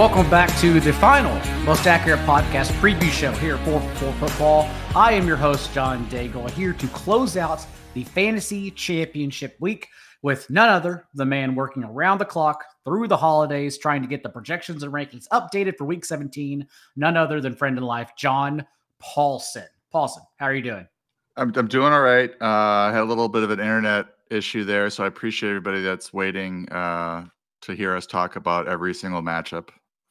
Welcome 0.00 0.30
back 0.30 0.58
to 0.60 0.80
the 0.80 0.94
final 0.94 1.34
most 1.66 1.86
accurate 1.86 2.20
podcast 2.20 2.70
preview 2.80 3.10
show 3.10 3.32
here 3.32 3.58
for 3.58 3.80
for 3.96 4.10
football. 4.14 4.66
I 4.96 5.12
am 5.12 5.26
your 5.26 5.36
host 5.36 5.74
John 5.74 6.06
Daigle 6.06 6.48
here 6.48 6.72
to 6.72 6.88
close 6.88 7.36
out 7.36 7.66
the 7.92 8.04
fantasy 8.04 8.70
championship 8.70 9.58
week 9.60 9.88
with 10.22 10.48
none 10.48 10.70
other 10.70 11.06
the 11.12 11.26
man 11.26 11.54
working 11.54 11.84
around 11.84 12.16
the 12.16 12.24
clock 12.24 12.64
through 12.82 13.08
the 13.08 13.16
holidays 13.18 13.76
trying 13.76 14.00
to 14.00 14.08
get 14.08 14.22
the 14.22 14.28
projections 14.30 14.82
and 14.82 14.90
rankings 14.90 15.28
updated 15.34 15.76
for 15.76 15.84
week 15.84 16.06
17 16.06 16.66
none 16.96 17.18
other 17.18 17.42
than 17.42 17.54
friend 17.54 17.76
in 17.76 17.84
life 17.84 18.12
john 18.16 18.64
Paulsen. 19.02 19.66
Paulsen 19.92 20.22
how 20.36 20.46
are 20.46 20.54
you 20.54 20.62
doing? 20.62 20.88
I'm, 21.36 21.52
I'm 21.54 21.68
doing 21.68 21.92
all 21.92 22.00
right. 22.00 22.30
Uh, 22.40 22.88
i 22.88 22.90
had 22.90 23.02
a 23.02 23.04
little 23.04 23.28
bit 23.28 23.42
of 23.42 23.50
an 23.50 23.60
internet 23.60 24.06
issue 24.30 24.64
there 24.64 24.88
so 24.88 25.04
i 25.04 25.06
appreciate 25.06 25.50
everybody 25.50 25.82
that's 25.82 26.10
waiting 26.10 26.66
uh, 26.70 27.26
to 27.60 27.74
hear 27.74 27.94
us 27.94 28.06
talk 28.06 28.36
about 28.36 28.66
every 28.66 28.94
single 28.94 29.20
matchup 29.20 29.68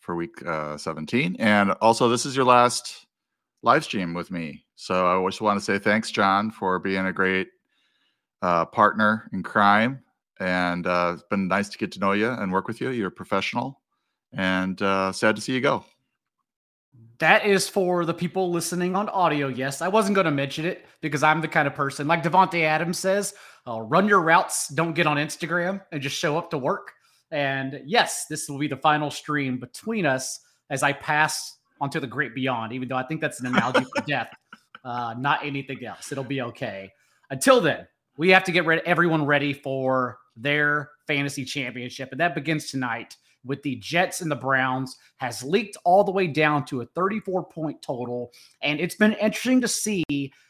for 0.09 0.16
week 0.16 0.44
uh, 0.48 0.76
17 0.76 1.36
and 1.38 1.70
also 1.81 2.09
this 2.09 2.26
is 2.26 2.36
your 2.36 2.45
last 2.45 3.05
live 3.62 3.84
stream 3.84 4.16
with 4.16 4.31
me 4.31 4.66
so 4.73 5.05
i 5.05 5.30
just 5.30 5.40
want 5.40 5.59
to 5.59 5.63
say 5.63 5.77
thanks 5.77 6.09
john 6.09 6.50
for 6.50 6.80
being 6.80 7.05
a 7.05 7.13
great 7.13 7.50
uh, 8.41 8.66
partner 8.66 9.30
in 9.34 9.44
crime, 9.44 10.03
and 10.40 10.88
uh, 10.88 11.12
it's 11.14 11.23
been 11.30 11.48
nice 11.48 11.70
to 11.70 11.77
get 11.77 11.91
to 11.94 12.00
know 12.00 12.14
you 12.14 12.30
and 12.30 12.52
work 12.52 12.67
with 12.67 12.81
you. 12.81 12.90
You're 12.90 13.08
a 13.08 13.12
professional, 13.12 13.81
and 14.34 14.81
uh, 14.81 15.12
sad 15.12 15.36
to 15.36 15.41
see 15.41 15.53
you 15.53 15.62
go. 15.62 15.84
That 17.20 17.45
is 17.45 17.67
for 17.67 18.05
the 18.05 18.14
people 18.14 18.50
listening 18.50 18.95
on 18.95 19.09
audio. 19.09 19.48
Yes, 19.50 19.81
I 19.81 19.89
wasn't 19.89 20.16
going 20.16 20.26
to 20.26 20.31
mention 20.31 20.66
it 20.66 20.86
because 21.02 21.22
I'm 21.22 21.42
the 21.42 21.48
kind 21.50 21.67
of 21.67 21.76
person, 21.76 22.08
like 22.08 22.23
Davante 22.23 22.64
Adams 22.64 22.98
says, 22.98 23.33
uh, 23.67 23.81
run 23.81 24.08
your 24.08 24.22
routes, 24.22 24.70
don't 24.70 24.94
get 24.94 25.05
on 25.05 25.17
Instagram, 25.17 25.81
and 25.92 26.02
just 26.02 26.16
show 26.16 26.38
up 26.38 26.50
to 26.52 26.58
work. 26.58 26.94
And 27.31 27.81
yes, 27.85 28.25
this 28.30 28.49
will 28.49 28.58
be 28.58 28.67
the 28.67 28.77
final 28.77 29.11
stream 29.11 29.59
between 29.59 30.05
us 30.05 30.39
as 30.69 30.83
I 30.83 30.94
pass 30.94 31.58
onto 31.81 31.99
the 31.99 32.08
great 32.08 32.36
beyond, 32.36 32.73
even 32.73 32.88
though 32.88 32.95
I 32.95 33.03
think 33.03 33.21
that's 33.21 33.39
an 33.39 33.47
analogy 33.47 33.86
for 33.95 34.02
death, 34.08 34.31
uh, 34.83 35.16
not 35.17 35.45
anything 35.45 35.86
else. 35.86 36.11
It'll 36.11 36.23
be 36.23 36.41
okay. 36.41 36.91
Until 37.30 37.61
then, 37.61 37.88
we 38.17 38.30
have 38.30 38.44
to 38.45 38.52
get 38.52 38.66
ready, 38.66 38.81
everyone 38.86 39.25
ready 39.25 39.53
for 39.53 40.17
their 40.36 40.89
fantasy 41.08 41.45
championship. 41.45 42.09
And 42.11 42.19
that 42.19 42.36
begins 42.36 42.69
tonight 42.69 43.16
with 43.45 43.61
the 43.64 43.75
Jets 43.77 44.21
and 44.21 44.30
the 44.30 44.36
Browns 44.36 44.97
has 45.17 45.43
leaked 45.43 45.77
all 45.86 46.03
the 46.03 46.11
way 46.11 46.27
down 46.27 46.66
to 46.66 46.81
a 46.81 46.86
34 46.88 47.45
point 47.45 47.81
total. 47.81 48.31
And 48.61 48.80
it's 48.80 48.95
been 48.95 49.14
interesting 49.14 49.61
to 49.61 49.67
see 49.67 50.03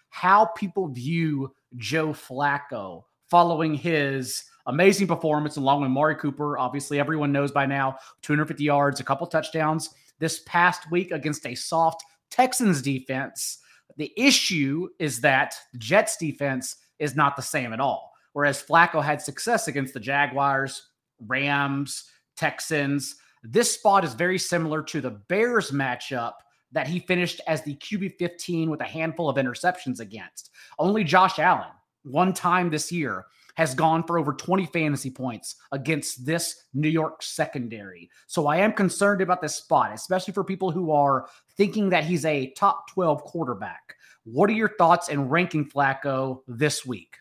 how 0.10 0.46
people 0.58 0.88
view 0.88 1.54
Joe 1.78 2.10
Flacco 2.10 3.04
following 3.30 3.76
his 3.76 4.44
amazing 4.70 5.08
performance 5.08 5.58
along 5.58 5.82
with 5.82 5.88
Amari 5.88 6.16
Cooper. 6.16 6.58
Obviously, 6.58 7.00
everyone 7.00 7.32
knows 7.32 7.52
by 7.52 7.66
now 7.66 7.98
250 8.22 8.64
yards, 8.64 9.00
a 9.00 9.04
couple 9.04 9.28
touchdowns 9.28 9.90
this 10.20 10.42
past 10.46 10.90
week 10.92 11.12
against 11.12 11.46
a 11.46 11.56
soft 11.56 12.04
Texans 12.30 12.82
defense. 12.82 13.60
The 13.98 14.14
issue 14.16 14.88
is 15.00 15.20
that 15.22 15.56
the 15.74 15.80
Jets 15.80 16.18
defense 16.18 16.78
is 17.00 17.16
not 17.16 17.36
the 17.36 17.42
same 17.42 17.74
at 17.74 17.80
all. 17.80 18.14
Whereas 18.34 18.64
Flacco 18.64 19.04
had 19.04 19.22
success 19.22 19.68
against 19.68 19.94
the 19.94 20.00
Jaguars, 20.00 20.90
Rams, 21.28 22.06
Texans. 22.38 23.16
This 23.44 23.74
spot 23.74 24.06
is 24.06 24.14
very 24.14 24.38
similar 24.38 24.84
to 24.84 25.02
the 25.02 25.12
Bears 25.12 25.72
matchup 25.72 26.34
that 26.72 26.88
he 26.88 27.00
finished 27.00 27.42
as 27.48 27.64
the 27.64 27.76
QB 27.76 28.18
15 28.20 28.70
with 28.70 28.82
a 28.82 28.86
handful 28.86 29.30
of 29.30 29.38
interceptions 29.38 30.00
against. 30.00 30.52
Only 30.78 31.04
Josh 31.04 31.40
Allen, 31.40 31.72
one 32.04 32.34
time 32.34 32.70
this 32.70 32.92
year, 32.92 33.26
has 33.60 33.76
gone 33.76 34.02
for 34.04 34.18
over 34.18 34.32
20 34.32 34.68
fantasy 34.68 35.12
points 35.12 35.58
against 35.74 36.26
this 36.26 36.64
New 36.74 36.88
York 36.88 37.22
secondary. 37.22 38.10
So 38.26 38.48
I 38.48 38.56
am 38.56 38.72
concerned 38.72 39.20
about 39.20 39.42
this 39.42 39.56
spot, 39.56 39.94
especially 39.94 40.34
for 40.34 40.46
people 40.46 40.72
who 40.72 40.92
are 40.92 41.28
thinking 41.58 41.90
that 41.90 42.06
he's 42.06 42.24
a 42.24 42.52
top 42.52 42.90
12 42.90 43.22
quarterback. 43.26 43.96
What 44.24 44.50
are 44.50 44.54
your 44.54 44.72
thoughts 44.78 45.10
in 45.10 45.28
ranking 45.28 45.70
Flacco 45.70 46.40
this 46.48 46.86
week? 46.86 47.18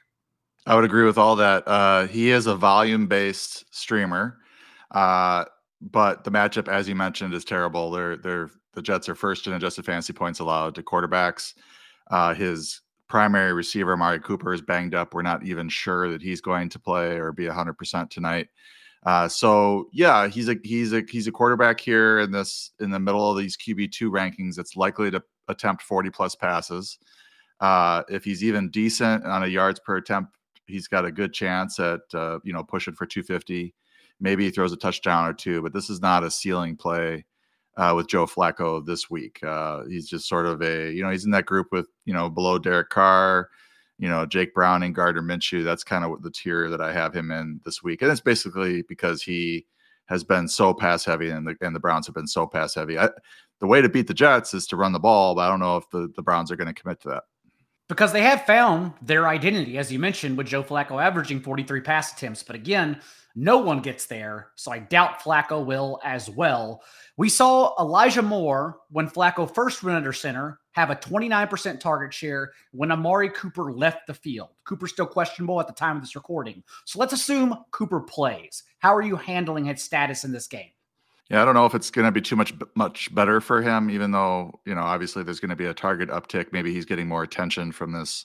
I 0.65 0.77
would 0.77 0.85
agree 0.85 1.05
with 1.05 1.19
all 1.19 1.35
that. 1.35 1.67
Uh, 1.67 2.07
he 2.07 2.31
is 2.31 2.47
a 2.47 2.55
volume 2.55 3.09
based 3.09 3.65
streamer, 3.75 4.39
uh, 4.93 5.45
but 5.81 6.23
the 6.23 6.31
matchup, 6.31 6.69
as 6.69 6.89
you 6.89 6.95
mentioned, 6.95 7.35
is 7.35 7.45
terrible. 7.45 7.91
They're 7.91 8.17
they're 8.17 8.51
the 8.75 8.83
Jets 8.83 9.09
are 9.09 9.17
first 9.17 9.49
in 9.49 9.55
adjusted 9.55 9.85
fantasy 9.85 10.13
points 10.13 10.39
allowed 10.39 10.77
to 10.77 10.85
quarterbacks. 10.85 11.55
Uh, 12.13 12.33
his 12.33 12.81
primary 13.09 13.53
receiver, 13.53 13.95
Amari 13.95 14.21
Cooper, 14.21 14.53
is 14.53 14.63
banged 14.63 14.95
up. 14.95 15.15
We're 15.15 15.23
not 15.23 15.45
even 15.45 15.69
sure 15.69 16.11
that 16.11 16.23
he's 16.23 16.41
going 16.41 16.69
to 16.71 16.79
play 16.79 17.17
or 17.17 17.33
be 17.33 17.47
100% 17.47 18.11
tonight. 18.11 18.49
Uh, 19.05 19.29
so 19.29 19.89
yeah, 19.93 20.29
he's 20.29 20.49
a 20.49 20.57
he's 20.65 20.93
a 20.93 21.03
he's 21.09 21.29
a 21.29 21.33
quarterback 21.33 21.79
here 21.81 22.19
in 22.19 22.33
this 22.33 22.73
in 22.81 22.91
the 22.91 22.99
middle 22.99 23.31
of 23.31 23.39
these 23.39 23.57
QB 23.57 23.93
two 23.93 24.11
rankings. 24.11 24.57
That's 24.57 24.77
likely 24.77 25.11
to 25.11 25.23
attempt 25.47 25.83
40 25.83 26.11
plus 26.11 26.35
passes. 26.35 26.99
Uh, 27.61 28.03
if 28.09 28.25
he's 28.25 28.45
even 28.45 28.71
decent 28.71 29.25
on 29.25 29.45
a 29.45 29.47
yards 29.47 29.81
per 29.81 29.97
attempt, 29.97 30.37
he's 30.67 30.89
got 30.89 31.05
a 31.05 31.13
good 31.13 31.33
chance 31.33 31.79
at 31.79 32.01
uh, 32.13 32.39
you 32.45 32.53
know 32.53 32.65
pushing 32.65 32.95
for 32.95 33.07
250. 33.07 33.75
Maybe 34.21 34.45
he 34.45 34.51
throws 34.51 34.73
a 34.73 34.77
touchdown 34.77 35.29
or 35.29 35.33
two, 35.33 35.63
but 35.63 35.73
this 35.73 35.91
is 35.91 36.01
not 36.01 36.25
a 36.25 36.31
ceiling 36.31 36.77
play 36.77 37.25
uh, 37.79 37.95
with 37.95 38.09
Joe 38.09 38.27
Flacco 38.27 38.85
this 38.85 39.09
week. 39.09 39.43
Uh, 39.43 39.85
he's 39.89 40.09
just 40.09 40.29
sort 40.29 40.47
of 40.47 40.61
a 40.61 40.93
you 40.93 41.03
know 41.03 41.11
he's 41.11 41.25
in 41.25 41.31
that 41.31 41.47
group 41.47 41.69
with 41.73 41.87
you 42.05 42.13
know 42.13 42.29
below 42.29 42.59
Derek 42.59 42.91
Carr, 42.91 43.49
you 43.99 44.09
know 44.09 44.27
Jake 44.27 44.53
Browning, 44.53 44.93
Gardner 44.93 45.23
Minshew. 45.23 45.65
That's 45.65 45.85
kind 45.85 46.05
of 46.05 46.23
the 46.23 46.31
tier 46.31 46.69
that 46.69 46.81
I 46.81 46.93
have 46.93 47.15
him 47.15 47.31
in 47.31 47.61
this 47.65 47.83
week, 47.83 48.03
and 48.03 48.11
it's 48.11 48.21
basically 48.21 48.83
because 48.89 49.23
he 49.23 49.65
has 50.07 50.25
been 50.25 50.49
so 50.49 50.75
pass 50.75 51.05
heavy, 51.05 51.31
and 51.31 51.47
the 51.47 51.55
and 51.61 51.75
the 51.75 51.81
Browns 51.81 52.07
have 52.07 52.15
been 52.15 52.27
so 52.27 52.47
pass 52.47 52.75
heavy. 52.75 52.99
I, 52.99 53.11
the 53.61 53.67
way 53.67 53.81
to 53.81 53.89
beat 53.89 54.09
the 54.09 54.15
Jets 54.15 54.55
is 54.55 54.67
to 54.69 54.77
run 54.77 54.93
the 54.93 55.01
ball, 55.01 55.35
but 55.35 55.43
I 55.43 55.49
don't 55.49 55.61
know 55.61 55.77
if 55.77 55.89
the, 55.91 56.13
the 56.15 56.23
Browns 56.23 56.51
are 56.53 56.57
going 56.57 56.73
to 56.73 56.81
commit 56.81 57.01
to 57.03 57.09
that. 57.09 57.25
Because 57.89 58.13
they 58.13 58.23
have 58.23 58.45
found 58.45 58.93
their 59.01 59.27
identity, 59.27 59.79
as 59.79 59.91
you 59.91 59.99
mentioned, 59.99 60.37
with 60.37 60.47
Joe 60.47 60.63
Flacco 60.63 61.03
averaging 61.03 61.41
43 61.41 61.81
pass 61.81 62.13
attempts. 62.13 62.43
But 62.43 62.55
again, 62.55 63.01
no 63.39 63.59
one 63.59 63.81
gets 63.81 64.07
there. 64.07 64.49
So 64.57 64.73
I 64.73 64.81
doubt 64.81 65.21
Flacco 65.21 65.65
will 65.65 66.01
as 66.05 66.29
well. 66.29 66.83
We 67.17 67.29
saw 67.29 67.73
Elijah 67.79 68.21
Moore, 68.21 68.79
when 68.91 69.09
Flacco 69.09 69.53
first 69.53 69.85
went 69.85 69.97
under 69.97 70.13
center, 70.13 70.59
have 70.73 70.91
a 70.91 70.97
29% 70.97 71.79
target 71.79 72.13
share 72.13 72.51
when 72.73 72.91
Amari 72.91 73.31
Cooper 73.31 73.73
left 73.73 74.09
the 74.09 74.15
field. 74.15 74.49
Cooper's 74.65 74.91
still 74.91 75.07
questionable 75.07 75.61
at 75.61 75.69
the 75.69 75.73
time 75.73 75.97
of 75.97 76.03
this 76.03 76.17
recording. 76.17 76.65
So 76.85 76.99
let's 76.99 77.13
assume 77.13 77.55
Cooper 77.71 78.01
plays. 78.01 78.65
How 78.81 78.93
are 78.95 79.03
you 79.03 79.15
handling 79.15 79.67
his 79.67 79.83
status 79.85 80.25
in 80.25 80.33
this 80.33 80.49
game? 80.49 80.71
Yeah, 81.31 81.43
I 81.43 81.45
don't 81.45 81.55
know 81.55 81.67
if 81.67 81.77
it's 81.77 81.91
going 81.91 82.07
to 82.07 82.13
be 82.13 82.23
too 82.23 82.37
much 82.37 82.55
much 82.75 83.15
better 83.15 83.41
for 83.41 83.61
him, 83.61 83.91
even 83.91 84.13
though 84.13 84.61
you 84.65 84.75
know 84.75 84.81
obviously 84.81 85.23
there's 85.23 85.41
going 85.41 85.51
to 85.51 85.57
be 85.57 85.67
a 85.67 85.75
target 85.75 86.09
uptick. 86.09 86.53
Maybe 86.53 86.73
he's 86.73 86.87
getting 86.87 87.07
more 87.07 87.23
attention 87.23 87.71
from 87.71 87.93
this 87.93 88.25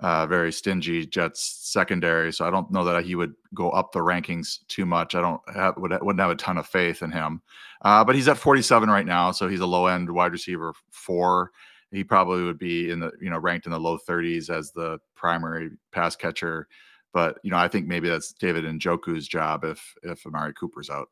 uh, 0.00 0.26
very 0.26 0.52
stingy 0.52 1.06
Jets 1.06 1.60
secondary. 1.62 2.32
So 2.32 2.46
I 2.46 2.50
don't 2.50 2.70
know 2.70 2.84
that 2.84 3.04
he 3.04 3.14
would 3.14 3.34
go 3.54 3.70
up 3.70 3.92
the 3.92 4.00
rankings 4.00 4.58
too 4.68 4.84
much. 4.84 5.14
I 5.14 5.20
don't 5.20 5.40
have, 5.54 5.76
would, 5.78 5.92
wouldn't 6.02 6.20
have 6.20 6.30
a 6.30 6.36
ton 6.36 6.58
of 6.58 6.66
faith 6.66 7.02
in 7.02 7.10
him. 7.10 7.40
Uh, 7.82 8.04
but 8.04 8.14
he's 8.14 8.28
at 8.28 8.36
47 8.36 8.88
right 8.90 9.06
now, 9.06 9.30
so 9.30 9.48
he's 9.48 9.60
a 9.60 9.66
low 9.66 9.86
end 9.86 10.10
wide 10.10 10.32
receiver 10.32 10.74
four. 10.90 11.52
He 11.92 12.04
probably 12.04 12.42
would 12.42 12.58
be 12.58 12.90
in 12.90 13.00
the 13.00 13.12
you 13.20 13.30
know 13.30 13.38
ranked 13.38 13.66
in 13.66 13.72
the 13.72 13.80
low 13.80 13.96
30s 13.96 14.50
as 14.50 14.72
the 14.72 14.98
primary 15.14 15.70
pass 15.92 16.16
catcher. 16.16 16.68
But 17.12 17.38
you 17.42 17.50
know 17.50 17.58
I 17.58 17.68
think 17.68 17.86
maybe 17.86 18.08
that's 18.08 18.32
David 18.32 18.64
Njoku's 18.64 19.28
job 19.28 19.64
if 19.64 19.94
if 20.02 20.26
Amari 20.26 20.52
Cooper's 20.52 20.90
out. 20.90 21.08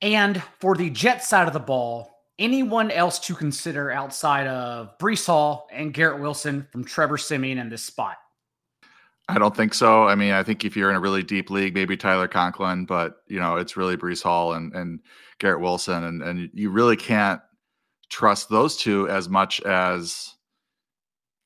And 0.00 0.42
for 0.58 0.74
the 0.74 0.90
Jet 0.90 1.22
side 1.22 1.46
of 1.46 1.54
the 1.54 1.60
ball, 1.60 2.11
anyone 2.42 2.90
else 2.90 3.18
to 3.20 3.34
consider 3.34 3.90
outside 3.90 4.46
of 4.46 4.98
Breece 4.98 5.26
Hall 5.26 5.68
and 5.72 5.94
Garrett 5.94 6.20
Wilson 6.20 6.66
from 6.70 6.84
Trevor 6.84 7.16
Siemian 7.16 7.58
in 7.58 7.68
this 7.70 7.82
spot? 7.82 8.16
I 9.28 9.38
don't 9.38 9.56
think 9.56 9.72
so. 9.72 10.08
I 10.08 10.16
mean, 10.16 10.32
I 10.32 10.42
think 10.42 10.64
if 10.64 10.76
you're 10.76 10.90
in 10.90 10.96
a 10.96 11.00
really 11.00 11.22
deep 11.22 11.48
league, 11.48 11.74
maybe 11.74 11.96
Tyler 11.96 12.28
Conklin, 12.28 12.84
but 12.84 13.18
you 13.28 13.38
know, 13.38 13.56
it's 13.56 13.76
really 13.76 13.96
Breece 13.96 14.22
Hall 14.22 14.54
and, 14.54 14.74
and 14.74 15.00
Garrett 15.38 15.60
Wilson, 15.60 16.04
and 16.04 16.22
and 16.22 16.50
you 16.52 16.70
really 16.70 16.96
can't 16.96 17.40
trust 18.10 18.50
those 18.50 18.76
two 18.76 19.08
as 19.08 19.28
much 19.28 19.60
as 19.62 20.34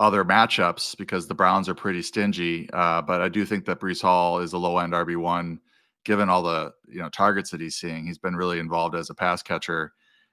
other 0.01 0.25
matchups 0.25 0.97
because 0.97 1.29
the 1.29 1.35
Browns 1.35 1.69
are 1.69 1.75
pretty 1.75 2.03
stingy. 2.03 2.69
Uh, 2.73 3.03
but 3.03 3.21
I 3.21 3.29
do 3.29 3.45
think 3.45 3.67
that 3.67 3.81
Breece 3.81 4.03
Hall 4.03 4.41
is 4.41 4.55
a 4.55 4.59
low 4.59 4.79
end 4.79 4.95
RB 4.95 5.17
one 5.17 5.61
given 6.07 6.31
all 6.31 6.43
the 6.43 6.73
you 6.89 7.01
know 7.01 7.11
targets 7.11 7.51
that 7.51 7.61
he's 7.61 7.77
seeing, 7.77 8.07
he's 8.07 8.17
been 8.17 8.37
really 8.37 8.59
involved 8.59 8.95
as 8.95 9.11
a 9.11 9.15
pass 9.15 9.43
catcher. 9.43 9.93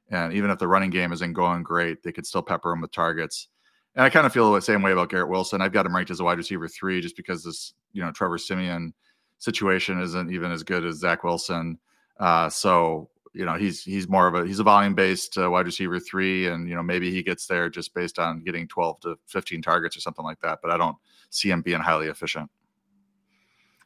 And 0.09 0.33
even 0.33 0.49
if 0.49 0.59
the 0.59 0.67
running 0.67 0.89
game 0.89 1.11
isn't 1.11 1.33
going 1.33 1.63
great, 1.63 2.03
they 2.03 2.11
could 2.11 2.25
still 2.25 2.41
pepper 2.41 2.71
him 2.71 2.81
with 2.81 2.91
targets. 2.91 3.47
And 3.95 4.03
I 4.03 4.09
kind 4.09 4.25
of 4.25 4.33
feel 4.33 4.51
the 4.51 4.61
same 4.61 4.81
way 4.81 4.91
about 4.91 5.09
Garrett 5.09 5.29
Wilson. 5.29 5.61
I've 5.61 5.71
got 5.71 5.85
him 5.85 5.95
ranked 5.95 6.11
as 6.11 6.19
a 6.19 6.23
wide 6.23 6.37
receiver 6.37 6.67
three 6.67 7.01
just 7.01 7.15
because 7.15 7.43
this, 7.43 7.73
you 7.93 8.03
know, 8.03 8.11
Trevor 8.11 8.37
Siemian 8.37 8.93
situation 9.37 10.01
isn't 10.01 10.31
even 10.31 10.51
as 10.51 10.63
good 10.63 10.85
as 10.85 10.97
Zach 10.97 11.23
Wilson. 11.23 11.77
Uh, 12.19 12.49
so, 12.49 13.09
you 13.33 13.45
know, 13.45 13.55
he's 13.55 13.83
he's 13.83 14.07
more 14.07 14.27
of 14.27 14.35
a 14.35 14.45
he's 14.45 14.59
a 14.59 14.63
volume 14.63 14.93
based 14.93 15.37
uh, 15.37 15.49
wide 15.49 15.65
receiver 15.65 15.99
three, 15.99 16.47
and 16.47 16.69
you 16.69 16.75
know 16.75 16.83
maybe 16.83 17.09
he 17.09 17.23
gets 17.23 17.47
there 17.47 17.69
just 17.69 17.93
based 17.95 18.19
on 18.19 18.43
getting 18.43 18.67
12 18.67 18.99
to 19.01 19.15
15 19.25 19.61
targets 19.61 19.97
or 19.97 20.01
something 20.01 20.25
like 20.25 20.39
that. 20.41 20.59
But 20.61 20.71
I 20.71 20.77
don't 20.77 20.97
see 21.31 21.49
him 21.49 21.61
being 21.61 21.79
highly 21.79 22.07
efficient 22.07 22.49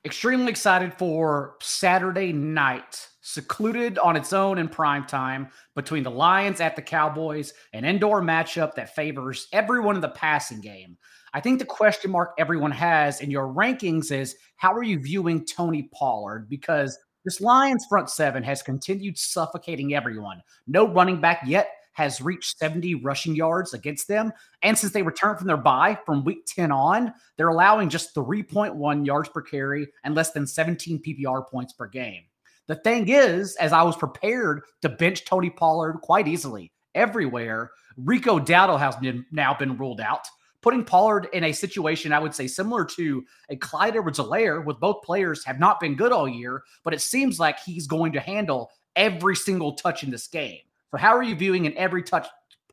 extremely 0.08 0.50
excited 0.50 0.94
for 0.94 1.56
Saturday 1.62 2.32
night 2.32 3.10
secluded 3.28 4.00
on 4.00 4.16
its 4.16 4.32
own 4.32 4.58
in 4.58 4.70
prime 4.70 5.06
time 5.06 5.50
between 5.76 6.02
the 6.02 6.10
Lions 6.10 6.62
at 6.62 6.78
the 6.78 6.82
Cowboys, 6.82 7.54
an 7.74 7.84
indoor 7.84 8.22
matchup 8.22 8.74
that 8.76 8.96
favors 8.96 9.50
everyone 9.52 9.96
in 9.96 10.02
the 10.02 10.08
passing 10.08 10.62
game. 10.62 10.98
I 11.34 11.42
think 11.42 11.60
the 11.60 11.66
question 11.66 12.10
mark 12.10 12.34
everyone 12.38 12.72
has 12.72 13.20
in 13.20 13.30
your 13.30 13.54
rankings 13.54 14.14
is 14.14 14.38
how 14.56 14.74
are 14.74 14.82
you 14.82 14.98
viewing 14.98 15.46
Tony 15.46 15.90
Pollard? 15.94 16.48
Because 16.48 16.98
this 17.26 17.42
Lions 17.42 17.86
front 17.90 18.10
seven 18.10 18.44
has 18.44 18.64
continued 18.64 19.18
suffocating 19.18 19.94
everyone. 19.94 20.42
No 20.66 20.88
running 20.88 21.20
back 21.20 21.42
yet 21.46 21.70
has 21.92 22.22
reached 22.22 22.58
70 22.58 22.96
rushing 22.96 23.36
yards 23.36 23.74
against 23.74 24.08
them. 24.08 24.32
And 24.62 24.78
since 24.78 24.94
they 24.94 25.04
returned 25.04 25.40
from 25.40 25.48
their 25.48 25.58
bye 25.58 26.00
from 26.06 26.24
week 26.24 26.46
10 26.46 26.72
on, 26.72 27.14
they're 27.36 27.50
allowing 27.50 27.90
just 27.90 28.16
3.1 28.16 29.06
yards 29.06 29.28
per 29.28 29.42
carry 29.42 29.88
and 30.06 30.16
less 30.16 30.32
than 30.32 30.48
17 30.48 31.02
PPR 31.04 31.46
points 31.46 31.74
per 31.74 31.88
game. 31.88 32.24
The 32.68 32.76
thing 32.76 33.08
is, 33.08 33.56
as 33.56 33.72
I 33.72 33.84
was 33.84 33.96
prepared 33.96 34.62
to 34.82 34.90
bench 34.90 35.26
Tony 35.26 35.50
Pollard 35.50 36.00
quite 36.02 36.28
easily 36.28 36.72
everywhere, 36.96 37.72
Rico 37.96 38.40
Dowdle 38.40 38.80
has 38.80 38.96
been, 38.98 39.26
now 39.32 39.54
been 39.54 39.78
ruled 39.78 40.02
out, 40.02 40.28
putting 40.62 40.84
Pollard 40.84 41.30
in 41.32 41.46
a 41.46 41.54
situation 41.54 42.12
I 42.12 42.20
would 42.20 42.36
say 42.36 42.46
similar 42.46 42.84
to 42.84 43.24
a 43.50 43.56
Clyde 43.56 43.96
Edwards-Helaire, 43.96 44.66
with 44.66 44.80
both 44.80 45.02
players 45.04 45.46
have 45.46 45.60
not 45.60 45.80
been 45.80 45.96
good 45.96 46.12
all 46.12 46.28
year, 46.28 46.64
but 46.84 46.94
it 46.94 47.02
seems 47.02 47.40
like 47.40 47.58
he's 47.60 47.88
going 47.88 48.12
to 48.12 48.20
handle 48.20 48.70
every 48.96 49.36
single 49.36 49.74
touch 49.74 50.04
in 50.04 50.12
this 50.12 50.28
game. 50.28 50.60
So 50.92 50.98
how 50.98 51.16
are 51.16 51.24
you 51.24 51.36
viewing 51.36 51.66
in 51.66 51.78
every 51.78 52.04
touch 52.04 52.28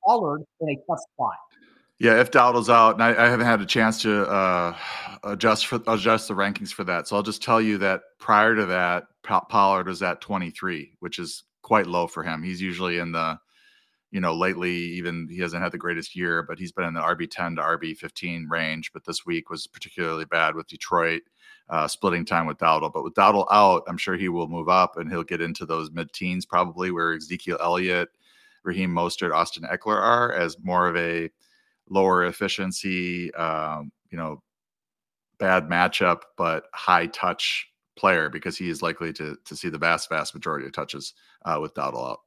Pollard 0.05 0.43
in 0.61 0.71
a 0.71 0.77
tough 0.89 1.01
spot? 1.13 1.35
Yeah, 1.99 2.21
if 2.21 2.31
Dowdle's 2.31 2.69
out, 2.71 2.95
and 2.95 3.03
I, 3.03 3.11
I 3.11 3.29
haven't 3.29 3.47
had 3.47 3.61
a 3.61 3.67
chance 3.67 4.03
to 4.03 4.29
uh, 4.29 4.77
adjust 5.23 5.67
for 5.67 5.81
adjust 5.87 6.29
the 6.29 6.35
rankings 6.35 6.73
for 6.73 6.85
that, 6.85 7.07
so 7.07 7.17
I'll 7.17 7.23
just 7.23 7.43
tell 7.43 7.61
you 7.61 7.79
that 7.79 8.03
prior 8.19 8.57
to 8.57 8.67
that, 8.67 9.05
Pollard 9.23 9.87
was 9.87 10.03
at 10.03 10.21
23, 10.21 10.97
which 11.01 11.19
is 11.19 11.45
quite 11.63 11.87
low 11.87 12.07
for 12.07 12.23
him. 12.23 12.43
He's 12.43 12.61
usually 12.61 12.99
in 12.99 13.13
the, 13.13 13.39
you 14.11 14.21
know, 14.21 14.35
lately 14.35 14.73
even 14.73 15.29
he 15.31 15.39
hasn't 15.39 15.63
had 15.63 15.73
the 15.73 15.79
greatest 15.79 16.15
year, 16.17 16.43
but 16.43 16.59
he's 16.59 16.73
been 16.73 16.85
in 16.85 16.95
the 16.95 17.01
RB 17.01 17.29
10 17.31 17.57
to 17.57 17.63
RB 17.63 17.97
15 17.97 18.49
range. 18.49 18.93
But 18.93 19.05
this 19.05 19.25
week 19.25 19.49
was 19.51 19.67
particularly 19.67 20.27
bad 20.27 20.55
with 20.55 20.67
Detroit 20.69 21.23
uh, 21.71 21.89
splitting 21.89 22.25
time 22.25 22.47
with 22.47 22.59
Dowdle. 22.59 22.93
But 22.93 23.05
with 23.05 23.15
Dowdle 23.15 23.47
out, 23.51 23.83
I'm 23.89 23.97
sure 23.97 24.17
he 24.17 24.29
will 24.29 24.49
move 24.49 24.69
up 24.69 24.97
and 24.99 25.11
he'll 25.11 25.25
get 25.25 25.41
into 25.41 25.67
those 25.67 25.91
mid 25.91 26.13
teens 26.13 26.45
probably 26.47 26.91
where 26.91 27.15
Ezekiel 27.15 27.59
Elliott, 27.61 28.11
Raheem 28.63 28.91
Mostert, 28.91 29.35
Austin 29.35 29.65
Ekeler 29.65 30.01
are 30.01 30.33
as 30.33 30.57
more 30.63 30.89
of 30.89 30.97
a 30.97 31.31
lower 31.89 32.25
efficiency, 32.27 33.33
um, 33.35 33.93
you 34.11 34.19
know, 34.19 34.43
bad 35.39 35.69
matchup, 35.69 36.23
but 36.37 36.65
high 36.73 37.07
touch 37.07 37.69
player 37.97 38.29
because 38.29 38.57
he 38.57 38.69
is 38.69 38.83
likely 38.83 39.13
to 39.13 39.37
to 39.45 39.57
see 39.57 39.69
the 39.69 39.79
vast, 39.79 40.09
vast 40.09 40.35
majority 40.35 40.67
of 40.67 40.73
touches 40.73 41.15
uh, 41.45 41.59
with 41.61 41.75
Dowdle 41.75 42.11
out. 42.11 42.21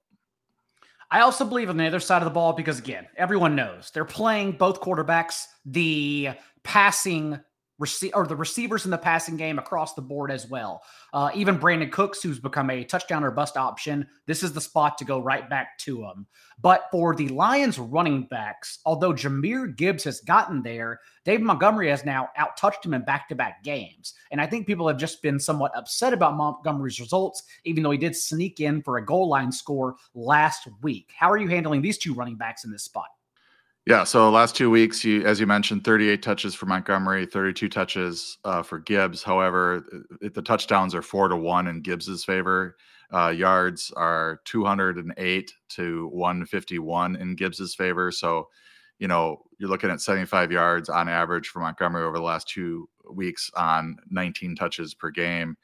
I 1.09 1.21
also 1.21 1.45
believe 1.45 1.69
on 1.69 1.77
the 1.77 1.88
other 1.88 2.01
side 2.01 2.21
of 2.21 2.25
the 2.25 2.31
ball 2.31 2.54
because 2.54 2.80
again, 2.80 3.07
everyone 3.15 3.56
knows 3.56 3.92
they're 3.94 4.06
playing 4.06 4.54
both 4.54 4.81
quarterbacks. 4.81 5.45
The 5.65 6.31
passing 6.63 7.39
or 8.13 8.25
the 8.25 8.35
receivers 8.35 8.85
in 8.85 8.91
the 8.91 8.97
passing 8.97 9.38
game 9.38 9.59
across 9.59 9.94
the 9.94 10.01
board 10.01 10.31
as 10.31 10.50
well. 10.50 10.81
Uh, 11.13 11.29
even 11.35 11.59
Brandin 11.59 11.91
Cooks, 11.91 12.21
who's 12.24 12.39
become 12.39 12.69
a 12.69 12.83
touchdown 12.83 13.24
or 13.24 13.31
bust 13.31 13.57
option, 13.57 14.07
this 14.25 14.41
is 14.44 14.53
the 14.53 14.62
spot 14.62 14.97
to 14.97 15.06
go 15.06 15.19
right 15.19 15.50
back 15.50 15.77
to 15.79 16.03
him. 16.03 16.25
But 16.59 16.85
for 16.91 17.15
the 17.15 17.27
Lions 17.29 17.77
running 17.77 18.24
backs, 18.24 18.79
although 18.85 19.13
Jahmyr 19.13 19.75
Gibbs 19.75 20.03
has 20.06 20.21
gotten 20.21 20.63
there, 20.63 21.00
Dave 21.24 21.41
Montgomery 21.41 21.89
has 21.89 22.03
now 22.03 22.29
outtouched 22.38 22.83
him 22.83 22.95
in 22.95 23.03
back 23.03 23.29
to 23.29 23.35
back 23.35 23.63
games. 23.63 24.13
And 24.31 24.41
I 24.41 24.47
think 24.47 24.65
people 24.65 24.88
have 24.88 24.97
just 24.97 25.21
been 25.21 25.39
somewhat 25.39 25.75
upset 25.75 26.13
about 26.13 26.35
Montgomery's 26.35 27.00
results, 27.00 27.44
even 27.63 27.83
though 27.83 27.91
he 27.91 27.97
did 27.97 28.15
sneak 28.15 28.59
in 28.59 28.81
for 28.81 28.97
a 28.97 29.06
goal 29.06 29.30
line 29.30 29.51
score 29.51 29.97
last 30.15 30.68
week. 30.81 31.12
How 31.15 31.30
are 31.30 31.38
you 31.38 31.47
handling 31.47 31.81
these 31.81 31.97
two 31.97 32.13
running 32.13 32.38
backs 32.38 32.65
in 32.65 32.71
this 32.71 32.83
spot? 32.83 33.07
Yeah. 33.87 34.03
So 34.03 34.29
last 34.29 34.53
two 34.53 34.69
weeks, 34.69 35.05
you 35.05 35.25
as 35.25 35.39
you 35.39 35.47
mentioned, 35.47 35.85
38 35.85 36.21
touches 36.21 36.53
for 36.53 36.65
Montgomery, 36.65 37.25
32 37.25 37.69
touches 37.69 38.37
uh, 38.43 38.61
for 38.61 38.79
Gibbs. 38.79 39.23
However, 39.23 39.85
it, 40.21 40.33
the 40.33 40.41
touchdowns 40.41 40.93
are 40.93 41.01
four 41.01 41.29
to 41.29 41.37
one 41.37 41.67
in 41.67 41.81
Gibbs's 41.81 42.25
favor. 42.25 42.75
Uh, 43.13 43.29
yards 43.29 43.89
are 43.95 44.41
208 44.43 45.53
to 45.69 46.07
151 46.09 47.15
in 47.15 47.35
Gibbs's 47.37 47.75
favor. 47.75 48.11
So, 48.11 48.49
you 48.99 49.07
know, 49.07 49.43
you're 49.57 49.69
looking 49.69 49.89
at 49.89 50.01
75 50.01 50.51
yards 50.51 50.89
on 50.89 51.07
average 51.07 51.47
for 51.47 51.61
Montgomery 51.61 52.03
over 52.03 52.17
the 52.17 52.23
last 52.23 52.49
two 52.49 52.89
weeks 53.09 53.49
on 53.55 53.95
19 54.09 54.57
touches 54.57 54.93
per 54.95 55.11
game. 55.11 55.55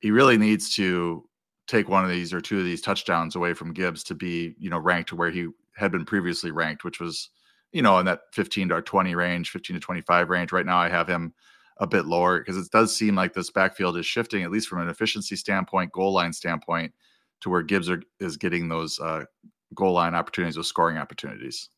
He 0.00 0.10
really 0.10 0.36
needs 0.36 0.74
to 0.74 1.28
take 1.68 1.88
one 1.88 2.02
of 2.02 2.10
these 2.10 2.32
or 2.32 2.40
two 2.40 2.58
of 2.58 2.64
these 2.64 2.80
touchdowns 2.80 3.36
away 3.36 3.54
from 3.54 3.72
Gibbs 3.72 4.02
to 4.02 4.16
be, 4.16 4.56
you 4.58 4.68
know, 4.68 4.80
ranked 4.80 5.10
to 5.10 5.16
where 5.16 5.30
he 5.30 5.46
had 5.76 5.92
been 5.92 6.04
previously 6.04 6.50
ranked, 6.50 6.82
which 6.82 6.98
was 6.98 7.30
you 7.72 7.82
know, 7.82 7.98
in 7.98 8.06
that 8.06 8.22
15 8.32 8.68
to 8.68 8.82
20 8.82 9.14
range, 9.14 9.50
15 9.50 9.74
to 9.74 9.80
25 9.80 10.28
range. 10.28 10.52
Right 10.52 10.66
now, 10.66 10.78
I 10.78 10.88
have 10.88 11.08
him 11.08 11.34
a 11.78 11.86
bit 11.86 12.06
lower 12.06 12.38
because 12.38 12.56
it 12.56 12.70
does 12.70 12.94
seem 12.94 13.14
like 13.14 13.32
this 13.32 13.50
backfield 13.50 13.96
is 13.96 14.06
shifting, 14.06 14.42
at 14.42 14.50
least 14.50 14.68
from 14.68 14.80
an 14.80 14.88
efficiency 14.88 15.36
standpoint, 15.36 15.92
goal 15.92 16.12
line 16.12 16.32
standpoint, 16.32 16.92
to 17.40 17.50
where 17.50 17.62
Gibbs 17.62 17.90
are, 17.90 18.02
is 18.20 18.36
getting 18.36 18.68
those 18.68 19.00
uh, 19.00 19.24
goal 19.74 19.92
line 19.92 20.14
opportunities, 20.14 20.56
those 20.56 20.68
scoring 20.68 20.98
opportunities. 20.98 21.70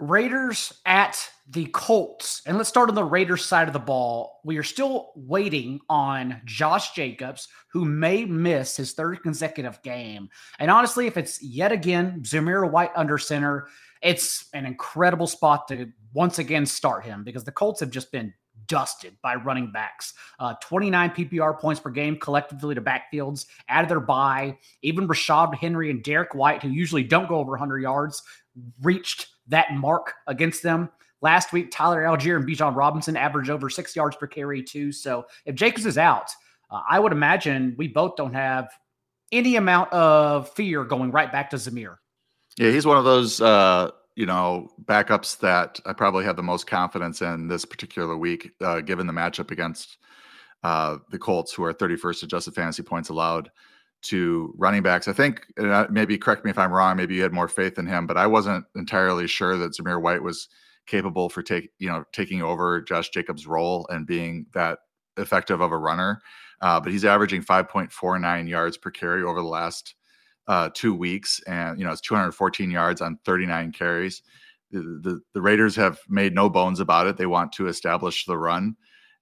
Raiders 0.00 0.72
at 0.86 1.28
the 1.50 1.66
Colts. 1.66 2.40
And 2.46 2.56
let's 2.56 2.70
start 2.70 2.88
on 2.88 2.94
the 2.94 3.04
Raiders 3.04 3.44
side 3.44 3.66
of 3.66 3.74
the 3.74 3.78
ball. 3.78 4.40
We 4.44 4.56
are 4.56 4.62
still 4.62 5.12
waiting 5.14 5.80
on 5.90 6.40
Josh 6.46 6.94
Jacobs, 6.94 7.48
who 7.72 7.84
may 7.84 8.24
miss 8.24 8.76
his 8.76 8.92
third 8.92 9.22
consecutive 9.22 9.82
game. 9.82 10.30
And 10.58 10.70
honestly, 10.70 11.06
if 11.06 11.18
it's 11.18 11.42
yet 11.42 11.70
again 11.70 12.22
Zamir 12.22 12.70
White 12.70 12.92
under 12.96 13.18
center, 13.18 13.68
it's 14.02 14.48
an 14.54 14.66
incredible 14.66 15.26
spot 15.26 15.68
to 15.68 15.90
once 16.12 16.38
again 16.38 16.66
start 16.66 17.04
him 17.04 17.24
because 17.24 17.44
the 17.44 17.52
Colts 17.52 17.80
have 17.80 17.90
just 17.90 18.10
been 18.10 18.32
dusted 18.66 19.16
by 19.22 19.34
running 19.34 19.72
backs. 19.72 20.14
Uh, 20.38 20.54
29 20.62 21.10
PPR 21.10 21.58
points 21.58 21.80
per 21.80 21.90
game 21.90 22.16
collectively 22.16 22.74
to 22.74 22.80
backfields 22.80 23.46
out 23.68 23.82
of 23.82 23.88
their 23.88 24.00
bye. 24.00 24.56
Even 24.82 25.08
Rashad 25.08 25.54
Henry 25.54 25.90
and 25.90 26.02
Derek 26.02 26.34
White, 26.34 26.62
who 26.62 26.68
usually 26.68 27.02
don't 27.02 27.28
go 27.28 27.36
over 27.36 27.50
100 27.50 27.78
yards, 27.78 28.22
reached 28.82 29.26
that 29.48 29.72
mark 29.74 30.14
against 30.26 30.62
them. 30.62 30.88
Last 31.22 31.52
week, 31.52 31.70
Tyler 31.70 32.02
Allgeier 32.02 32.36
and 32.36 32.48
Bijan 32.48 32.74
Robinson 32.74 33.16
averaged 33.16 33.50
over 33.50 33.68
six 33.68 33.94
yards 33.94 34.16
per 34.16 34.26
carry, 34.26 34.62
too. 34.62 34.90
So 34.92 35.26
if 35.44 35.54
Jacobs 35.54 35.84
is 35.84 35.98
out, 35.98 36.30
uh, 36.70 36.80
I 36.88 36.98
would 36.98 37.12
imagine 37.12 37.74
we 37.76 37.88
both 37.88 38.16
don't 38.16 38.34
have 38.34 38.70
any 39.32 39.56
amount 39.56 39.92
of 39.92 40.50
fear 40.54 40.84
going 40.84 41.10
right 41.10 41.30
back 41.30 41.50
to 41.50 41.56
Zamir. 41.56 41.96
Yeah, 42.60 42.72
he's 42.72 42.84
one 42.84 42.98
of 42.98 43.04
those 43.04 43.40
uh, 43.40 43.90
you 44.16 44.26
know 44.26 44.68
backups 44.84 45.38
that 45.38 45.80
I 45.86 45.94
probably 45.94 46.26
have 46.26 46.36
the 46.36 46.42
most 46.42 46.66
confidence 46.66 47.22
in 47.22 47.48
this 47.48 47.64
particular 47.64 48.18
week, 48.18 48.50
uh, 48.60 48.82
given 48.82 49.06
the 49.06 49.14
matchup 49.14 49.50
against 49.50 49.96
uh, 50.62 50.98
the 51.10 51.18
Colts, 51.18 51.54
who 51.54 51.64
are 51.64 51.72
31st 51.72 52.24
adjusted 52.24 52.54
fantasy 52.54 52.82
points 52.82 53.08
allowed 53.08 53.50
to 54.02 54.52
running 54.58 54.82
backs. 54.82 55.08
I 55.08 55.14
think 55.14 55.46
maybe 55.88 56.18
correct 56.18 56.44
me 56.44 56.50
if 56.50 56.58
I'm 56.58 56.70
wrong. 56.70 56.98
Maybe 56.98 57.14
you 57.14 57.22
had 57.22 57.32
more 57.32 57.48
faith 57.48 57.78
in 57.78 57.86
him, 57.86 58.06
but 58.06 58.18
I 58.18 58.26
wasn't 58.26 58.66
entirely 58.76 59.26
sure 59.26 59.56
that 59.56 59.72
Zamir 59.72 60.02
White 60.02 60.22
was 60.22 60.48
capable 60.86 61.30
for 61.30 61.42
take 61.42 61.70
you 61.78 61.88
know 61.88 62.04
taking 62.12 62.42
over 62.42 62.82
Josh 62.82 63.08
Jacobs' 63.08 63.46
role 63.46 63.86
and 63.88 64.06
being 64.06 64.44
that 64.52 64.80
effective 65.16 65.62
of 65.62 65.72
a 65.72 65.78
runner. 65.78 66.20
Uh, 66.60 66.78
but 66.78 66.92
he's 66.92 67.06
averaging 67.06 67.42
5.49 67.42 68.46
yards 68.50 68.76
per 68.76 68.90
carry 68.90 69.22
over 69.22 69.40
the 69.40 69.46
last 69.46 69.94
uh, 70.50 70.68
two 70.74 70.92
weeks, 70.92 71.40
and 71.46 71.78
you 71.78 71.84
know 71.84 71.92
it's 71.92 72.00
214 72.00 72.72
yards 72.72 73.00
on 73.00 73.20
39 73.24 73.70
carries. 73.70 74.22
The, 74.72 74.80
the, 74.80 75.20
the 75.32 75.40
Raiders 75.40 75.76
have 75.76 76.00
made 76.08 76.34
no 76.34 76.50
bones 76.50 76.80
about 76.80 77.06
it. 77.06 77.16
They 77.16 77.26
want 77.26 77.52
to 77.52 77.68
establish 77.68 78.24
the 78.24 78.36
run, 78.36 78.74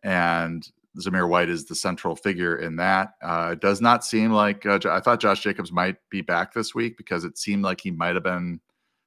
and 0.02 0.66
Zamir 0.98 1.28
White 1.28 1.50
is 1.50 1.66
the 1.66 1.74
central 1.74 2.16
figure 2.16 2.56
in 2.56 2.76
that. 2.76 3.10
Uh, 3.22 3.50
it 3.52 3.60
does 3.60 3.82
not 3.82 4.06
seem 4.06 4.32
like 4.32 4.64
uh, 4.64 4.78
I 4.90 5.00
thought 5.00 5.20
Josh 5.20 5.42
Jacobs 5.42 5.70
might 5.70 5.96
be 6.08 6.22
back 6.22 6.54
this 6.54 6.74
week 6.74 6.96
because 6.96 7.24
it 7.24 7.36
seemed 7.36 7.62
like 7.62 7.82
he 7.82 7.90
might 7.90 8.14
have 8.14 8.24
been 8.24 8.58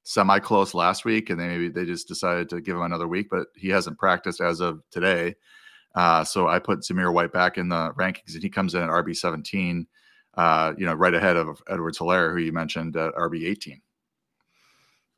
semi 0.04 0.38
close 0.38 0.76
last 0.76 1.06
week, 1.06 1.32
and 1.32 1.40
they 1.40 1.48
maybe 1.48 1.70
they 1.70 1.86
just 1.86 2.08
decided 2.08 2.50
to 2.50 2.62
give 2.62 2.76
him 2.76 2.84
another 2.84 3.08
week, 3.08 3.30
but 3.32 3.48
he 3.56 3.70
hasn't 3.70 3.98
practiced 3.98 4.42
as 4.42 4.60
of 4.60 4.84
today. 4.92 5.34
Uh, 5.96 6.24
so 6.24 6.48
I 6.48 6.60
put 6.60 6.82
Zamir 6.82 7.12
White 7.12 7.34
back 7.34 7.58
in 7.58 7.70
the 7.70 7.92
rankings, 7.98 8.36
and 8.36 8.44
he 8.44 8.50
comes 8.50 8.76
in 8.76 8.84
at 8.84 8.90
RB 8.90 9.18
17 9.18 9.88
uh, 10.42 10.74
you 10.76 10.88
know, 10.88 10.96
right 10.96 11.14
ahead 11.14 11.38
of 11.38 11.62
Edwards-Helaire, 11.70 12.32
who 12.32 12.40
you 12.40 12.52
mentioned 12.52 12.98
at 12.98 13.14
RB 13.14 13.48
18. 13.48 13.80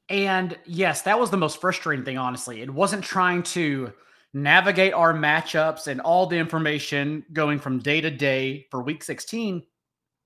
And 0.09 0.59
yes, 0.65 1.03
that 1.03 1.17
was 1.17 1.29
the 1.29 1.37
most 1.37 1.61
frustrating 1.61 2.03
thing, 2.03 2.17
honestly. 2.17 2.61
It 2.61 2.69
wasn't 2.69 3.05
trying 3.05 3.43
to 3.43 3.93
navigate 4.33 4.91
our 4.91 5.13
matchups 5.13 5.87
and 5.87 6.01
all 6.01 6.27
the 6.27 6.35
information 6.35 7.23
going 7.31 7.57
from 7.57 7.79
day 7.79 8.01
to 8.01 8.11
day 8.11 8.67
for 8.69 8.83
week 8.83 9.01
16. 9.01 9.63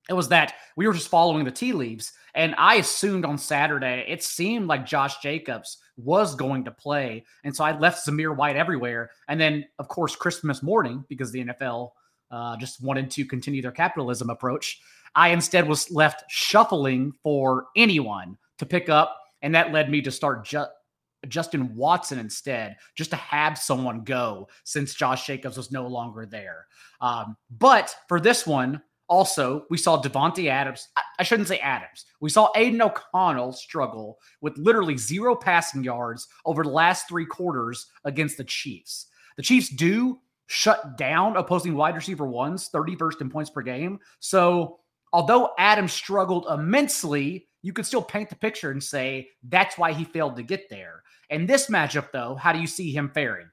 It 0.09 0.13
was 0.13 0.29
that 0.29 0.55
we 0.75 0.87
were 0.87 0.93
just 0.93 1.09
following 1.09 1.45
the 1.45 1.51
tea 1.51 1.73
leaves. 1.73 2.13
And 2.33 2.55
I 2.57 2.75
assumed 2.77 3.23
on 3.23 3.37
Saturday, 3.37 4.03
it 4.07 4.23
seemed 4.23 4.65
like 4.65 4.83
Josh 4.83 5.19
Jacobs 5.19 5.77
was 5.95 6.33
going 6.33 6.63
to 6.63 6.71
play. 6.71 7.23
And 7.43 7.55
so 7.55 7.63
I 7.63 7.77
left 7.77 8.07
Zamir 8.07 8.35
White 8.35 8.55
everywhere. 8.55 9.11
And 9.27 9.39
then, 9.39 9.65
of 9.77 9.89
course, 9.89 10.15
Christmas 10.15 10.63
morning, 10.63 11.05
because 11.07 11.31
the 11.31 11.45
NFL 11.45 11.91
uh, 12.31 12.57
just 12.57 12.83
wanted 12.83 13.09
to 13.11 13.25
continue 13.25 13.61
their 13.61 13.71
capitalism 13.71 14.29
approach. 14.29 14.79
I 15.15 15.29
instead 15.29 15.67
was 15.67 15.89
left 15.91 16.23
shuffling 16.29 17.13
for 17.23 17.67
anyone 17.75 18.37
to 18.57 18.65
pick 18.65 18.89
up, 18.89 19.19
and 19.41 19.53
that 19.55 19.71
led 19.71 19.89
me 19.89 20.01
to 20.01 20.11
start 20.11 20.45
ju- 20.45 20.65
Justin 21.27 21.75
Watson 21.75 22.19
instead, 22.19 22.77
just 22.95 23.09
to 23.11 23.15
have 23.15 23.57
someone 23.57 24.03
go 24.03 24.47
since 24.63 24.93
Josh 24.93 25.25
Jacobs 25.25 25.57
was 25.57 25.71
no 25.71 25.87
longer 25.87 26.25
there. 26.25 26.67
Um, 27.01 27.35
but 27.49 27.95
for 28.07 28.19
this 28.19 28.45
one, 28.45 28.81
also, 29.09 29.65
we 29.69 29.77
saw 29.77 30.01
Davante 30.01 30.49
Adams. 30.49 30.89
I 31.17 31.23
shouldn't 31.23 31.47
say 31.47 31.59
Adams. 31.59 32.05
We 32.19 32.29
saw 32.29 32.49
Aidan 32.55 32.81
O'Connell 32.81 33.53
struggle 33.53 34.19
with 34.41 34.57
literally 34.57 34.97
zero 34.97 35.33
passing 35.33 35.83
yards 35.83 36.27
over 36.45 36.63
the 36.63 36.69
last 36.69 37.07
three 37.07 37.25
quarters 37.25 37.87
against 38.03 38.37
the 38.37 38.43
Chiefs. 38.43 39.07
The 39.37 39.43
Chiefs 39.43 39.69
do 39.69 40.19
shut 40.47 40.97
down 40.97 41.37
opposing 41.37 41.75
wide 41.75 41.95
receiver 41.95 42.25
ones, 42.25 42.69
31st 42.73 43.21
in 43.21 43.29
points 43.29 43.49
per 43.49 43.61
game. 43.61 43.99
So, 44.19 44.79
although 45.13 45.51
Adams 45.57 45.93
struggled 45.93 46.47
immensely, 46.49 47.47
you 47.61 47.73
could 47.73 47.85
still 47.85 48.01
paint 48.01 48.29
the 48.29 48.35
picture 48.35 48.71
and 48.71 48.83
say 48.83 49.29
that's 49.43 49.77
why 49.77 49.93
he 49.93 50.03
failed 50.03 50.35
to 50.37 50.43
get 50.43 50.69
there. 50.69 51.03
In 51.29 51.45
this 51.45 51.67
matchup, 51.67 52.11
though, 52.11 52.35
how 52.35 52.53
do 52.53 52.59
you 52.59 52.67
see 52.67 52.91
him 52.91 53.09
faring? 53.13 53.49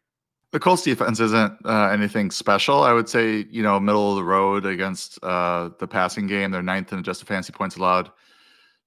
The 0.53 0.61
Colts 0.61 0.83
defense 0.83 1.19
isn't 1.19 1.55
uh, 1.65 1.89
anything 1.93 2.31
special. 2.31 2.85
I 2.85 2.93
would 2.93 3.09
say, 3.09 3.45
you 3.51 3.65
know, 3.65 3.81
middle 3.81 4.11
of 4.11 4.17
the 4.17 4.23
road 4.23 4.65
against 4.67 5.19
uh, 5.25 5.71
the 5.81 5.89
passing 5.89 6.29
game. 6.29 6.53
They're 6.53 6.63
ninth 6.63 6.93
in 6.93 7.01
adjusted 7.01 7.27
fantasy 7.27 7.53
points 7.53 7.75
allowed 7.75 8.13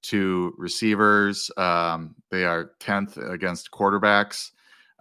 to 0.03 0.53
receivers. 0.57 1.51
Um, 1.57 2.15
they 2.31 2.45
are 2.45 2.71
10th 2.79 3.17
against 3.29 3.71
quarterbacks. 3.71 4.51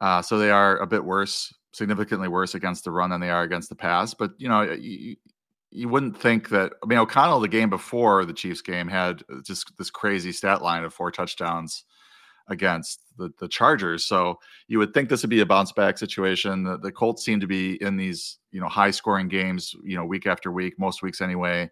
Uh, 0.00 0.20
so 0.20 0.38
they 0.38 0.50
are 0.50 0.78
a 0.78 0.86
bit 0.86 1.04
worse, 1.04 1.54
significantly 1.76 2.28
worse 2.28 2.54
against 2.54 2.84
the 2.84 2.90
run 2.90 3.10
than 3.10 3.20
they 3.20 3.30
are 3.30 3.42
against 3.42 3.68
the 3.68 3.74
pass. 3.74 4.14
But, 4.14 4.32
you 4.38 4.48
know, 4.48 4.62
you, 4.62 5.16
you 5.70 5.88
wouldn't 5.88 6.18
think 6.18 6.48
that. 6.48 6.72
I 6.82 6.86
mean, 6.86 6.98
O'Connell, 6.98 7.40
the 7.40 7.48
game 7.48 7.70
before 7.70 8.24
the 8.24 8.32
Chiefs 8.32 8.62
game, 8.62 8.88
had 8.88 9.22
just 9.44 9.76
this 9.78 9.90
crazy 9.90 10.32
stat 10.32 10.62
line 10.62 10.84
of 10.84 10.94
four 10.94 11.10
touchdowns 11.10 11.84
against 12.48 13.02
the, 13.18 13.30
the 13.40 13.48
Chargers. 13.48 14.04
So 14.04 14.38
you 14.68 14.78
would 14.78 14.94
think 14.94 15.08
this 15.08 15.22
would 15.22 15.30
be 15.30 15.40
a 15.40 15.46
bounce 15.46 15.72
back 15.72 15.98
situation. 15.98 16.62
The, 16.62 16.78
the 16.78 16.92
Colts 16.92 17.24
seem 17.24 17.40
to 17.40 17.46
be 17.46 17.74
in 17.82 17.96
these, 17.96 18.38
you 18.52 18.60
know, 18.60 18.68
high 18.68 18.92
scoring 18.92 19.28
games, 19.28 19.74
you 19.84 19.96
know, 19.96 20.04
week 20.04 20.26
after 20.26 20.52
week, 20.52 20.78
most 20.78 21.02
weeks 21.02 21.20
anyway. 21.20 21.70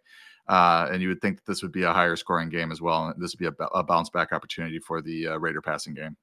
Uh, 0.48 0.88
and 0.92 1.00
you 1.00 1.08
would 1.08 1.22
think 1.22 1.44
this 1.44 1.62
would 1.62 1.72
be 1.72 1.84
a 1.84 1.92
higher 1.92 2.16
scoring 2.16 2.50
game 2.50 2.70
as 2.70 2.82
well. 2.82 3.06
And 3.06 3.22
this 3.22 3.34
would 3.34 3.38
be 3.38 3.64
a, 3.64 3.66
a 3.68 3.82
bounce 3.82 4.10
back 4.10 4.32
opportunity 4.32 4.78
for 4.78 5.00
the 5.00 5.28
uh, 5.28 5.36
Raider 5.38 5.62
passing 5.62 5.94
game. 5.94 6.16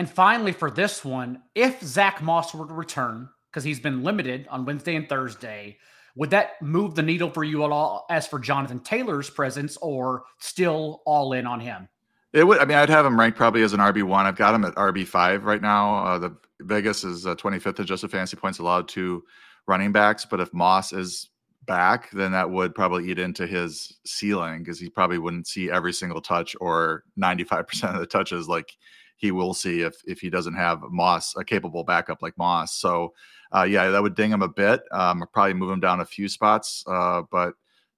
And 0.00 0.08
finally, 0.08 0.52
for 0.52 0.70
this 0.70 1.04
one, 1.04 1.42
if 1.54 1.82
Zach 1.82 2.22
Moss 2.22 2.54
were 2.54 2.66
to 2.66 2.72
return, 2.72 3.28
because 3.50 3.64
he's 3.64 3.80
been 3.80 4.02
limited 4.02 4.46
on 4.48 4.64
Wednesday 4.64 4.96
and 4.96 5.06
Thursday, 5.06 5.76
would 6.16 6.30
that 6.30 6.52
move 6.62 6.94
the 6.94 7.02
needle 7.02 7.28
for 7.28 7.44
you 7.44 7.66
at 7.66 7.70
all 7.70 8.06
as 8.08 8.26
for 8.26 8.38
Jonathan 8.38 8.80
Taylor's 8.80 9.28
presence 9.28 9.76
or 9.82 10.22
still 10.38 11.02
all 11.04 11.34
in 11.34 11.46
on 11.46 11.60
him? 11.60 11.86
It 12.32 12.44
would. 12.44 12.60
I 12.60 12.64
mean, 12.64 12.78
I'd 12.78 12.88
have 12.88 13.04
him 13.04 13.20
ranked 13.20 13.36
probably 13.36 13.60
as 13.62 13.74
an 13.74 13.80
RB 13.80 14.02
one. 14.02 14.24
I've 14.24 14.36
got 14.36 14.54
him 14.54 14.64
at 14.64 14.74
RB 14.76 15.06
five 15.06 15.44
right 15.44 15.60
now. 15.60 16.02
Uh, 16.02 16.18
the 16.18 16.34
Vegas 16.62 17.04
is 17.04 17.26
uh, 17.26 17.34
fifth 17.34 17.78
adjusted 17.78 18.10
fantasy 18.10 18.38
points 18.38 18.58
allowed 18.58 18.88
to 18.88 19.22
running 19.66 19.92
backs, 19.92 20.24
but 20.24 20.40
if 20.40 20.50
Moss 20.54 20.94
is 20.94 21.28
back, 21.66 22.10
then 22.12 22.32
that 22.32 22.50
would 22.50 22.74
probably 22.74 23.10
eat 23.10 23.18
into 23.18 23.46
his 23.46 23.98
ceiling 24.06 24.60
because 24.60 24.80
he 24.80 24.88
probably 24.88 25.18
wouldn't 25.18 25.46
see 25.46 25.70
every 25.70 25.92
single 25.92 26.22
touch 26.22 26.56
or 26.58 27.04
ninety 27.16 27.44
five 27.44 27.68
percent 27.68 27.94
of 27.94 28.00
the 28.00 28.06
touches 28.06 28.48
like 28.48 28.74
he 29.20 29.30
will 29.30 29.52
see 29.52 29.82
if 29.82 30.02
if 30.06 30.18
he 30.18 30.30
doesn't 30.30 30.54
have 30.54 30.80
Moss 30.90 31.36
a 31.36 31.44
capable 31.44 31.84
backup 31.84 32.22
like 32.22 32.36
Moss. 32.38 32.74
So, 32.74 33.12
uh, 33.54 33.64
yeah, 33.64 33.90
that 33.90 34.02
would 34.02 34.16
ding 34.16 34.30
him 34.30 34.40
a 34.40 34.48
bit. 34.48 34.80
Um, 34.92 35.22
probably 35.32 35.52
move 35.52 35.70
him 35.70 35.80
down 35.80 36.00
a 36.00 36.06
few 36.06 36.26
spots, 36.26 36.82
uh, 36.86 37.22
but 37.30 37.52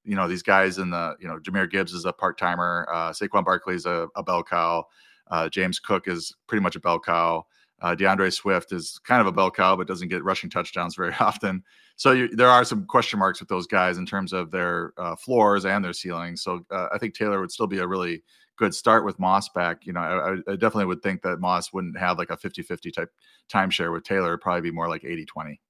you 0.05 0.17
know 0.17 0.27
these 0.27 0.43
guys 0.43 0.79
in 0.79 0.91
the 0.91 1.15
you 1.21 1.29
know 1.29 1.39
Jahmyr 1.39 1.71
Gibbs 1.71 1.93
is 1.93 2.05
a 2.07 2.13
part 2.13 2.39
timer, 2.39 2.89
uh, 2.93 3.11
Saquon 3.13 3.45
Barkley 3.45 3.77
is 3.77 3.87
a, 3.87 4.09
a 4.17 4.23
bell 4.23 4.43
cow, 4.43 4.85
uh, 5.31 5.49
James 5.49 5.79
Cook 5.79 6.09
is 6.09 6.35
pretty 6.49 6.63
much 6.63 6.75
a 6.75 6.81
bell 6.81 6.99
cow. 6.99 7.47
Uh, 7.81 7.97
D'Andre 7.97 8.31
Swift 8.31 8.73
is 8.73 9.01
kind 9.05 9.21
of 9.21 9.27
a 9.27 9.33
bell 9.33 9.51
cow, 9.51 9.75
but 9.75 9.89
doesn't 9.89 10.09
get 10.09 10.23
rushing 10.23 10.51
touchdowns 10.51 10.95
very 10.97 11.15
often. 11.21 11.63
So 11.97 12.13
you, 12.13 12.29
there 12.29 12.49
are 12.49 12.65
some 12.65 12.85
question 12.87 13.19
marks 13.19 13.39
with 13.39 13.49
those 13.49 13.67
guys 13.67 13.99
in 13.99 14.07
terms 14.07 14.33
of 14.33 14.51
their 14.51 14.93
uh, 14.97 15.15
floors 15.17 15.67
and 15.67 15.85
their 15.85 15.93
ceilings. 15.93 16.43
So 16.43 16.65
uh, 16.71 16.89
I 16.93 16.99
think 16.99 17.15
Taylor 17.15 17.41
would 17.41 17.53
still 17.53 17.67
be 17.67 17.79
a 17.79 17.87
really 17.87 18.23
good 18.63 18.75
start 18.75 19.05
with 19.05 19.19
Moss 19.19 19.49
back. 19.49 19.85
You 19.85 19.93
know, 19.93 20.01
I, 20.01 20.53
I 20.53 20.55
definitely 20.55 20.87
would 20.87 21.03
think 21.03 21.23
that 21.23 21.41
Moss 21.41 21.73
wouldn't 21.73 21.99
have 21.99 22.17
like 22.17 22.31
a 22.31 22.37
50 22.37 22.63
50 22.63 22.93
type 22.93 23.11
timeshare 23.53 23.93
with 23.93 24.05
Taylor, 24.05 24.29
It'd 24.29 24.41
probably 24.41 24.61
be 24.61 24.71
more 24.71 24.89
like 24.89 25.05
80 25.05 25.27
20. 25.27 25.61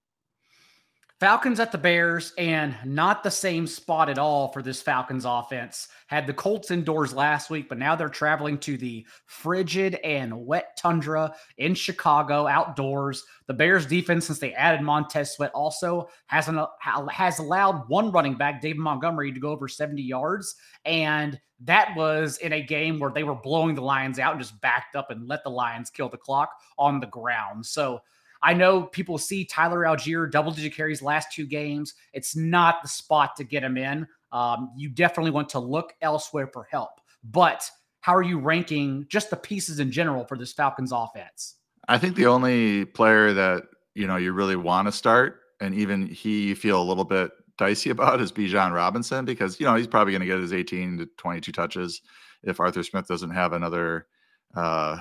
Falcons 1.23 1.61
at 1.61 1.71
the 1.71 1.79
Bears, 1.79 2.33
and 2.37 2.75
not 2.85 3.23
the 3.23 3.31
same 3.31 3.65
spot 3.65 4.09
at 4.09 4.19
all 4.19 4.49
for 4.49 4.61
this 4.61 4.83
Falcons 4.83 5.25
offense. 5.25 5.87
Had 6.09 6.27
the 6.27 6.35
Colts 6.35 6.73
indoors 6.73 7.15
last 7.15 7.49
week, 7.49 7.69
but 7.69 7.79
now 7.79 7.95
they're 7.95 8.09
traveling 8.09 8.59
to 8.59 8.77
the 8.77 9.07
frigid 9.27 9.95
and 10.03 10.45
wet 10.45 10.77
tundra 10.77 11.33
in 11.59 11.77
Chicago 11.77 12.49
outdoors. 12.49 13.23
The 13.47 13.55
Bears 13.55 13.87
defense, 13.87 14.27
since 14.27 14.41
they 14.41 14.53
added 14.55 14.83
Montez 14.83 15.37
Sweat, 15.37 15.53
also 15.55 16.09
hasn't 16.27 16.59
has 16.81 17.39
allowed 17.39 17.89
one 17.89 18.11
running 18.11 18.35
back, 18.35 18.61
David 18.61 18.81
Montgomery, 18.81 19.31
to 19.31 19.39
go 19.39 19.51
over 19.51 19.69
70 19.69 20.03
yards. 20.03 20.57
And 20.85 21.41
that 21.61 21.97
was 21.97 22.39
in 22.39 22.55
a 22.55 22.67
game 22.67 22.99
where 22.99 23.13
they 23.13 23.23
were 23.23 23.37
blowing 23.37 23.77
the 23.77 23.81
Lions 23.81 24.19
out 24.19 24.33
and 24.33 24.41
just 24.41 24.61
backed 24.61 24.97
up 24.97 25.13
and 25.13 25.29
let 25.29 25.45
the 25.45 25.51
Lions 25.51 25.89
kill 25.89 26.09
the 26.09 26.17
clock 26.17 26.51
on 26.79 26.99
the 26.99 27.07
ground. 27.07 27.65
So 27.65 28.01
I 28.43 28.55
know 28.55 28.83
people 28.83 29.19
see 29.19 29.45
Tyler 29.45 29.81
Allgeier 29.81 30.31
double 30.31 30.51
digit 30.51 30.75
carries 30.75 31.01
last 31.01 31.33
two 31.33 31.47
games. 31.47 31.95
It's 32.13 32.35
not 32.35 32.83
the 32.83 32.89
spot 32.89 33.37
to 33.37 33.45
get 33.45 33.63
him 33.63 33.77
in. 33.77 34.07
Um, 34.33 34.73
you 34.77 34.89
definitely 34.89 35.31
want 35.31 35.49
to 35.51 35.59
look 35.59 35.95
elsewhere 36.03 36.49
for 36.49 36.67
help. 36.71 37.01
But 37.23 37.71
how 38.01 38.15
are 38.17 38.23
you 38.23 38.39
ranking 38.39 39.07
just 39.09 39.31
the 39.31 39.37
pieces 39.37 39.79
in 39.79 39.93
general 39.93 40.25
for 40.25 40.37
this 40.37 40.53
Falcons 40.53 40.93
offense? 40.93 41.57
I 41.89 41.99
think 41.99 42.17
the 42.17 42.27
only 42.27 42.85
player 42.85 43.33
that 43.33 43.65
you 43.95 44.07
know 44.07 44.17
you 44.17 44.33
really 44.33 44.57
want 44.57 44.89
to 44.89 44.93
start, 44.93 45.41
and 45.61 45.75
even 45.75 46.07
he 46.07 46.49
you 46.49 46.57
feel 46.57 46.81
a 46.81 46.85
little 46.85 47.05
bit 47.05 47.31
dicey 47.59 47.91
about, 47.91 48.21
is 48.21 48.33
Bijan 48.33 48.73
Robinson 48.73 49.25
because 49.25 49.61
you 49.61 49.67
know 49.67 49.75
he's 49.75 49.87
probably 49.87 50.13
going 50.13 50.21
to 50.21 50.27
get 50.27 50.41
his 50.41 50.53
18 50.53 50.99
to 50.99 51.07
22 51.17 51.53
touches 51.53 52.03
if 52.43 52.59
Arthur 52.59 52.83
Smith 52.83 53.07
doesn't 53.07 53.31
have 53.31 53.53
another 53.53 54.07
uh, 54.55 54.99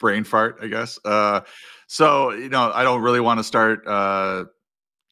brain 0.00 0.24
fart, 0.24 0.58
I 0.60 0.66
guess. 0.66 0.98
Uh, 1.04 1.42
so 1.86 2.32
you 2.32 2.48
know, 2.48 2.72
I 2.74 2.82
don't 2.82 3.02
really 3.02 3.20
want 3.20 3.38
to 3.38 3.44
start 3.44 3.86
uh, 3.86 4.44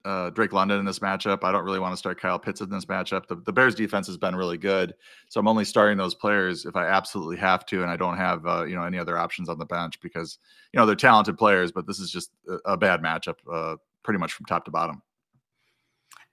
uh, 0.05 0.31
Drake 0.31 0.53
London 0.53 0.81
in 0.81 0.85
this 0.85 0.99
matchup. 0.99 1.45
I 1.45 1.53
don't 1.53 1.65
really 1.65 1.79
want 1.79 1.93
to 1.93 1.97
start 1.97 2.21
Kyle 2.21 2.39
Pitts 2.39 2.61
in 2.61 2.71
this 2.71 2.87
matchup. 2.87 3.27
The, 3.27 3.37
the, 3.37 3.53
Bears 3.53 3.75
defense 3.75 4.07
has 4.07 4.17
been 4.17 4.35
really 4.35 4.59
good, 4.59 4.95
so 5.29 5.39
I'm 5.39 5.47
only 5.47 5.65
starting 5.65 5.99
those 5.99 6.15
players 6.15 6.65
if 6.65 6.75
I 6.75 6.87
absolutely 6.87 7.37
have 7.37 7.67
to, 7.67 7.83
and 7.83 7.91
I 7.91 7.97
don't 7.97 8.17
have 8.17 8.47
uh, 8.47 8.65
you 8.65 8.75
know 8.75 8.83
any 8.83 8.99
other 8.99 9.19
options 9.19 9.49
on 9.49 9.59
the 9.59 9.67
bench 9.67 10.01
because 10.01 10.39
you 10.73 10.81
know 10.81 10.87
they're 10.87 10.97
talented 10.97 11.39
players, 11.39 11.71
but 11.71 11.87
this 11.87 12.01
is 12.01 12.11
just 12.11 12.31
a, 12.49 12.73
a 12.73 12.77
bad 12.77 13.03
matchup, 13.03 13.37
uh, 13.53 13.77
pretty 14.03 14.19
much 14.19 14.33
from 14.33 14.47
top 14.47 14.65
to 14.65 14.71
bottom. 14.71 15.03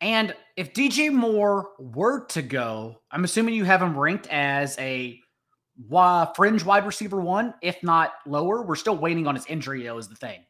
And 0.01 0.35
if 0.57 0.73
DJ 0.73 1.11
Moore 1.11 1.69
were 1.79 2.25
to 2.27 2.41
go, 2.41 3.01
I'm 3.11 3.23
assuming 3.23 3.55
you 3.55 3.63
have 3.63 3.81
him 3.81 3.97
ranked 3.97 4.27
as 4.27 4.77
a 4.77 5.19
fringe 6.35 6.63
wide 6.63 6.85
receiver 6.85 7.19
one, 7.21 7.53
if 7.61 7.81
not 7.83 8.13
lower. 8.25 8.61
We're 8.63 8.75
still 8.75 8.97
waiting 8.97 9.27
on 9.27 9.35
his 9.35 9.45
injury, 9.47 9.83
though, 9.83 9.97
is 9.97 10.07
the 10.07 10.15
thing. 10.15 10.41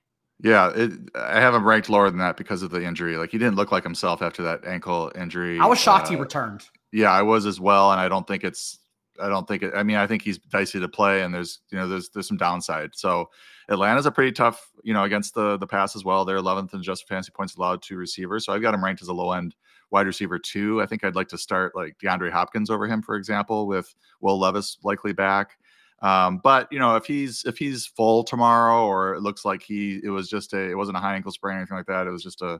Yeah, 0.43 0.71
it, 0.75 0.91
I 1.15 1.39
have 1.39 1.53
him 1.53 1.65
ranked 1.65 1.89
lower 1.89 2.09
than 2.09 2.19
that 2.19 2.35
because 2.35 2.61
of 2.61 2.71
the 2.71 2.83
injury. 2.83 3.17
Like 3.17 3.31
he 3.31 3.37
didn't 3.37 3.55
look 3.55 3.71
like 3.71 3.83
himself 3.83 4.21
after 4.21 4.43
that 4.43 4.65
ankle 4.65 5.11
injury. 5.15 5.59
I 5.59 5.65
was 5.65 5.79
shocked 5.79 6.07
uh, 6.07 6.11
he 6.11 6.15
returned. 6.17 6.65
Yeah, 6.91 7.11
I 7.11 7.21
was 7.21 7.45
as 7.45 7.59
well, 7.59 7.91
and 7.91 8.01
I 8.01 8.09
don't 8.09 8.27
think 8.27 8.43
it's. 8.43 8.79
I 9.21 9.29
don't 9.29 9.47
think 9.47 9.63
it. 9.63 9.73
I 9.73 9.83
mean, 9.83 9.95
I 9.95 10.07
think 10.07 10.21
he's 10.21 10.37
dicey 10.37 10.79
to 10.79 10.89
play, 10.89 11.21
and 11.21 11.33
there's 11.33 11.61
you 11.71 11.77
know 11.77 11.87
there's 11.87 12.09
there's 12.09 12.27
some 12.27 12.37
downside. 12.37 12.91
So 12.95 13.29
Atlanta's 13.69 14.05
a 14.05 14.11
pretty 14.11 14.33
tough 14.33 14.69
you 14.83 14.93
know 14.93 15.03
against 15.03 15.35
the 15.35 15.55
the 15.57 15.67
pass 15.67 15.95
as 15.95 16.03
well. 16.03 16.25
They're 16.25 16.37
11th 16.37 16.73
in 16.73 16.83
just 16.83 17.07
fantasy 17.07 17.31
points 17.31 17.55
allowed 17.55 17.81
to 17.83 17.95
receivers. 17.95 18.45
So 18.45 18.51
I've 18.51 18.61
got 18.61 18.73
him 18.73 18.83
ranked 18.83 19.01
as 19.01 19.07
a 19.07 19.13
low 19.13 19.31
end 19.31 19.55
wide 19.91 20.07
receiver 20.07 20.39
two. 20.39 20.81
I 20.81 20.85
think 20.85 21.03
I'd 21.03 21.15
like 21.15 21.27
to 21.29 21.37
start 21.37 21.75
like 21.75 21.97
DeAndre 21.99 22.31
Hopkins 22.31 22.69
over 22.69 22.87
him, 22.87 23.01
for 23.01 23.15
example, 23.15 23.67
with 23.67 23.93
Will 24.21 24.39
Levis 24.39 24.77
likely 24.83 25.13
back. 25.13 25.57
Um, 26.01 26.39
but 26.43 26.67
you 26.71 26.79
know, 26.79 26.95
if 26.95 27.05
he's 27.05 27.43
if 27.45 27.57
he's 27.57 27.85
full 27.85 28.23
tomorrow, 28.23 28.85
or 28.85 29.15
it 29.15 29.21
looks 29.21 29.45
like 29.45 29.63
he 29.63 30.01
it 30.03 30.09
was 30.09 30.29
just 30.29 30.53
a 30.53 30.59
it 30.59 30.75
wasn't 30.75 30.97
a 30.97 30.99
high 30.99 31.15
ankle 31.15 31.31
sprain 31.31 31.55
or 31.55 31.59
anything 31.59 31.77
like 31.77 31.87
that. 31.87 32.07
It 32.07 32.11
was 32.11 32.23
just 32.23 32.41
a 32.41 32.59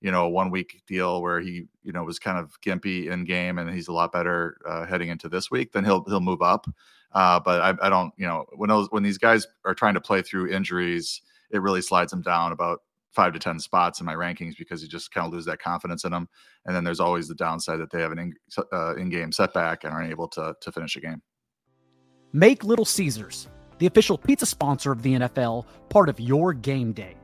you 0.00 0.10
know 0.10 0.28
one 0.28 0.50
week 0.50 0.82
deal 0.86 1.22
where 1.22 1.40
he 1.40 1.66
you 1.82 1.92
know 1.92 2.02
was 2.04 2.18
kind 2.18 2.38
of 2.38 2.60
gimpy 2.60 3.10
in 3.10 3.24
game, 3.24 3.58
and 3.58 3.70
he's 3.70 3.88
a 3.88 3.92
lot 3.92 4.12
better 4.12 4.58
uh, 4.66 4.86
heading 4.86 5.10
into 5.10 5.28
this 5.28 5.50
week. 5.50 5.72
Then 5.72 5.84
he'll 5.84 6.04
he'll 6.04 6.20
move 6.20 6.42
up. 6.42 6.66
Uh, 7.12 7.38
but 7.38 7.60
I, 7.60 7.86
I 7.86 7.90
don't 7.90 8.12
you 8.16 8.26
know 8.26 8.46
when 8.56 8.68
those 8.68 8.88
when 8.90 9.02
these 9.02 9.18
guys 9.18 9.46
are 9.64 9.74
trying 9.74 9.94
to 9.94 10.00
play 10.00 10.22
through 10.22 10.50
injuries, 10.50 11.20
it 11.50 11.60
really 11.60 11.82
slides 11.82 12.10
them 12.10 12.22
down 12.22 12.52
about 12.52 12.80
five 13.12 13.32
to 13.32 13.38
10 13.38 13.58
spots 13.58 14.00
in 14.00 14.06
my 14.06 14.14
rankings 14.14 14.56
because 14.56 14.82
you 14.82 14.88
just 14.88 15.12
kind 15.12 15.26
of 15.26 15.32
lose 15.32 15.44
that 15.44 15.60
confidence 15.60 16.04
in 16.04 16.12
them. 16.12 16.28
And 16.66 16.74
then 16.74 16.84
there's 16.84 17.00
always 17.00 17.28
the 17.28 17.34
downside 17.34 17.78
that 17.80 17.90
they 17.90 18.00
have 18.00 18.12
an 18.12 18.18
in, 18.18 18.34
uh, 18.72 18.94
in-game 18.96 19.32
setback 19.32 19.84
and 19.84 19.92
aren't 19.92 20.10
able 20.10 20.28
to, 20.28 20.54
to 20.60 20.72
finish 20.72 20.96
a 20.96 21.00
game. 21.00 21.22
Make 22.32 22.64
Little 22.64 22.84
Caesars, 22.84 23.48
the 23.78 23.86
official 23.86 24.16
pizza 24.16 24.46
sponsor 24.46 24.92
of 24.92 25.02
the 25.02 25.14
NFL, 25.14 25.66
part 25.90 26.08
of 26.08 26.18
your 26.18 26.54
game 26.54 26.92
day. 26.92 27.14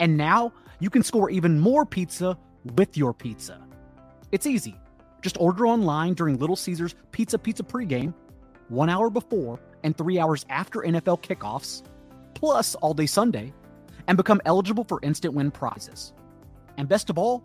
And 0.00 0.16
now 0.16 0.52
you 0.80 0.90
can 0.90 1.02
score 1.02 1.30
even 1.30 1.58
more 1.58 1.86
pizza 1.86 2.36
with 2.76 2.96
your 2.96 3.14
pizza. 3.14 3.60
It's 4.32 4.46
easy. 4.46 4.76
Just 5.22 5.38
order 5.38 5.66
online 5.66 6.12
during 6.12 6.38
Little 6.38 6.56
Caesars 6.56 6.94
Pizza 7.12 7.38
Pizza 7.38 7.62
pregame, 7.62 8.12
one 8.68 8.90
hour 8.90 9.08
before 9.08 9.58
and 9.82 9.96
three 9.96 10.18
hours 10.18 10.44
after 10.50 10.80
NFL 10.80 11.22
kickoffs, 11.22 11.82
plus 12.34 12.74
all 12.76 12.92
day 12.92 13.06
Sunday, 13.06 13.52
and 14.08 14.16
become 14.16 14.40
eligible 14.44 14.84
for 14.84 14.98
instant 15.02 15.34
win 15.34 15.50
prizes. 15.50 16.12
And 16.76 16.88
best 16.88 17.10
of 17.10 17.18
all, 17.18 17.44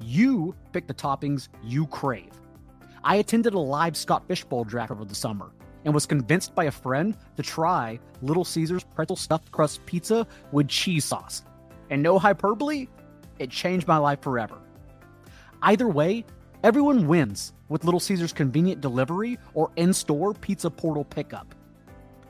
you 0.00 0.54
pick 0.72 0.86
the 0.86 0.94
toppings 0.94 1.48
you 1.62 1.86
crave. 1.86 2.32
I 3.04 3.16
attended 3.16 3.54
a 3.54 3.58
live 3.58 3.96
Scott 3.96 4.24
Fishbowl 4.26 4.64
draft 4.64 4.90
over 4.90 5.04
the 5.04 5.14
summer 5.14 5.52
and 5.84 5.94
was 5.94 6.06
convinced 6.06 6.54
by 6.54 6.64
a 6.64 6.70
friend 6.70 7.16
to 7.36 7.42
try 7.42 7.98
Little 8.22 8.44
Caesars 8.44 8.84
pretzel 8.84 9.16
stuffed 9.16 9.50
crust 9.50 9.84
pizza 9.86 10.26
with 10.52 10.68
cheese 10.68 11.04
sauce. 11.04 11.42
And 11.90 12.02
no 12.02 12.18
hyperbole, 12.18 12.88
it 13.38 13.50
changed 13.50 13.88
my 13.88 13.96
life 13.96 14.20
forever. 14.20 14.58
Either 15.62 15.88
way, 15.88 16.24
everyone 16.62 17.06
wins 17.06 17.54
with 17.68 17.84
Little 17.84 18.00
Caesars 18.00 18.32
convenient 18.32 18.80
delivery 18.80 19.38
or 19.54 19.70
in 19.76 19.92
store 19.92 20.34
pizza 20.34 20.70
portal 20.70 21.04
pickup. 21.04 21.54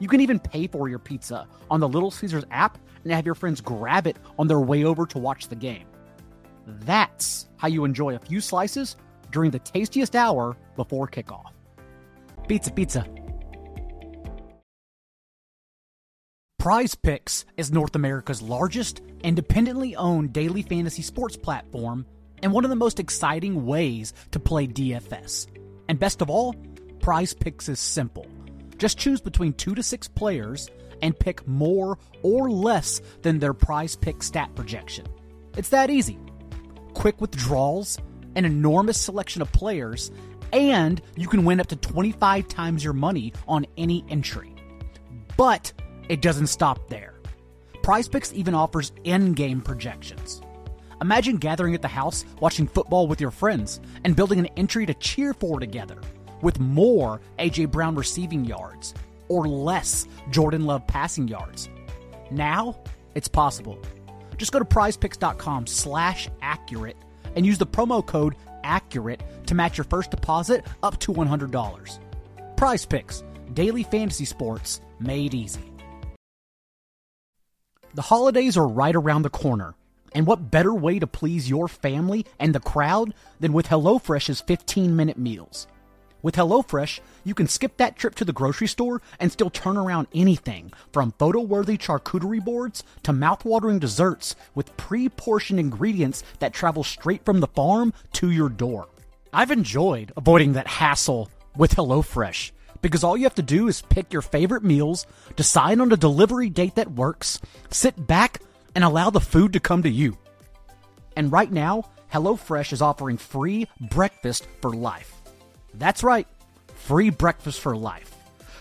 You 0.01 0.09
can 0.09 0.21
even 0.21 0.41
pay 0.41 0.67
for 0.67 0.89
your 0.89 0.99
pizza 0.99 1.47
on 1.71 1.79
the 1.79 1.89
Little 1.89 2.11
Caesars 2.11 2.45
app 2.51 2.79
and 3.05 3.13
have 3.13 3.27
your 3.27 3.35
friends 3.35 3.61
grab 3.61 4.07
it 4.07 4.17
on 4.39 4.49
their 4.49 4.59
way 4.59 4.85
over 4.85 5.07
to 5.07 5.19
watch 5.19 5.49
the 5.49 5.55
game. 5.55 5.87
That's 6.67 7.49
how 7.59 7.69
you 7.69 7.85
enjoy 7.85 8.17
a 8.17 8.19
few 8.19 8.41
slices 8.41 8.97
during 9.31 9.51
the 9.51 9.59
tastiest 9.59 10.17
hour 10.17 10.57
before 10.77 11.07
kickoff. 11.07 11.53
Pizza, 12.49 12.73
pizza. 12.73 13.07
Prize 16.59 16.95
Picks 16.95 17.45
is 17.57 17.73
North 17.73 17.95
America's 17.95 18.43
largest 18.43 19.01
independently 19.23 19.97
owned 19.97 20.33
daily 20.33 20.63
fantasy 20.63 21.03
sports 21.03 21.37
platform 21.37 22.05
and 22.43 22.53
one 22.53 22.65
of 22.65 22.71
the 22.71 22.77
most 22.77 23.01
exciting 23.01 23.67
ways 23.67 24.13
to 24.31 24.41
play 24.41 24.67
DFS. 24.67 25.47
And 25.89 25.99
best 25.99 26.23
of 26.23 26.31
all, 26.31 26.55
Prize 27.01 27.35
Picks 27.35 27.69
is 27.69 27.81
simple. 27.81 28.27
Just 28.81 28.99
choose 28.99 29.21
between 29.21 29.53
two 29.53 29.75
to 29.75 29.83
six 29.83 30.09
players 30.09 30.71
and 31.03 31.17
pick 31.17 31.47
more 31.47 31.99
or 32.23 32.51
less 32.51 33.03
than 33.21 33.39
their 33.39 33.53
prize 33.53 33.95
pick 33.95 34.23
stat 34.23 34.55
projection. 34.55 35.07
It's 35.55 35.69
that 35.69 35.91
easy. 35.91 36.19
Quick 36.95 37.21
withdrawals, 37.21 37.99
an 38.37 38.47
enormous 38.47 38.99
selection 38.99 39.43
of 39.43 39.53
players, 39.53 40.11
and 40.55 41.03
you 41.15 41.29
can 41.29 41.45
win 41.45 41.61
up 41.61 41.67
to 41.67 41.77
25 41.77 42.49
times 42.49 42.83
your 42.83 42.95
money 42.95 43.35
on 43.47 43.67
any 43.77 44.03
entry. 44.09 44.55
But 45.37 45.75
it 46.09 46.23
doesn't 46.23 46.47
stop 46.47 46.89
there. 46.89 47.21
PrizePicks 47.83 48.33
even 48.33 48.55
offers 48.55 48.93
in-game 49.05 49.61
projections. 49.61 50.41
Imagine 51.03 51.37
gathering 51.37 51.75
at 51.75 51.83
the 51.83 51.89
house, 51.89 52.25
watching 52.41 52.67
football 52.67 53.07
with 53.07 53.21
your 53.21 53.31
friends, 53.31 53.79
and 54.05 54.17
building 54.17 54.39
an 54.39 54.49
entry 54.57 54.87
to 54.87 54.95
cheer 54.95 55.35
for 55.35 55.61
together, 55.61 56.01
with 56.43 56.61
more 56.61 57.21
AJ 57.39 57.71
Brown 57.71 57.95
receiving 57.95 58.45
yards 58.45 58.95
or 59.29 59.47
less 59.47 60.07
Jordan 60.31 60.67
Love 60.67 60.87
passing 60.87 61.29
yards. 61.29 61.69
Now, 62.31 62.77
it's 63.15 63.29
possible. 63.29 63.79
Just 64.37 64.53
go 64.53 64.59
to 64.59 64.65
prizepicks.com 64.65 65.67
slash 65.67 66.29
accurate 66.43 66.97
and 67.37 67.47
use 67.47 67.59
the 67.59 67.67
promo 67.67 68.05
code 68.05 68.35
accurate 68.65 69.23
to 69.47 69.55
match 69.55 69.79
your 69.79 69.85
first 69.85 70.11
deposit 70.11 70.67
up 70.83 70.99
to 71.01 71.13
$100. 71.13 71.99
Prize 72.57 72.87
Picks, 72.87 73.23
daily 73.55 73.83
fantasy 73.83 74.25
sports 74.25 74.81
made 74.99 75.35
easy. 75.35 75.61
The 77.95 78.03
holidays 78.03 78.57
are 78.57 78.69
right 78.69 78.95
around 78.95 79.23
the 79.23 79.31
corner, 79.31 79.75
and 80.13 80.27
what 80.27 80.51
better 80.51 80.73
way 80.73 80.99
to 80.99 81.07
please 81.07 81.51
your 81.51 81.67
family 81.67 82.25
and 82.39 82.55
the 82.55 82.61
crowd 82.61 83.15
than 83.41 83.53
with 83.53 83.67
HelloFresh's 83.67 84.41
15 84.41 84.95
minute 84.95 85.19
meals? 85.19 85.67
With 86.23 86.37
HelloFresh, 86.37 87.01
you 87.25 87.35
can 87.35 87.49
skip 87.49 87.77
that 87.79 87.97
trip 87.97 88.15
to 88.17 88.25
the 88.25 88.33
grocery 88.33 88.69
store 88.69 89.01
and 89.19 89.33
still 89.33 89.51
turn 89.51 89.77
around 89.77 90.07
anything 90.15 90.73
from 90.93 91.15
photo 91.19 91.41
worthy 91.41 91.79
charcuterie 91.79 92.45
boards 92.45 92.85
to 93.05 93.13
mouth-watering 93.13 93.79
desserts 93.79 94.37
with 94.55 94.77
pre 94.77 95.09
portioned 95.09 95.61
ingredients 95.61 96.23
that 96.41 96.53
travel 96.53 96.85
straight 96.85 97.25
from 97.25 97.41
the 97.41 97.47
farm 97.47 97.95
to 98.15 98.31
your 98.31 98.49
door. 98.49 98.89
I've 99.33 99.51
enjoyed 99.51 100.13
avoiding 100.17 100.53
that 100.55 100.67
hassle 100.67 101.31
with 101.57 101.75
HelloFresh 101.77 102.51
because 102.83 103.05
all 103.05 103.17
you 103.17 103.25
have 103.25 103.35
to 103.37 103.43
do 103.43 103.69
is 103.69 103.83
pick 103.83 104.13
your 104.13 104.23
favorite 104.23 104.65
meals, 104.65 105.07
decide 105.37 105.81
on 105.81 105.93
a 105.93 105.97
delivery 105.97 106.51
date 106.51 106.75
that 106.75 106.93
works, 106.93 107.41
sit 107.71 108.07
back, 108.07 108.41
and 108.75 108.85
allow 108.85 109.11
the 109.11 109.21
food 109.21 109.53
to 109.53 109.61
come 109.61 109.83
to 109.83 109.91
you. 109.91 110.17
And 111.17 111.33
right 111.33 111.51
now, 111.51 111.91
HelloFresh 112.13 112.73
is 112.73 112.83
offering 112.83 113.17
free 113.17 113.69
breakfast 113.81 114.47
for 114.61 114.71
life. 114.71 115.10
That's 115.75 116.03
right, 116.03 116.27
free 116.75 117.11
breakfast 117.11 117.61
for 117.61 117.77
life. 117.77 118.15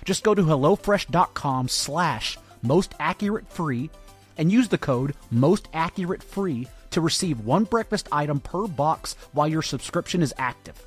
Just 0.05 0.23
go 0.23 0.33
to 0.33 0.41
HelloFresh.com 0.41 1.67
slash 1.67 2.37
most 2.61 2.93
accurate 2.99 3.47
free 3.49 3.89
and 4.37 4.51
use 4.51 4.69
the 4.69 4.77
code 4.77 5.13
most 5.31 5.67
accurate 5.73 6.23
free 6.23 6.67
to 6.91 7.01
receive 7.01 7.45
one 7.45 7.65
breakfast 7.65 8.07
item 8.11 8.39
per 8.39 8.67
box 8.67 9.15
while 9.33 9.47
your 9.47 9.61
subscription 9.61 10.21
is 10.21 10.33
active. 10.37 10.81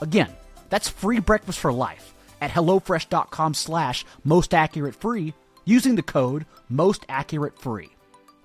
Again, 0.00 0.30
that's 0.70 0.88
free 0.88 1.20
breakfast 1.20 1.58
for 1.58 1.72
life 1.72 2.14
at 2.40 2.50
HelloFresh.com 2.50 3.54
slash 3.54 4.04
most 4.24 4.54
accurate 4.54 4.94
free 4.94 5.34
using 5.64 5.96
the 5.96 6.02
code 6.02 6.46
most 6.68 7.04
accurate 7.08 7.58
free. 7.60 7.90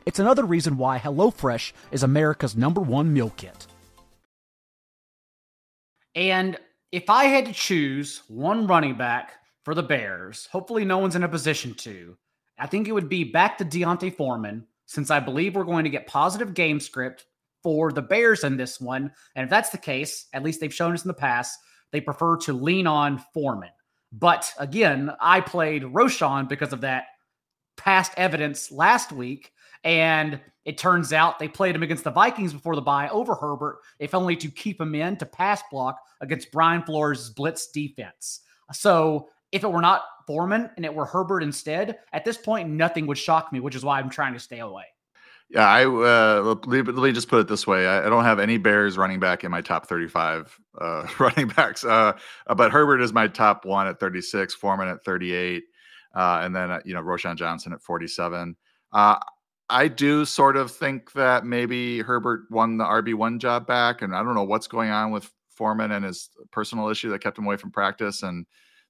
It's 0.05 0.19
another 0.19 0.43
reason 0.43 0.77
why 0.77 0.99
HelloFresh 0.99 1.71
is 1.91 2.03
America's 2.03 2.55
number 2.55 2.81
one 2.81 3.13
meal 3.13 3.31
kit. 3.37 3.67
And 6.15 6.57
if 6.93 7.09
I 7.09 7.23
had 7.23 7.47
to 7.47 7.53
choose 7.53 8.21
one 8.27 8.67
running 8.67 8.93
back 8.93 9.39
for 9.65 9.73
the 9.73 9.81
Bears, 9.81 10.47
hopefully 10.51 10.85
no 10.85 10.99
one's 10.99 11.15
in 11.15 11.23
a 11.23 11.27
position 11.27 11.73
to, 11.73 12.15
I 12.59 12.67
think 12.67 12.87
it 12.87 12.91
would 12.91 13.09
be 13.09 13.23
back 13.23 13.57
to 13.57 13.65
D'Onta 13.65 14.15
Foreman, 14.15 14.67
since 14.85 15.09
I 15.09 15.19
believe 15.19 15.55
we're 15.55 15.63
going 15.63 15.85
to 15.85 15.89
get 15.89 16.05
positive 16.05 16.53
game 16.53 16.79
script 16.79 17.25
for 17.63 17.91
the 17.91 18.03
Bears 18.03 18.43
in 18.43 18.57
this 18.57 18.79
one. 18.79 19.11
And 19.35 19.43
if 19.43 19.49
that's 19.49 19.71
the 19.71 19.77
case, 19.79 20.27
at 20.33 20.43
least 20.43 20.59
they've 20.59 20.71
shown 20.71 20.93
us 20.93 21.03
in 21.03 21.07
the 21.07 21.15
past, 21.15 21.57
they 21.91 21.99
prefer 21.99 22.37
to 22.37 22.53
lean 22.53 22.85
on 22.85 23.23
Foreman. 23.33 23.71
But 24.11 24.53
again, 24.59 25.11
I 25.19 25.41
played 25.41 25.81
Roschon 25.81 26.47
because 26.47 26.73
of 26.73 26.81
that 26.81 27.05
past 27.75 28.11
evidence 28.17 28.71
last 28.71 29.11
week. 29.11 29.51
And 29.83 30.39
it 30.65 30.77
turns 30.77 31.11
out 31.11 31.39
they 31.39 31.47
played 31.47 31.75
him 31.75 31.83
against 31.83 32.03
the 32.03 32.11
Vikings 32.11 32.53
before 32.53 32.75
the 32.75 32.81
bye 32.81 33.09
over 33.09 33.35
Herbert, 33.35 33.79
if 33.99 34.15
only 34.15 34.35
to 34.37 34.49
keep 34.49 34.79
him 34.79 34.95
in 34.95 35.17
to 35.17 35.25
pass 35.25 35.61
block 35.71 35.97
against 36.21 36.51
Brian 36.51 36.83
Flores' 36.83 37.29
blitz 37.29 37.67
defense. 37.67 38.41
So 38.71 39.29
if 39.51 39.63
it 39.63 39.71
were 39.71 39.81
not 39.81 40.03
Foreman 40.25 40.69
and 40.77 40.85
it 40.85 40.93
were 40.93 41.05
Herbert 41.05 41.43
instead, 41.43 41.99
at 42.13 42.23
this 42.23 42.37
point, 42.37 42.69
nothing 42.69 43.07
would 43.07 43.17
shock 43.17 43.51
me, 43.51 43.59
which 43.59 43.75
is 43.75 43.83
why 43.83 43.99
I'm 43.99 44.09
trying 44.09 44.33
to 44.33 44.39
stay 44.39 44.59
away. 44.59 44.85
Yeah, 45.49 45.67
I 45.67 45.85
uh, 45.85 46.55
let, 46.65 46.87
me, 46.87 47.11
just 47.11 47.27
put 47.27 47.39
it 47.39 47.47
this 47.47 47.67
way: 47.67 47.85
I, 47.85 48.09
don't 48.09 48.23
have 48.23 48.39
any 48.39 48.57
Bears 48.57 48.97
running 48.97 49.19
back 49.19 49.43
in 49.43 49.51
my 49.51 49.61
top 49.61 49.85
35 49.85 50.59
uh, 50.81 51.07
running 51.19 51.49
backs, 51.49 51.83
uh, 51.83 52.13
but 52.55 52.71
Herbert 52.71 53.01
is 53.01 53.13
my 53.13 53.27
top 53.27 53.63
one 53.63 53.85
at 53.85 53.99
36, 53.99 54.55
Foreman 54.55 54.87
at 54.87 55.03
38, 55.03 55.63
uh, 56.15 56.39
and 56.41 56.55
then 56.55 56.71
uh, 56.71 56.79
you 56.85 56.95
know 56.95 57.03
Roschon 57.03 57.35
Johnson 57.35 57.71
at 57.73 57.83
47. 57.83 58.55
I 59.69 59.87
do 59.87 60.25
sort 60.25 60.57
of 60.57 60.71
think 60.71 61.13
that 61.13 61.45
maybe 61.45 62.01
Herbert 62.01 62.43
won 62.49 62.77
the 62.77 62.83
RB 62.83 63.13
one 63.15 63.39
job 63.39 63.65
back, 63.65 64.01
and 64.01 64.15
I 64.15 64.23
don't 64.23 64.35
know 64.35 64.43
what's 64.43 64.67
going 64.67 64.89
on 64.89 65.11
with 65.11 65.31
Foreman 65.49 65.91
and 65.91 66.05
his 66.05 66.29
personal 66.51 66.89
issue 66.89 67.09
that 67.09 67.23
kept 67.23 67.37
him 67.37 67.45
away 67.45 67.57
from 67.57 67.71
practice, 67.71 68.23
and 68.23 68.45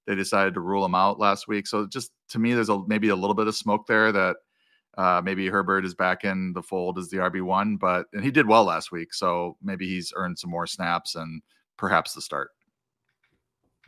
they 0.06 0.14
decided 0.14 0.54
to 0.54 0.60
rule 0.60 0.84
him 0.84 0.94
out 0.94 1.18
last 1.18 1.48
week. 1.48 1.66
So 1.66 1.86
just 1.86 2.10
to 2.30 2.38
me, 2.38 2.54
there's 2.54 2.68
a 2.68 2.80
maybe 2.86 3.08
a 3.08 3.16
little 3.16 3.34
bit 3.34 3.46
of 3.46 3.54
smoke 3.54 3.86
there 3.86 4.12
that 4.12 4.36
uh, 4.98 5.20
maybe 5.24 5.48
Herbert 5.48 5.84
is 5.84 5.94
back 5.94 6.24
in 6.24 6.52
the 6.52 6.62
fold 6.62 6.98
as 6.98 7.08
the 7.08 7.18
RB 7.18 7.42
one, 7.42 7.76
but 7.76 8.06
and 8.12 8.24
he 8.24 8.30
did 8.30 8.46
well 8.46 8.64
last 8.64 8.92
week, 8.92 9.14
so 9.14 9.56
maybe 9.62 9.88
he's 9.88 10.12
earned 10.16 10.38
some 10.38 10.50
more 10.50 10.66
snaps 10.66 11.14
and 11.14 11.42
perhaps 11.76 12.14
the 12.14 12.20
start. 12.20 12.50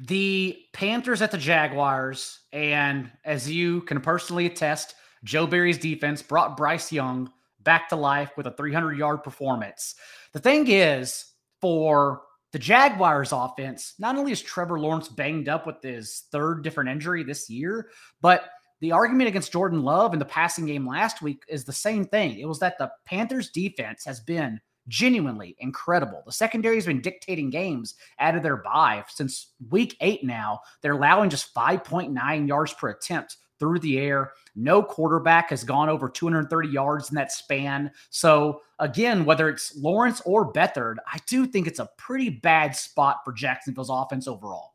The 0.00 0.58
Panthers 0.72 1.22
at 1.22 1.30
the 1.30 1.38
Jaguars, 1.38 2.40
and 2.52 3.10
as 3.24 3.50
you 3.50 3.82
can 3.82 4.00
personally 4.00 4.46
attest, 4.46 4.94
Joe 5.24 5.46
Barry's 5.46 5.78
defense 5.78 6.22
brought 6.22 6.56
Bryce 6.56 6.92
Young 6.92 7.30
back 7.60 7.88
to 7.88 7.96
life 7.96 8.30
with 8.36 8.46
a 8.46 8.52
300 8.52 8.96
yard 8.96 9.22
performance. 9.22 9.96
The 10.32 10.38
thing 10.38 10.66
is, 10.68 11.32
for 11.60 12.22
the 12.52 12.58
Jaguars 12.58 13.32
offense, 13.32 13.94
not 13.98 14.16
only 14.16 14.32
is 14.32 14.40
Trevor 14.40 14.78
Lawrence 14.78 15.08
banged 15.08 15.48
up 15.48 15.66
with 15.66 15.82
his 15.82 16.24
third 16.32 16.62
different 16.62 16.90
injury 16.90 17.22
this 17.22 17.50
year, 17.50 17.90
but 18.20 18.50
the 18.80 18.92
argument 18.92 19.28
against 19.28 19.52
Jordan 19.52 19.82
Love 19.82 20.12
in 20.12 20.18
the 20.18 20.24
passing 20.24 20.66
game 20.66 20.86
last 20.86 21.22
week 21.22 21.42
is 21.48 21.64
the 21.64 21.72
same 21.72 22.04
thing. 22.04 22.38
It 22.38 22.46
was 22.46 22.58
that 22.60 22.78
the 22.78 22.90
Panthers 23.04 23.50
defense 23.50 24.04
has 24.04 24.20
been 24.20 24.60
genuinely 24.88 25.56
incredible. 25.58 26.22
The 26.24 26.32
secondary 26.32 26.76
has 26.76 26.86
been 26.86 27.00
dictating 27.00 27.50
games 27.50 27.94
out 28.20 28.36
of 28.36 28.42
their 28.42 28.58
bye 28.58 29.04
since 29.08 29.52
week 29.70 29.96
eight 30.00 30.24
now. 30.24 30.60
They're 30.82 30.92
allowing 30.92 31.30
just 31.30 31.54
5.9 31.54 32.48
yards 32.48 32.72
per 32.74 32.90
attempt 32.90 33.36
through 33.58 33.78
the 33.80 33.98
air. 33.98 34.32
No 34.54 34.82
quarterback 34.82 35.50
has 35.50 35.64
gone 35.64 35.88
over 35.88 36.08
230 36.08 36.68
yards 36.68 37.10
in 37.10 37.14
that 37.16 37.32
span. 37.32 37.90
So, 38.10 38.62
again, 38.78 39.24
whether 39.24 39.48
it's 39.48 39.76
Lawrence 39.76 40.22
or 40.24 40.52
Beathard, 40.52 40.96
I 41.12 41.18
do 41.26 41.46
think 41.46 41.66
it's 41.66 41.78
a 41.78 41.90
pretty 41.96 42.30
bad 42.30 42.74
spot 42.74 43.18
for 43.24 43.32
Jacksonville's 43.32 43.90
offense 43.90 44.28
overall. 44.28 44.74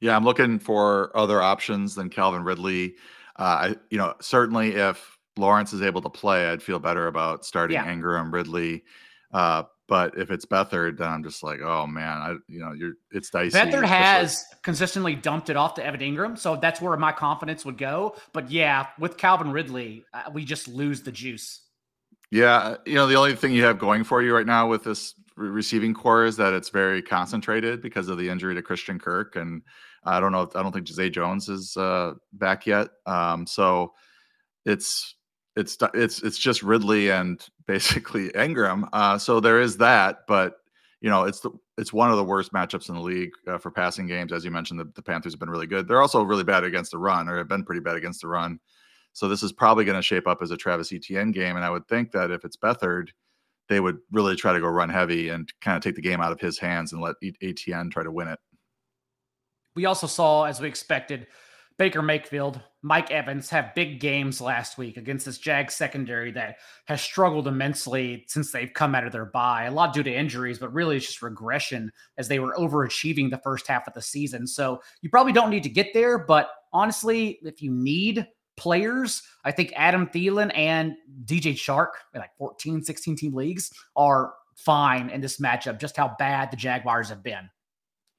Yeah, 0.00 0.16
I'm 0.16 0.24
looking 0.24 0.58
for 0.58 1.16
other 1.16 1.42
options 1.42 1.94
than 1.94 2.08
Calvin 2.08 2.42
Ridley. 2.42 2.94
Uh, 3.36 3.42
I, 3.42 3.76
you 3.90 3.98
know, 3.98 4.14
certainly 4.20 4.74
if 4.74 5.18
Lawrence 5.36 5.72
is 5.72 5.82
able 5.82 6.02
to 6.02 6.10
play, 6.10 6.48
I'd 6.48 6.62
feel 6.62 6.78
better 6.78 7.06
about 7.06 7.44
starting 7.44 7.74
yeah. 7.74 7.86
Engram, 7.86 8.32
Ridley. 8.32 8.84
Uh, 9.32 9.64
but 9.90 10.16
if 10.16 10.30
it's 10.30 10.46
Beathard, 10.46 10.98
then 10.98 11.08
I'm 11.08 11.24
just 11.24 11.42
like, 11.42 11.60
oh 11.62 11.84
man, 11.84 12.18
I 12.18 12.36
you 12.46 12.60
know, 12.60 12.70
you're 12.70 12.92
it's 13.10 13.28
dicey. 13.28 13.58
Beathard 13.58 13.84
has 13.84 14.46
consistently 14.62 15.16
dumped 15.16 15.50
it 15.50 15.56
off 15.56 15.74
to 15.74 15.84
Evan 15.84 16.00
Engram, 16.00 16.38
so 16.38 16.54
that's 16.54 16.80
where 16.80 16.96
my 16.96 17.10
confidence 17.10 17.64
would 17.64 17.76
go. 17.76 18.14
But 18.32 18.52
yeah, 18.52 18.86
with 19.00 19.16
Calvin 19.16 19.50
Ridley, 19.50 20.04
uh, 20.14 20.30
we 20.32 20.44
just 20.44 20.68
lose 20.68 21.02
the 21.02 21.10
juice. 21.10 21.62
Yeah, 22.30 22.76
you 22.86 22.94
know, 22.94 23.08
the 23.08 23.16
only 23.16 23.34
thing 23.34 23.50
you 23.50 23.64
have 23.64 23.80
going 23.80 24.04
for 24.04 24.22
you 24.22 24.32
right 24.32 24.46
now 24.46 24.68
with 24.68 24.84
this 24.84 25.14
receiving 25.34 25.92
corps 25.92 26.24
is 26.24 26.36
that 26.36 26.54
it's 26.54 26.68
very 26.68 27.02
concentrated 27.02 27.82
because 27.82 28.08
of 28.08 28.16
the 28.16 28.28
injury 28.28 28.54
to 28.54 28.62
Christian 28.62 28.96
Kirk, 28.96 29.34
and 29.34 29.60
I 30.04 30.20
don't 30.20 30.30
know, 30.30 30.48
I 30.54 30.62
don't 30.62 30.70
think 30.70 30.86
Zay 30.86 31.10
Jones 31.10 31.48
is 31.48 31.76
uh, 31.76 32.12
back 32.32 32.64
yet. 32.64 32.90
Um, 33.06 33.44
so 33.44 33.92
it's 34.64 35.16
it's 35.56 35.76
it's 35.94 36.22
it's 36.22 36.38
just 36.38 36.62
Ridley 36.62 37.10
and 37.10 37.44
basically 37.70 38.28
Engram. 38.34 38.88
Uh, 38.92 39.16
so 39.16 39.38
there 39.38 39.60
is 39.60 39.76
that, 39.76 40.26
but 40.26 40.56
you 41.00 41.08
know 41.08 41.24
it's 41.24 41.40
the 41.40 41.50
it's 41.78 41.92
one 41.92 42.10
of 42.10 42.16
the 42.16 42.24
worst 42.24 42.52
matchups 42.52 42.88
in 42.88 42.94
the 42.94 43.00
league 43.00 43.30
uh, 43.46 43.58
for 43.58 43.70
passing 43.70 44.06
games. 44.06 44.32
As 44.32 44.44
you 44.44 44.50
mentioned, 44.50 44.80
the, 44.80 44.90
the, 44.94 45.02
Panthers 45.02 45.32
have 45.32 45.40
been 45.40 45.48
really 45.48 45.66
good. 45.66 45.88
They're 45.88 46.02
also 46.02 46.22
really 46.22 46.44
bad 46.44 46.64
against 46.64 46.90
the 46.90 46.98
run, 46.98 47.28
or 47.28 47.38
have 47.38 47.48
been 47.48 47.64
pretty 47.64 47.80
bad 47.80 47.96
against 47.96 48.20
the 48.20 48.28
run. 48.28 48.58
So 49.12 49.28
this 49.28 49.42
is 49.42 49.52
probably 49.52 49.84
going 49.84 49.96
to 49.96 50.02
shape 50.02 50.26
up 50.26 50.42
as 50.42 50.50
a 50.50 50.56
Travis 50.56 50.92
Etienne 50.92 51.30
game, 51.30 51.56
and 51.56 51.64
I 51.64 51.70
would 51.70 51.86
think 51.88 52.12
that 52.12 52.30
if 52.30 52.44
it's 52.44 52.56
Beathard, 52.56 53.08
they 53.68 53.80
would 53.80 53.98
really 54.10 54.36
try 54.36 54.52
to 54.52 54.60
go 54.60 54.66
run 54.66 54.88
heavy 54.88 55.28
and 55.28 55.50
kind 55.60 55.76
of 55.76 55.82
take 55.82 55.94
the 55.94 56.02
game 56.02 56.20
out 56.20 56.32
of 56.32 56.40
his 56.40 56.58
hands 56.58 56.92
and 56.92 57.00
let 57.00 57.16
Etienne 57.40 57.90
try 57.90 58.02
to 58.02 58.10
win 58.10 58.28
it. 58.28 58.38
We 59.76 59.86
also 59.86 60.08
saw, 60.08 60.44
as 60.44 60.60
we 60.60 60.68
expected, 60.68 61.28
Baker 61.80 62.02
Mayfield, 62.02 62.60
Mike 62.82 63.10
Evans 63.10 63.48
have 63.48 63.74
big 63.74 64.00
games 64.00 64.38
last 64.38 64.76
week 64.76 64.98
against 64.98 65.24
this 65.24 65.38
Jag 65.38 65.70
secondary 65.70 66.30
that 66.32 66.56
has 66.84 67.00
struggled 67.00 67.48
immensely 67.48 68.26
since 68.28 68.52
they've 68.52 68.74
come 68.74 68.94
out 68.94 69.06
of 69.06 69.12
their 69.12 69.24
bye. 69.24 69.64
A 69.64 69.70
lot 69.70 69.94
due 69.94 70.02
to 70.02 70.14
injuries, 70.14 70.58
but 70.58 70.74
really 70.74 70.98
it's 70.98 71.06
just 71.06 71.22
regression 71.22 71.90
as 72.18 72.28
they 72.28 72.38
were 72.38 72.54
overachieving 72.58 73.30
the 73.30 73.40
first 73.42 73.66
half 73.66 73.88
of 73.88 73.94
the 73.94 74.02
season. 74.02 74.46
So 74.46 74.82
you 75.00 75.08
probably 75.08 75.32
don't 75.32 75.48
need 75.48 75.62
to 75.62 75.70
get 75.70 75.94
there, 75.94 76.18
but 76.18 76.50
honestly, 76.70 77.38
if 77.44 77.62
you 77.62 77.70
need 77.70 78.26
players, 78.58 79.22
I 79.46 79.50
think 79.50 79.72
Adam 79.74 80.06
Thielen 80.06 80.52
and 80.54 80.92
DJ 81.24 81.54
Chark 81.54 81.92
in 82.12 82.20
like 82.20 82.36
14, 82.36 82.84
16 82.84 83.16
team 83.16 83.34
leagues, 83.34 83.72
are 83.96 84.34
fine 84.54 85.08
in 85.08 85.22
this 85.22 85.40
matchup, 85.40 85.80
just 85.80 85.96
how 85.96 86.14
bad 86.18 86.50
the 86.50 86.58
Jaguars 86.58 87.08
have 87.08 87.22
been. 87.22 87.48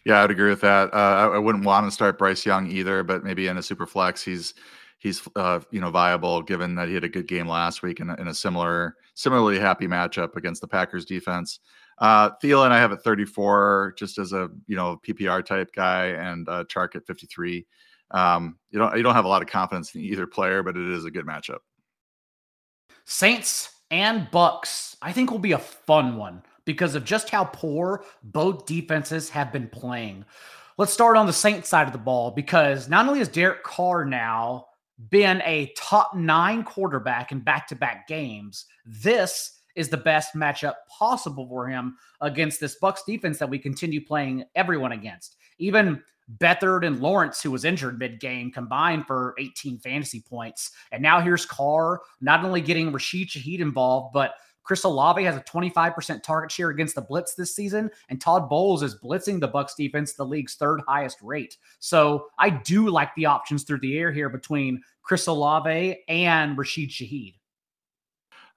Yeah, 0.06 0.24
I'd 0.24 0.32
agree 0.32 0.50
with 0.50 0.62
that. 0.62 0.94
Uh, 0.94 0.98
I, 0.98 1.36
I, 1.36 1.38
wouldn't 1.38 1.66
want 1.66 1.86
to 1.86 1.92
start 1.92 2.18
Bryce 2.18 2.46
Young 2.46 2.70
either, 2.72 3.04
but 3.04 3.24
maybe 3.24 3.48
in 3.48 3.58
a 3.58 3.64
super 3.64 3.86
flex, 3.86 4.24
he's 4.24 4.56
he's 4.98 5.22
uh, 5.36 5.60
you 5.72 5.80
know 5.80 5.92
viable 5.92 6.42
given 6.42 6.76
that 6.76 6.88
he 6.88 6.94
had 6.94 7.04
a 7.04 7.10
good 7.10 7.28
game 7.28 7.48
last 7.48 7.84
week 7.84 8.00
in 8.00 8.10
a, 8.10 8.16
in 8.16 8.28
a 8.28 8.34
similar 8.34 8.96
similarly 9.14 9.60
happy 9.60 9.88
matchup 9.88 10.36
against 10.36 10.62
the 10.62 10.68
Packers 10.68 11.06
defense. 11.06 11.60
Uh, 12.00 12.32
Thielen, 12.42 12.72
I 12.72 12.80
have 12.80 12.92
at 12.92 13.04
34, 13.04 13.94
just 13.96 14.18
as 14.18 14.34
a 14.34 14.50
you 14.68 14.76
know 14.76 15.00
PPR 15.06 15.46
type 15.46 15.72
guy, 15.76 16.08
and 16.08 16.50
uh, 16.50 16.64
Chark 16.64 16.96
at 16.96 17.06
53. 17.06 17.66
Um, 18.10 18.58
you 18.72 18.80
don't 18.80 18.98
you 18.98 19.04
don't 19.04 19.14
have 19.14 19.26
a 19.26 19.30
lot 19.30 19.44
of 19.44 19.48
confidence 19.48 19.94
in 19.94 20.02
either 20.02 20.26
player, 20.26 20.64
but 20.64 20.76
it 20.76 20.90
is 20.90 21.06
a 21.06 21.12
good 21.12 21.28
matchup. 21.28 21.60
Saints 23.06 23.70
and 23.92 24.30
Bucks, 24.32 24.98
I 25.02 25.12
think 25.12 25.30
will 25.30 25.40
be 25.40 25.52
a 25.52 25.60
fun 25.60 26.18
one 26.18 26.42
because 26.66 26.96
of 26.96 27.04
just 27.04 27.30
how 27.30 27.46
poor 27.46 28.04
both 28.24 28.66
defenses 28.66 29.30
have 29.30 29.52
been 29.52 29.68
playing. 29.68 30.26
Let's 30.78 30.94
start 30.94 31.18
on 31.18 31.28
the 31.28 31.34
Saints 31.34 31.70
side 31.70 31.88
of 31.88 31.94
the 31.94 32.00
ball 32.00 32.32
because 32.32 32.90
not 32.90 33.08
only 33.08 33.20
has 33.20 33.28
Derek 33.28 33.64
Carr 33.64 34.06
now 34.06 34.68
been 35.10 35.42
a 35.46 35.74
top 35.78 36.16
nine 36.16 36.64
quarterback 36.64 37.32
in 37.32 37.40
back 37.40 37.68
to 37.68 37.76
back 37.76 38.08
games, 38.08 38.66
this 38.86 39.60
is 39.76 39.90
the 39.90 39.98
best 39.98 40.36
matchup 40.36 40.76
possible 40.88 41.48
for 41.48 41.68
him 41.68 41.98
against 42.20 42.60
this 42.60 42.76
Bucks 42.76 43.04
defense 43.06 43.40
that 43.40 43.50
we 43.50 43.58
continue 43.58 44.04
playing 44.04 44.44
everyone 44.56 44.92
against. 44.92 45.38
Even 45.60 46.02
Beathard 46.38 46.86
and 46.86 47.02
Lawrence, 47.02 47.42
who 47.42 47.52
was 47.52 47.66
injured 47.66 48.00
mid 48.00 48.20
game, 48.20 48.52
combined 48.52 49.06
for 49.06 49.36
18 49.38 49.80
fantasy 49.80 50.22
points. 50.22 50.72
And 50.92 51.02
now 51.02 51.20
here's 51.20 51.46
Carr, 51.46 52.02
not 52.22 52.44
only 52.44 52.62
getting 52.62 52.92
Rashid 52.92 53.30
Shaheed 53.30 53.60
involved, 53.60 54.14
but 54.14 54.36
Chris 54.64 54.84
Olave 54.84 55.24
has 55.24 55.36
a 55.36 55.42
25% 55.42 56.24
target 56.24 56.52
share 56.52 56.70
against 56.70 56.96
the 56.96 57.02
blitz 57.02 57.34
this 57.34 57.56
season, 57.56 57.90
and 58.10 58.22
Todd 58.22 58.50
Bowles 58.50 58.84
is 58.84 58.96
blitzing 58.96 59.40
the 59.40 59.48
Bucks 59.48 59.76
defense, 59.76 60.14
the 60.14 60.26
league's 60.26 60.56
third 60.56 60.82
highest 60.88 61.18
rate. 61.22 61.58
So 61.80 62.28
I 62.38 62.50
do 62.50 62.90
like 62.90 63.14
the 63.16 63.26
options 63.26 63.64
through 63.64 63.80
the 63.80 63.98
air 63.98 64.12
here 64.12 64.30
between 64.30 64.82
Chris 65.04 65.28
Olave 65.28 66.04
and 66.08 66.58
Rashid 66.58 66.90
Shaheed. 66.90 67.36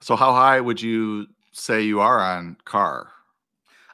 So 0.01 0.15
how 0.15 0.33
high 0.33 0.59
would 0.59 0.81
you 0.81 1.27
say 1.51 1.81
you 1.81 1.99
are 1.99 2.19
on 2.19 2.57
Carr? 2.65 3.09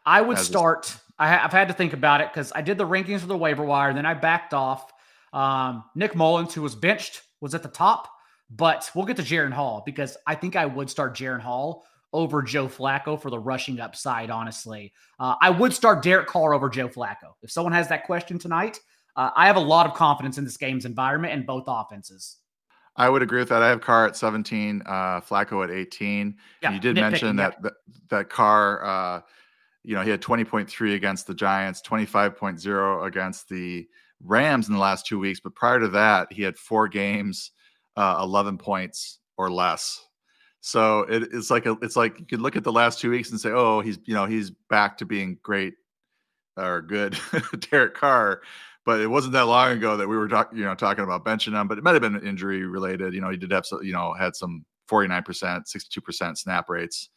I 0.05 0.21
would 0.21 0.39
start. 0.39 0.97
I 1.19 1.27
have 1.27 1.51
had 1.51 1.67
to 1.67 1.73
think 1.73 1.93
about 1.93 2.21
it 2.21 2.29
because 2.33 2.51
I 2.55 2.61
did 2.61 2.77
the 2.77 2.87
rankings 2.87 3.19
for 3.19 3.27
the 3.27 3.37
waiver 3.37 3.63
wire, 3.63 3.93
then 3.93 4.05
I 4.05 4.15
backed 4.15 4.53
off. 4.53 4.91
Um, 5.33 5.83
Nick 5.95 6.13
Mullens, 6.13 6.53
who 6.53 6.61
was 6.61 6.75
benched, 6.75 7.21
was 7.39 7.53
at 7.53 7.63
the 7.63 7.69
top, 7.69 8.09
but 8.49 8.89
we'll 8.95 9.05
get 9.05 9.17
to 9.17 9.23
Jaren 9.23 9.53
Hall 9.53 9.83
because 9.85 10.17
I 10.27 10.35
think 10.35 10.55
I 10.55 10.65
would 10.65 10.89
start 10.89 11.15
Jaren 11.15 11.39
Hall 11.39 11.85
over 12.13 12.41
Joe 12.41 12.67
Flacco 12.67 13.21
for 13.21 13.29
the 13.29 13.39
rushing 13.39 13.79
upside, 13.79 14.29
honestly. 14.29 14.93
Uh, 15.19 15.35
I 15.41 15.49
would 15.49 15.73
start 15.73 16.03
Derek 16.03 16.27
Carr 16.27 16.53
over 16.53 16.69
Joe 16.69 16.89
Flacco. 16.89 17.33
If 17.41 17.51
someone 17.51 17.73
has 17.73 17.87
that 17.89 18.05
question 18.05 18.37
tonight, 18.37 18.79
uh, 19.15 19.31
I 19.35 19.47
have 19.47 19.55
a 19.55 19.61
lot 19.61 19.85
of 19.85 19.93
confidence 19.93 20.37
in 20.37 20.43
this 20.43 20.57
game's 20.57 20.85
environment 20.85 21.33
and 21.33 21.45
both 21.45 21.65
offenses. 21.67 22.37
I 22.95 23.09
would 23.09 23.21
agree 23.21 23.39
with 23.39 23.49
that. 23.49 23.63
I 23.63 23.69
have 23.69 23.81
Carr 23.81 24.07
at 24.07 24.17
17, 24.17 24.83
uh, 24.85 25.21
Flacco 25.21 25.63
at 25.63 25.71
18. 25.71 26.35
Yeah, 26.61 26.73
you 26.73 26.79
did 26.79 26.95
mention 26.95 27.37
that, 27.37 27.61
that, 27.61 27.73
that 28.09 28.29
Carr, 28.29 28.83
uh, 28.83 29.21
you 29.83 29.95
know, 29.95 30.01
he 30.01 30.09
had 30.09 30.21
20.3 30.21 30.95
against 30.95 31.25
the 31.25 31.33
Giants, 31.33 31.81
25.0 31.81 33.07
against 33.07 33.47
the 33.47 33.87
Rams 34.23 34.67
in 34.67 34.73
the 34.73 34.79
last 34.79 35.07
two 35.07 35.19
weeks. 35.19 35.39
But 35.39 35.55
prior 35.55 35.79
to 35.79 35.87
that, 35.89 36.31
he 36.31 36.41
had 36.43 36.57
four 36.57 36.87
games, 36.87 37.51
uh, 37.95 38.17
11 38.19 38.57
points 38.57 39.19
or 39.37 39.49
less. 39.49 40.05
So 40.61 41.01
it, 41.01 41.23
it's 41.33 41.49
like 41.49 41.65
a, 41.65 41.75
it's 41.81 41.95
like 41.95 42.19
you 42.19 42.25
could 42.25 42.41
look 42.41 42.55
at 42.55 42.63
the 42.63 42.71
last 42.71 42.99
two 42.99 43.09
weeks 43.09 43.31
and 43.31 43.39
say, 43.39 43.49
oh, 43.49 43.81
he's 43.81 43.97
you 44.05 44.13
know 44.13 44.25
he's 44.25 44.51
back 44.69 44.97
to 44.99 45.05
being 45.05 45.37
great 45.43 45.73
or 46.55 46.81
good, 46.81 47.17
Derek 47.71 47.95
Carr. 47.95 48.41
But 48.85 48.99
it 48.99 49.07
wasn't 49.07 49.33
that 49.33 49.45
long 49.45 49.71
ago 49.71 49.97
that 49.97 50.07
we 50.07 50.17
were 50.17 50.27
talking, 50.27 50.57
you 50.57 50.65
know, 50.65 50.75
talking 50.75 51.03
about 51.03 51.25
benching 51.25 51.59
him. 51.59 51.67
But 51.67 51.77
it 51.77 51.83
might 51.83 51.93
have 51.93 52.01
been 52.01 52.25
injury 52.25 52.65
related. 52.65 53.13
You 53.13 53.21
know, 53.21 53.29
he 53.29 53.37
did 53.37 53.51
have 53.51 53.65
you 53.83 53.93
know, 53.93 54.13
had 54.13 54.35
some 54.35 54.65
49%, 54.89 55.23
62% 55.23 56.37
snap 56.37 56.69
rates. 56.69 57.09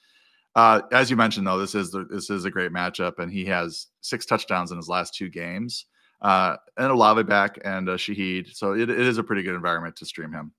Uh, 0.54 0.82
as 0.92 1.10
you 1.10 1.16
mentioned, 1.16 1.46
though, 1.46 1.58
this 1.58 1.74
is 1.74 1.90
the, 1.90 2.04
this 2.04 2.30
is 2.30 2.44
a 2.44 2.50
great 2.50 2.70
matchup, 2.70 3.18
and 3.18 3.32
he 3.32 3.44
has 3.46 3.88
six 4.02 4.24
touchdowns 4.24 4.70
in 4.70 4.76
his 4.76 4.88
last 4.88 5.14
two 5.14 5.28
games, 5.28 5.86
uh, 6.22 6.56
and 6.76 6.92
Olave 6.92 7.24
back 7.24 7.58
and 7.64 7.88
uh, 7.88 7.96
Shaheed. 7.96 8.54
So 8.54 8.72
it, 8.72 8.88
it 8.88 9.00
is 9.00 9.18
a 9.18 9.24
pretty 9.24 9.42
good 9.42 9.56
environment 9.56 9.96
to 9.96 10.06
stream 10.06 10.32
him 10.32 10.52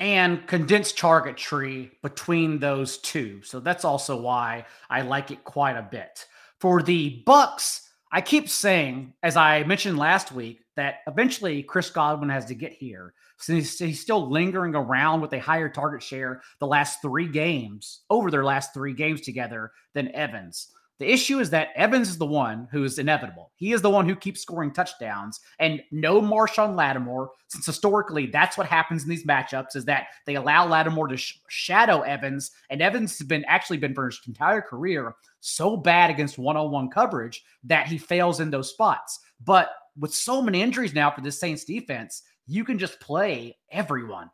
and 0.00 0.46
condensed 0.46 0.98
target 0.98 1.36
tree 1.36 1.92
between 2.02 2.58
those 2.58 2.98
two. 2.98 3.42
So 3.42 3.60
that's 3.60 3.84
also 3.84 4.20
why 4.20 4.66
I 4.90 5.02
like 5.02 5.30
it 5.30 5.44
quite 5.44 5.76
a 5.76 5.82
bit. 5.82 6.26
For 6.58 6.82
the 6.82 7.22
Bucks, 7.26 7.88
I 8.12 8.20
keep 8.20 8.48
saying, 8.48 9.12
as 9.22 9.36
I 9.36 9.64
mentioned 9.64 9.98
last 9.98 10.32
week, 10.32 10.60
that 10.76 10.96
eventually 11.06 11.62
Chris 11.62 11.90
Godwin 11.90 12.28
has 12.30 12.46
to 12.46 12.54
get 12.54 12.72
here. 12.72 13.14
Since 13.38 13.78
he's 13.78 14.00
still 14.00 14.30
lingering 14.30 14.74
around 14.74 15.20
with 15.20 15.32
a 15.32 15.40
higher 15.40 15.68
target 15.68 16.02
share 16.02 16.40
the 16.60 16.66
last 16.66 17.02
three 17.02 17.28
games, 17.28 18.02
over 18.10 18.30
their 18.30 18.44
last 18.44 18.72
three 18.72 18.92
games 18.92 19.20
together 19.20 19.72
than 19.92 20.14
Evans. 20.14 20.68
The 21.00 21.12
issue 21.12 21.40
is 21.40 21.50
that 21.50 21.70
Evans 21.74 22.08
is 22.08 22.18
the 22.18 22.26
one 22.26 22.68
who 22.70 22.84
is 22.84 23.00
inevitable. 23.00 23.50
He 23.56 23.72
is 23.72 23.82
the 23.82 23.90
one 23.90 24.08
who 24.08 24.14
keeps 24.14 24.40
scoring 24.40 24.72
touchdowns, 24.72 25.40
and 25.58 25.82
no 25.90 26.20
Marshon 26.22 26.76
Lattimore, 26.76 27.30
since 27.48 27.66
historically 27.66 28.26
that's 28.26 28.56
what 28.56 28.68
happens 28.68 29.02
in 29.02 29.08
these 29.08 29.26
matchups 29.26 29.74
is 29.74 29.84
that 29.86 30.06
they 30.24 30.36
allow 30.36 30.66
Lattimore 30.66 31.08
to 31.08 31.16
sh- 31.16 31.40
shadow 31.48 32.02
Evans, 32.02 32.52
and 32.70 32.80
Evans 32.80 33.18
has 33.18 33.26
been 33.26 33.44
actually 33.48 33.78
been 33.78 33.94
for 33.94 34.06
his 34.06 34.20
entire 34.28 34.60
career 34.60 35.16
so 35.40 35.76
bad 35.76 36.10
against 36.10 36.38
one-on-one 36.38 36.90
coverage 36.90 37.44
that 37.64 37.88
he 37.88 37.98
fails 37.98 38.38
in 38.40 38.50
those 38.50 38.70
spots. 38.70 39.18
But 39.44 39.70
with 39.98 40.14
so 40.14 40.40
many 40.40 40.62
injuries 40.62 40.94
now 40.94 41.10
for 41.10 41.20
this 41.20 41.40
Saints 41.40 41.64
defense, 41.64 42.22
you 42.46 42.64
can 42.64 42.78
just 42.78 43.00
play 43.00 43.56
everyone. 43.70 44.30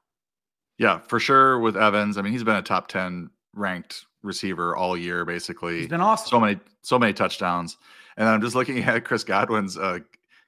Yeah, 0.78 0.98
for 0.98 1.20
sure 1.20 1.58
with 1.58 1.76
Evans. 1.76 2.16
I 2.16 2.22
mean, 2.22 2.32
he's 2.32 2.44
been 2.44 2.56
a 2.56 2.62
top 2.62 2.88
10 2.88 3.30
ranked 3.54 4.06
receiver 4.22 4.76
all 4.76 4.96
year, 4.96 5.24
basically. 5.24 5.78
He's 5.78 5.88
been 5.88 6.00
awesome. 6.00 6.28
So 6.28 6.40
many, 6.40 6.60
so 6.82 6.98
many 6.98 7.12
touchdowns. 7.12 7.76
And 8.16 8.28
I'm 8.28 8.40
just 8.40 8.54
looking 8.54 8.78
at 8.84 9.04
Chris 9.04 9.24
Godwin's 9.24 9.76
uh, 9.76 10.00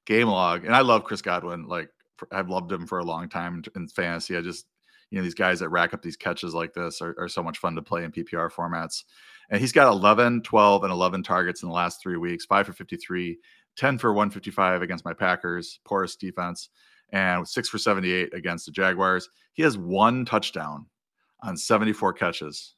game 0.06 0.28
log, 0.28 0.64
and 0.64 0.74
I 0.74 0.80
love 0.80 1.04
Chris 1.04 1.22
Godwin. 1.22 1.66
Like 1.66 1.90
I've 2.30 2.48
loved 2.48 2.70
him 2.70 2.86
for 2.86 2.98
a 2.98 3.04
long 3.04 3.28
time 3.28 3.62
in 3.74 3.88
fantasy. 3.88 4.36
I 4.36 4.40
just 4.40 4.66
you 5.10 5.18
know 5.18 5.24
these 5.24 5.34
guys 5.34 5.60
that 5.60 5.68
rack 5.68 5.92
up 5.94 6.02
these 6.02 6.16
catches 6.16 6.54
like 6.54 6.72
this 6.72 7.02
are, 7.02 7.14
are 7.18 7.28
so 7.28 7.42
much 7.42 7.58
fun 7.58 7.74
to 7.74 7.82
play 7.82 8.04
in 8.04 8.12
PPR 8.12 8.50
formats. 8.50 9.04
And 9.50 9.60
he's 9.60 9.72
got 9.72 9.92
11, 9.92 10.42
12, 10.42 10.84
and 10.84 10.92
11 10.92 11.22
targets 11.22 11.62
in 11.62 11.68
the 11.68 11.74
last 11.74 12.00
three 12.00 12.16
weeks, 12.16 12.46
five 12.46 12.66
for 12.66 12.72
53, 12.72 13.38
10 13.76 13.98
for 13.98 14.12
155 14.12 14.80
against 14.80 15.04
my 15.04 15.12
Packers, 15.12 15.80
poorest 15.84 16.18
defense, 16.20 16.70
and 17.10 17.46
six 17.46 17.68
for 17.68 17.76
78 17.76 18.32
against 18.32 18.64
the 18.64 18.72
Jaguars. 18.72 19.28
He 19.52 19.62
has 19.62 19.76
one 19.76 20.24
touchdown 20.24 20.86
on 21.42 21.56
74 21.56 22.14
catches, 22.14 22.76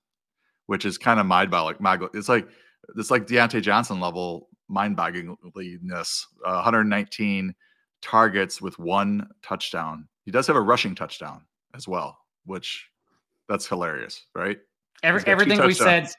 which 0.66 0.84
is 0.84 0.98
kind 0.98 1.20
of 1.20 1.26
mind 1.26 1.50
boggling. 1.50 1.78
It's 2.14 2.28
like 2.28 2.48
it's 2.96 3.10
like 3.10 3.26
Diontae 3.26 3.62
Johnson 3.62 4.00
level 4.00 4.48
mind 4.68 4.96
bogglingness. 4.96 6.26
Uh, 6.44 6.52
119 6.52 7.54
targets 8.02 8.60
with 8.60 8.78
one 8.78 9.28
touchdown. 9.42 10.08
He 10.24 10.30
does 10.30 10.46
have 10.46 10.56
a 10.56 10.60
rushing 10.60 10.94
touchdown 10.94 11.42
as 11.74 11.88
well, 11.88 12.18
which 12.44 12.88
that's 13.48 13.66
hilarious, 13.66 14.26
right? 14.34 14.58
Every, 15.02 15.22
everything 15.26 15.60
we 15.66 15.74
said 15.74 16.10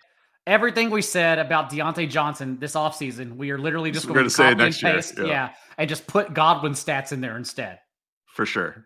everything 0.48 0.90
we 0.90 1.02
said 1.02 1.40
about 1.40 1.72
Diontae 1.72 2.10
Johnson 2.10 2.58
this 2.60 2.74
offseason, 2.74 3.36
we 3.36 3.52
are 3.52 3.58
literally 3.58 3.92
just 3.92 4.08
going 4.08 4.24
to 4.24 4.30
say 4.30 4.52
it 4.52 4.58
next 4.58 4.82
year. 4.82 5.02
Yeah. 5.18 5.24
yeah. 5.26 5.50
And 5.78 5.90
just 5.90 6.08
put 6.08 6.34
Godwin 6.34 6.74
stats 6.74 7.12
in 7.12 7.22
there 7.22 7.38
instead. 7.38 7.80
For 8.28 8.46
sure. 8.46 8.86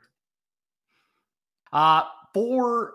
Uh, 1.71 2.03
for 2.33 2.93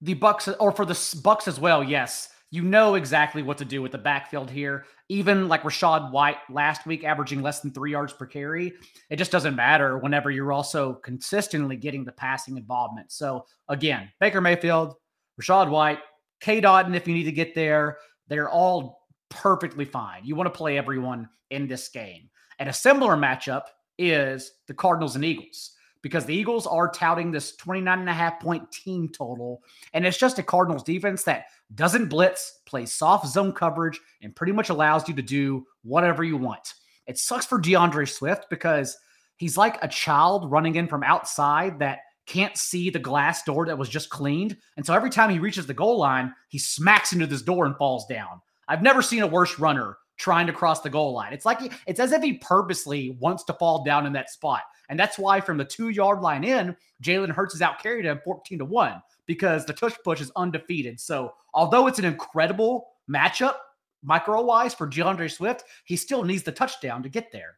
the 0.00 0.14
Bucks 0.14 0.48
or 0.48 0.72
for 0.72 0.84
the 0.84 0.98
Bucks 1.22 1.48
as 1.48 1.60
well, 1.60 1.82
yes. 1.82 2.28
You 2.52 2.62
know 2.62 2.96
exactly 2.96 3.42
what 3.42 3.58
to 3.58 3.64
do 3.64 3.80
with 3.80 3.92
the 3.92 3.98
backfield 3.98 4.50
here. 4.50 4.84
Even 5.08 5.48
like 5.48 5.62
Rachaad 5.62 6.10
White 6.10 6.38
last 6.50 6.84
week, 6.84 7.04
averaging 7.04 7.42
less 7.42 7.60
than 7.60 7.70
three 7.70 7.92
yards 7.92 8.12
per 8.12 8.26
carry, 8.26 8.72
it 9.08 9.16
just 9.16 9.30
doesn't 9.30 9.54
matter 9.54 9.98
whenever 9.98 10.32
you're 10.32 10.52
also 10.52 10.94
consistently 10.94 11.76
getting 11.76 12.04
the 12.04 12.12
passing 12.12 12.56
involvement. 12.56 13.12
So 13.12 13.46
again, 13.68 14.10
Baker 14.18 14.40
Mayfield, 14.40 14.94
Rashad 15.40 15.70
White, 15.70 16.00
Cade 16.40 16.64
Otton, 16.64 16.96
if 16.96 17.06
you 17.06 17.14
need 17.14 17.24
to 17.24 17.32
get 17.32 17.54
there, 17.54 17.98
they're 18.26 18.50
all 18.50 19.06
perfectly 19.28 19.84
fine. 19.84 20.24
You 20.24 20.34
want 20.34 20.52
to 20.52 20.56
play 20.56 20.76
everyone 20.76 21.28
in 21.50 21.68
this 21.68 21.88
game. 21.88 22.30
And 22.58 22.68
a 22.68 22.72
similar 22.72 23.16
matchup 23.16 23.62
is 23.96 24.52
the 24.66 24.74
Cardinals 24.74 25.14
and 25.14 25.24
Eagles 25.24 25.72
because 26.02 26.24
the 26.24 26.34
Eagles 26.34 26.66
are 26.66 26.90
touting 26.90 27.30
this 27.30 27.56
29 27.56 27.98
and 27.98 28.08
a 28.08 28.12
half 28.12 28.40
point 28.40 28.70
team 28.72 29.08
total. 29.08 29.62
And 29.92 30.06
it's 30.06 30.18
just 30.18 30.38
a 30.38 30.42
Cardinals 30.42 30.82
defense 30.82 31.24
that 31.24 31.46
doesn't 31.74 32.08
blitz, 32.08 32.60
plays 32.66 32.92
soft 32.92 33.26
zone 33.26 33.52
coverage, 33.52 34.00
and 34.22 34.34
pretty 34.34 34.52
much 34.52 34.70
allows 34.70 35.08
you 35.08 35.14
to 35.14 35.22
do 35.22 35.66
whatever 35.82 36.24
you 36.24 36.36
want. 36.36 36.74
It 37.06 37.18
sucks 37.18 37.46
for 37.46 37.60
DeAndre 37.60 38.08
Swift 38.08 38.46
because 38.50 38.96
he's 39.36 39.56
like 39.56 39.82
a 39.82 39.88
child 39.88 40.50
running 40.50 40.76
in 40.76 40.86
from 40.86 41.02
outside 41.02 41.78
that 41.80 42.00
can't 42.26 42.56
see 42.56 42.90
the 42.90 42.98
glass 42.98 43.42
door 43.42 43.66
that 43.66 43.78
was 43.78 43.88
just 43.88 44.10
cleaned. 44.10 44.56
And 44.76 44.86
so 44.86 44.94
every 44.94 45.10
time 45.10 45.30
he 45.30 45.38
reaches 45.40 45.66
the 45.66 45.74
goal 45.74 45.98
line, 45.98 46.32
he 46.48 46.58
smacks 46.58 47.12
into 47.12 47.26
this 47.26 47.42
door 47.42 47.66
and 47.66 47.76
falls 47.76 48.06
down. 48.06 48.40
I've 48.68 48.82
never 48.82 49.02
seen 49.02 49.22
a 49.22 49.26
worse 49.26 49.58
runner 49.58 49.96
trying 50.20 50.46
to 50.46 50.52
cross 50.52 50.82
the 50.82 50.90
goal 50.90 51.14
line. 51.14 51.32
It's 51.32 51.46
like 51.46 51.60
he, 51.60 51.70
it's 51.86 51.98
as 51.98 52.12
if 52.12 52.22
he 52.22 52.34
purposely 52.34 53.16
wants 53.18 53.42
to 53.44 53.54
fall 53.54 53.82
down 53.82 54.04
in 54.04 54.12
that 54.12 54.28
spot. 54.28 54.60
And 54.90 55.00
that's 55.00 55.18
why 55.18 55.40
from 55.40 55.56
the 55.56 55.64
two 55.64 55.88
yard 55.88 56.20
line 56.20 56.44
in, 56.44 56.76
Jalen 57.02 57.30
Hurts 57.30 57.54
has 57.54 57.62
out 57.62 57.82
carried 57.82 58.04
him 58.04 58.20
14 58.22 58.58
to 58.58 58.64
1 58.66 59.02
because 59.24 59.64
the 59.64 59.72
tush 59.72 59.94
push 60.04 60.20
is 60.20 60.30
undefeated. 60.36 61.00
So 61.00 61.32
although 61.54 61.86
it's 61.86 61.98
an 61.98 62.04
incredible 62.04 62.88
matchup 63.08 63.54
micro 64.02 64.42
wise 64.42 64.74
for 64.74 64.86
D'Andre 64.86 65.28
Swift, 65.28 65.64
he 65.84 65.96
still 65.96 66.22
needs 66.22 66.42
the 66.42 66.52
touchdown 66.52 67.02
to 67.02 67.08
get 67.08 67.32
there. 67.32 67.56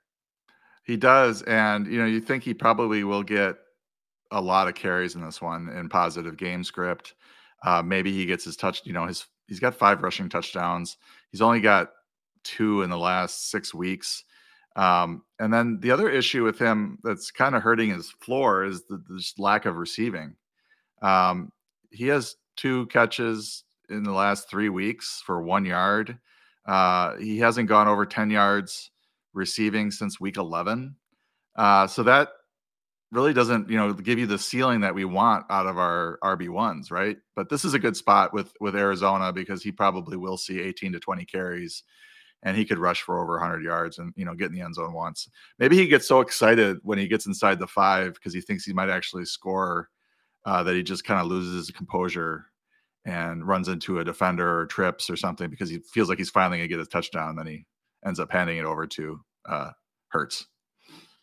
He 0.85 0.96
does. 0.96 1.42
And, 1.42 1.88
you 1.88 1.98
know, 1.98 2.07
you 2.07 2.20
think 2.20 2.44
he 2.44 2.55
probably 2.55 3.03
will 3.03 3.25
get 3.25 3.57
a 4.31 4.40
lot 4.40 4.68
of 4.68 4.77
carries 4.77 5.16
in 5.16 5.25
this 5.25 5.42
one 5.42 5.68
in 5.68 5.88
positive 5.88 6.37
game 6.37 6.62
script. 6.62 7.14
Uh, 7.64 7.83
maybe 7.83 8.12
he 8.12 8.25
gets 8.25 8.44
his 8.44 8.57
touch. 8.57 8.83
You 8.85 8.92
know, 8.92 9.07
his 9.07 9.27
he's 9.48 9.61
got 9.61 9.75
five 9.75 10.03
rushing 10.03 10.29
touchdowns. 10.29 10.96
He's 11.31 11.42
only 11.42 11.61
got 11.61 11.90
two 12.44 12.83
in 12.83 12.90
the 12.90 12.98
last 12.98 13.50
six 13.50 13.74
weeks. 13.74 14.24
Um, 14.74 15.22
and 15.38 15.52
then 15.52 15.81
the 15.81 15.90
other 15.90 16.09
issue 16.09 16.44
with 16.44 16.59
him 16.59 16.98
that's 17.02 17.31
kind 17.31 17.55
of 17.55 17.62
hurting 17.62 17.90
his 17.90 18.11
floor 18.11 18.64
is 18.64 18.85
the, 18.87 19.02
the 19.09 19.22
lack 19.38 19.66
of 19.66 19.76
receiving. 19.76 20.37
Um, 21.02 21.52
he 21.90 22.07
has 22.09 22.37
two 22.57 22.87
catches 22.87 23.64
in 23.90 24.02
the 24.02 24.12
last 24.12 24.48
three 24.48 24.70
weeks 24.70 25.22
for 25.26 25.42
one 25.42 25.64
yard. 25.64 26.18
Uh, 26.66 27.16
he 27.16 27.38
hasn't 27.38 27.68
gone 27.68 27.88
over 27.88 28.07
10 28.07 28.31
yards 28.31 28.90
receiving 29.35 29.90
since 29.90 30.20
week 30.20 30.37
11. 30.37 30.96
Uh, 31.57 31.87
so 31.87 32.02
that 32.02 32.28
really 33.12 33.35
doesn't 33.35 33.68
you 33.68 33.76
know 33.76 33.92
give 33.92 34.18
you 34.18 34.26
the 34.26 34.38
ceiling 34.38 34.81
that 34.81 34.94
we 34.94 35.05
want 35.05 35.44
out 35.50 35.66
of 35.66 35.78
our 35.78 36.18
RB 36.24 36.48
ones, 36.48 36.90
right? 36.90 37.18
But 37.37 37.48
this 37.50 37.64
is 37.64 37.74
a 37.74 37.78
good 37.78 37.96
spot 37.96 38.33
with 38.33 38.52
with 38.61 38.74
Arizona 38.74 39.33
because 39.33 39.62
he 39.62 39.70
probably 39.70 40.16
will 40.16 40.38
see 40.38 40.61
18 40.61 40.92
to 40.92 41.00
20 41.00 41.24
carries, 41.26 41.85
and 42.42 42.57
he 42.57 42.64
could 42.64 42.78
rush 42.78 43.02
for 43.02 43.20
over 43.20 43.33
100 43.35 43.62
yards 43.62 43.98
and 43.98 44.12
you 44.16 44.24
know 44.24 44.35
get 44.35 44.46
in 44.46 44.52
the 44.52 44.61
end 44.61 44.74
zone 44.74 44.92
once. 44.92 45.28
Maybe 45.59 45.76
he 45.76 45.87
gets 45.87 46.07
so 46.07 46.20
excited 46.20 46.78
when 46.83 46.98
he 46.98 47.09
gets 47.09 47.26
inside 47.26 47.59
the 47.59 47.66
five 47.66 48.14
because 48.14 48.35
he 48.35 48.40
thinks 48.40 48.64
he 48.64 48.72
might 48.72 48.90
actually 48.90 49.24
score 49.24 49.88
uh, 50.44 50.62
that 50.62 50.74
he 50.74 50.83
just 50.83 51.05
kind 51.05 51.20
of 51.20 51.26
loses 51.26 51.55
his 51.55 51.76
composure 51.76 52.46
and 53.05 53.46
runs 53.46 53.68
into 53.68 53.98
a 53.98 54.05
defender 54.05 54.61
or 54.61 54.66
trips 54.66 55.11
or 55.11 55.16
something 55.16 55.50
because 55.50 55.68
he 55.68 55.78
feels 55.92 56.09
like 56.09 56.18
he's 56.18 56.31
finally 56.31 56.59
gonna 56.59 56.68
get 56.68 56.78
his 56.78 56.88
touchdown. 56.88 57.37
Then 57.37 57.46
he 57.46 57.66
ends 58.05 58.20
up 58.20 58.31
handing 58.31 58.59
it 58.59 58.64
over 58.64 58.87
to 58.87 59.20
uh, 59.48 59.70
Hurts. 60.09 60.46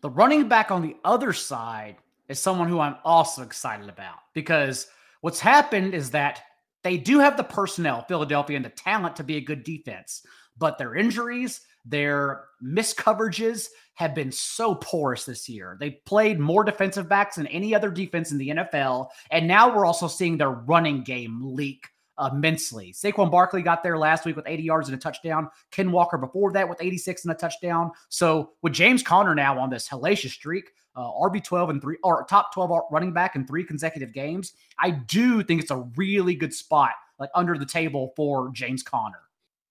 The 0.01 0.09
running 0.09 0.47
back 0.47 0.71
on 0.71 0.81
the 0.81 0.95
other 1.03 1.33
side 1.33 1.97
is 2.29 2.39
someone 2.39 2.69
who 2.69 2.79
I'm 2.79 2.95
also 3.03 3.41
excited 3.41 3.89
about 3.89 4.17
because 4.33 4.87
what's 5.21 5.39
happened 5.39 5.93
is 5.93 6.11
that 6.11 6.41
they 6.83 6.97
do 6.97 7.19
have 7.19 7.35
the 7.35 7.43
personnel, 7.43 8.05
Philadelphia, 8.07 8.55
and 8.55 8.63
the 8.63 8.69
talent 8.69 9.17
to 9.17 9.23
be 9.23 9.35
a 9.35 9.41
good 9.41 9.63
defense, 9.63 10.25
but 10.59 10.77
their 10.77 10.95
injuries, 10.95 11.61
their 11.85 12.45
miscoverages 12.63 13.67
have 13.95 14.13
been 14.13 14.31
so 14.31 14.75
porous 14.75 15.25
this 15.25 15.49
year. 15.49 15.77
They 15.79 15.91
played 15.91 16.39
more 16.39 16.63
defensive 16.63 17.09
backs 17.09 17.37
than 17.37 17.47
any 17.47 17.73
other 17.73 17.89
defense 17.89 18.31
in 18.31 18.37
the 18.37 18.49
NFL, 18.49 19.07
and 19.31 19.47
now 19.47 19.75
we're 19.75 19.85
also 19.85 20.07
seeing 20.07 20.37
their 20.37 20.51
running 20.51 21.03
game 21.03 21.39
leak 21.41 21.87
immensely. 22.31 22.93
Saquon 22.93 23.31
Barkley 23.31 23.61
got 23.61 23.83
there 23.83 23.97
last 23.97 24.25
week 24.25 24.35
with 24.35 24.47
80 24.47 24.63
yards 24.63 24.89
and 24.89 24.97
a 24.97 25.01
touchdown. 25.01 25.49
Ken 25.71 25.91
Walker 25.91 26.17
before 26.17 26.51
that 26.53 26.67
with 26.67 26.81
86 26.81 27.23
and 27.23 27.31
a 27.31 27.35
touchdown. 27.35 27.91
So 28.09 28.51
with 28.61 28.73
James 28.73 29.03
Conner 29.03 29.35
now 29.35 29.57
on 29.57 29.69
this 29.69 29.87
hellacious 29.87 30.31
streak, 30.31 30.71
uh, 30.95 31.11
RB 31.11 31.43
12 31.43 31.69
and 31.69 31.81
three 31.81 31.97
or 32.03 32.25
top 32.25 32.53
12 32.53 32.87
running 32.91 33.13
back 33.13 33.35
in 33.35 33.47
three 33.47 33.63
consecutive 33.63 34.13
games, 34.13 34.53
I 34.77 34.91
do 34.91 35.43
think 35.43 35.61
it's 35.61 35.71
a 35.71 35.87
really 35.95 36.35
good 36.35 36.53
spot, 36.53 36.91
like 37.19 37.29
under 37.35 37.57
the 37.57 37.65
table 37.65 38.13
for 38.15 38.51
James 38.51 38.83
Conner. 38.83 39.21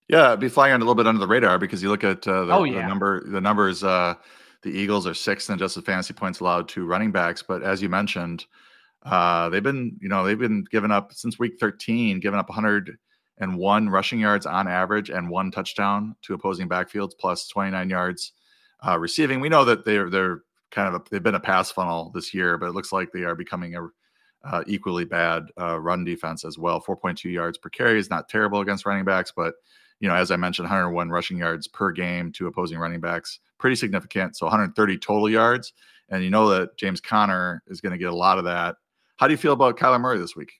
Yeah, 0.09 0.37
be 0.37 0.49
flying 0.49 0.75
a 0.75 0.79
little 0.79 0.95
bit 0.95 1.07
under 1.07 1.21
the 1.21 1.27
radar 1.27 1.59
because 1.59 1.83
you 1.83 1.91
look 1.91 2.05
at 2.05 2.27
uh, 2.27 2.45
the, 2.47 2.53
oh, 2.53 2.65
yeah. 2.65 2.81
the 2.81 2.89
number, 2.89 3.23
the 3.29 3.41
numbers. 3.41 3.85
Uh, 3.85 4.15
the 4.63 4.71
Eagles 4.71 5.07
are 5.07 5.15
sixth 5.15 5.49
in 5.49 5.55
adjusted 5.55 5.85
fantasy 5.85 6.13
points 6.13 6.41
allowed 6.41 6.69
to 6.71 6.85
running 6.85 7.13
backs, 7.13 7.43
but 7.43 7.63
as 7.63 7.81
you 7.81 7.89
mentioned, 7.89 8.45
uh, 9.05 9.49
they've 9.49 9.63
been, 9.63 9.97
you 10.01 10.09
know, 10.09 10.25
they've 10.25 10.39
been 10.39 10.65
giving 10.71 10.91
up 10.91 11.13
since 11.13 11.39
week 11.39 11.55
13, 11.61 12.19
giving 12.21 12.41
up 12.41 12.49
101 12.49 13.89
rushing 13.89 14.19
yards 14.19 14.47
on 14.47 14.67
average 14.67 15.11
and 15.11 15.31
one 15.31 15.51
touchdown 15.51 16.17
to 16.23 16.35
opposing 16.35 16.69
backfields, 16.69 17.13
plus 17.19 17.47
29 17.49 17.89
yards 17.89 18.33
uh, 18.87 18.99
receiving. 18.99 19.41
We 19.41 19.49
know 19.49 19.65
that 19.65 19.85
they're 19.85 20.11
they're 20.11 20.43
kind 20.71 20.95
of 20.95 21.01
a, 21.01 21.05
they've 21.11 21.23
been 21.23 21.35
a 21.35 21.41
pass 21.41 21.71
funnel 21.71 22.11
this 22.15 22.35
year, 22.35 22.59
but 22.59 22.67
it 22.67 22.75
looks 22.75 22.93
like 22.93 23.13
they 23.13 23.23
are 23.23 23.37
becoming 23.37 23.77
a 23.77 23.87
uh, 24.45 24.63
equally 24.67 25.05
bad 25.05 25.45
uh, 25.61 25.79
run 25.79 26.05
defense 26.05 26.45
as 26.45 26.59
well. 26.59 26.81
4.2 26.81 27.31
yards 27.31 27.59
per 27.59 27.69
carry 27.71 27.99
is 27.99 28.11
not 28.11 28.29
terrible 28.29 28.61
against 28.61 28.87
running 28.87 29.05
backs, 29.05 29.33
but 29.35 29.55
you 30.01 30.09
know, 30.09 30.15
as 30.15 30.31
I 30.31 30.37
mentioned, 30.37 30.65
101 30.65 31.11
rushing 31.11 31.39
yards 31.39 31.67
per 31.69 31.91
game 31.93 32.33
to 32.33 32.47
opposing 32.47 32.79
running 32.79 33.01
backs, 33.01 33.41
pretty 33.59 33.77
significant. 33.77 34.37
So 34.37 34.47
130 34.47 34.99
total 34.99 35.29
yards, 35.29 35.73
and 36.09 36.23
you 36.23 36.31
know 36.31 36.49
that 36.51 36.77
James 36.77 37.01
Conner 37.01 37.63
is 37.67 37.81
going 37.81 37.93
to 37.93 37.99
get 37.99 38.11
a 38.11 38.17
lot 38.17 38.39
of 38.39 38.45
that 38.45 38.77
how 39.19 39.27
do 39.27 39.33
you 39.33 39.37
feel 39.37 39.53
about 39.53 39.77
Kyler 39.77 40.01
Murray 40.01 40.19
this 40.19 40.35
week? 40.35 40.53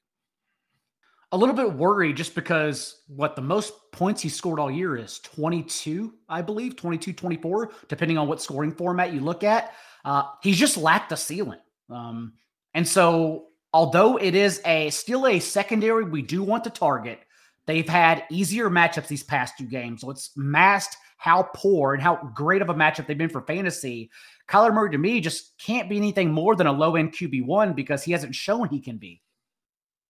A 1.31 1.37
little 1.37 1.55
bit 1.55 1.73
worried 1.73 2.17
just 2.17 2.35
because 2.35 3.03
what 3.07 3.37
the 3.37 3.43
most 3.43 3.73
points 3.93 4.21
he 4.21 4.29
scored 4.29 4.59
all 4.59 4.71
year 4.71 4.97
is 4.97 5.21
22, 5.21 6.13
I 6.29 6.43
believe, 6.43 6.75
22, 6.75 7.13
24, 7.13 7.71
depending 7.89 8.19
on 8.19 8.27
what 8.27 8.43
scoring 8.43 8.73
format 8.73 9.13
you 9.13 9.21
look 9.21 9.45
at. 9.45 9.75
Uh, 10.05 10.25
he's 10.43 10.59
just 10.59 10.77
lacked 10.77 11.11
the 11.11 11.17
ceiling. 11.17 11.61
Um, 11.89 12.33
and 12.75 12.87
so, 12.87 13.47
although 13.73 14.17
it 14.17 14.35
is 14.35 14.61
a 14.65 14.91
still 14.91 15.27
a 15.27 15.39
secondary 15.39 16.05
we 16.05 16.23
do 16.23 16.43
want 16.43 16.65
to 16.65 16.71
target, 16.71 17.21
they've 17.69 17.89
had 17.89 18.25
easier 18.31 18.71
matchups 18.71 19.07
these 19.07 19.23
past 19.23 19.59
two 19.59 19.67
games. 19.67 20.01
So 20.01 20.11
it's 20.11 20.31
masked 20.35 20.97
how 21.19 21.49
poor 21.55 21.93
and 21.93 22.03
how 22.03 22.17
great 22.35 22.63
of 22.63 22.71
a 22.71 22.75
matchup 22.75 23.07
they've 23.07 23.19
been 23.19 23.29
for 23.29 23.43
fantasy. 23.43 24.11
Kyler 24.49 24.73
Murray 24.73 24.91
to 24.91 24.99
me 24.99 25.21
just 25.21 25.57
can't 25.59 25.89
be 25.89 25.99
anything 25.99 26.33
more 26.33 26.57
than 26.57 26.67
a 26.67 26.73
low 26.73 26.97
end 26.97 27.13
QB1 27.13 27.77
because 27.77 28.03
he 28.03 28.11
hasn't 28.11 28.35
shown 28.35 28.69
he 28.69 28.81
can 28.81 28.97
be. 28.97 29.21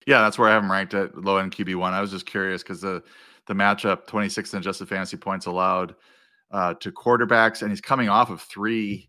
Yeah, 0.07 0.23
that's 0.23 0.39
where 0.39 0.49
I 0.49 0.55
have 0.55 0.63
him 0.63 0.71
ranked 0.71 0.95
at 0.95 1.19
low 1.19 1.39
end 1.39 1.55
QB1. 1.55 1.93
I 1.93 2.01
was 2.01 2.13
just 2.13 2.25
curious 2.27 2.63
because 2.63 2.81
the 2.81 3.03
the 3.47 3.55
matchup 3.55 4.07
26 4.07 4.53
in 4.53 4.61
adjusted 4.61 4.89
fantasy 4.89 5.17
points 5.17 5.47
allowed 5.47 5.97
uh, 6.53 6.75
to 6.75 6.93
quarterbacks, 6.93 7.63
and 7.63 7.71
he's 7.71 7.81
coming 7.81 8.09
off 8.09 8.31
of 8.31 8.41
three 8.43 9.09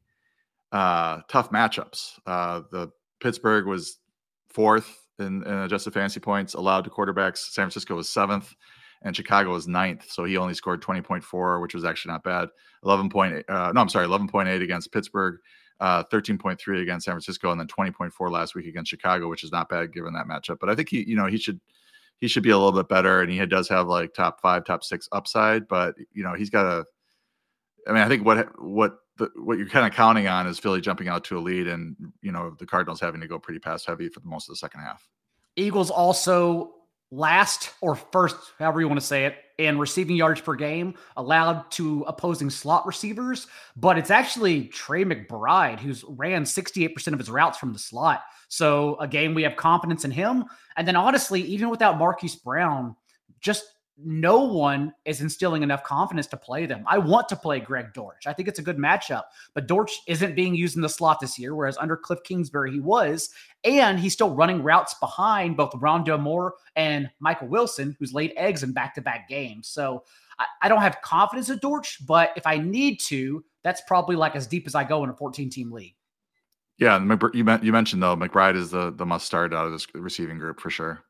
uh, 0.71 1.19
tough 1.27 1.51
matchups. 1.51 2.19
Uh, 2.25 2.61
the 2.71 2.89
Pittsburgh 3.19 3.65
was 3.65 3.99
fourth 4.49 5.08
in, 5.19 5.43
in 5.43 5.53
adjusted 5.53 5.93
fantasy 5.93 6.19
points 6.19 6.53
allowed 6.53 6.83
to 6.83 6.89
quarterbacks. 6.89 7.37
San 7.37 7.63
Francisco 7.63 7.95
was 7.95 8.09
seventh, 8.09 8.53
and 9.01 9.15
Chicago 9.15 9.51
was 9.51 9.67
ninth. 9.67 10.09
So 10.09 10.23
he 10.25 10.37
only 10.37 10.53
scored 10.53 10.81
20.4, 10.81 11.61
which 11.61 11.73
was 11.73 11.85
actually 11.85 12.13
not 12.13 12.23
bad. 12.23 12.49
11 12.83 13.09
point, 13.09 13.43
uh, 13.49 13.71
no, 13.73 13.81
I'm 13.81 13.89
sorry, 13.89 14.07
11.8 14.07 14.61
against 14.61 14.91
Pittsburgh, 14.91 15.39
uh, 15.79 16.03
13.3 16.05 16.81
against 16.81 17.05
San 17.05 17.13
Francisco, 17.13 17.51
and 17.51 17.59
then 17.59 17.67
20.4 17.67 18.31
last 18.31 18.55
week 18.55 18.67
against 18.67 18.89
Chicago, 18.89 19.29
which 19.29 19.43
is 19.43 19.51
not 19.51 19.69
bad 19.69 19.93
given 19.93 20.13
that 20.13 20.27
matchup. 20.27 20.57
But 20.59 20.69
I 20.69 20.75
think 20.75 20.89
he, 20.89 21.03
you 21.03 21.15
know, 21.15 21.25
he 21.25 21.37
should 21.37 21.59
he 22.19 22.27
should 22.27 22.43
be 22.43 22.49
a 22.49 22.57
little 22.57 22.77
bit 22.77 22.89
better, 22.89 23.21
and 23.21 23.31
he 23.31 23.43
does 23.45 23.69
have 23.69 23.87
like 23.87 24.13
top 24.13 24.41
five, 24.41 24.65
top 24.65 24.83
six 24.83 25.07
upside. 25.11 25.67
But 25.67 25.95
you 26.13 26.23
know, 26.23 26.33
he's 26.33 26.49
got 26.49 26.65
a. 26.65 26.85
I 27.87 27.93
mean, 27.93 28.03
I 28.03 28.09
think 28.09 28.25
what 28.25 28.49
what 28.61 28.97
the, 29.19 29.29
what 29.35 29.57
you're 29.57 29.67
kind 29.67 29.85
of 29.85 29.93
counting 29.93 30.27
on 30.27 30.47
is 30.47 30.57
Philly 30.57 30.81
jumping 30.81 31.07
out 31.07 31.23
to 31.25 31.37
a 31.37 31.39
lead, 31.39 31.67
and 31.67 31.95
you 32.21 32.31
know 32.31 32.55
the 32.57 32.65
Cardinals 32.65 32.99
having 32.99 33.21
to 33.21 33.27
go 33.27 33.37
pretty 33.37 33.59
pass 33.59 33.85
heavy 33.85 34.09
for 34.09 34.19
the 34.19 34.27
most 34.27 34.49
of 34.49 34.53
the 34.53 34.57
second 34.57 34.81
half. 34.81 35.07
Eagles 35.55 35.91
also 35.91 36.73
last 37.11 37.73
or 37.81 37.95
first, 37.95 38.37
however 38.57 38.81
you 38.81 38.87
want 38.87 38.99
to 38.99 39.05
say 39.05 39.25
it, 39.25 39.35
in 39.57 39.77
receiving 39.77 40.15
yards 40.15 40.39
per 40.39 40.55
game 40.55 40.93
allowed 41.17 41.69
to 41.71 42.03
opposing 42.07 42.49
slot 42.49 42.85
receivers, 42.85 43.47
but 43.75 43.97
it's 43.97 44.09
actually 44.11 44.65
Trey 44.65 45.03
McBride 45.03 45.79
who's 45.79 46.03
ran 46.07 46.43
68% 46.43 47.13
of 47.13 47.19
his 47.19 47.29
routes 47.29 47.57
from 47.57 47.73
the 47.73 47.79
slot. 47.79 48.21
So 48.47 48.97
again, 48.99 49.33
we 49.33 49.43
have 49.43 49.57
confidence 49.57 50.05
in 50.05 50.11
him. 50.11 50.45
And 50.77 50.87
then 50.87 50.95
honestly, 50.95 51.41
even 51.41 51.69
without 51.69 51.97
Marquise 51.97 52.35
Brown, 52.35 52.95
just 53.41 53.65
no 54.03 54.43
one 54.43 54.93
is 55.05 55.21
instilling 55.21 55.63
enough 55.63 55.83
confidence 55.83 56.27
to 56.27 56.37
play 56.37 56.65
them. 56.65 56.83
I 56.87 56.97
want 56.97 57.27
to 57.29 57.35
play 57.35 57.59
Greg 57.59 57.93
Dortch. 57.93 58.27
I 58.27 58.33
think 58.33 58.47
it's 58.47 58.59
a 58.59 58.63
good 58.63 58.77
matchup, 58.77 59.23
but 59.53 59.67
Dortch 59.67 59.99
isn't 60.07 60.35
being 60.35 60.55
used 60.55 60.75
in 60.75 60.81
the 60.81 60.89
slot 60.89 61.19
this 61.19 61.37
year, 61.37 61.55
whereas 61.55 61.77
under 61.77 61.97
Cliff 61.97 62.19
Kingsbury 62.23 62.71
he 62.71 62.79
was, 62.79 63.29
and 63.63 63.99
he's 63.99 64.13
still 64.13 64.33
running 64.33 64.63
routes 64.63 64.93
behind 64.95 65.57
both 65.57 65.71
Rondale 65.71 66.19
Moore 66.19 66.55
and 66.75 67.09
Michael 67.19 67.47
Wilson, 67.47 67.95
who's 67.99 68.13
laid 68.13 68.33
eggs 68.37 68.63
in 68.63 68.71
back-to-back 68.71 69.27
games. 69.27 69.67
So 69.67 70.03
I, 70.37 70.45
I 70.61 70.69
don't 70.69 70.81
have 70.81 71.01
confidence 71.01 71.49
in 71.49 71.57
Dortch, 71.57 72.05
but 72.05 72.31
if 72.35 72.47
I 72.47 72.57
need 72.57 72.99
to, 73.01 73.43
that's 73.63 73.81
probably 73.87 74.15
like 74.15 74.35
as 74.35 74.47
deep 74.47 74.65
as 74.67 74.75
I 74.75 74.83
go 74.83 75.03
in 75.03 75.09
a 75.09 75.13
14-team 75.13 75.71
league. 75.71 75.95
Yeah, 76.77 76.97
you 77.33 77.59
you 77.61 77.73
mentioned 77.73 78.01
though 78.01 78.15
McBride 78.15 78.55
is 78.55 78.71
the 78.71 78.89
the 78.91 79.05
must 79.05 79.25
start 79.25 79.53
out 79.53 79.65
of 79.65 79.73
this 79.73 79.85
receiving 79.93 80.39
group 80.39 80.61
for 80.61 80.69
sure. 80.69 81.03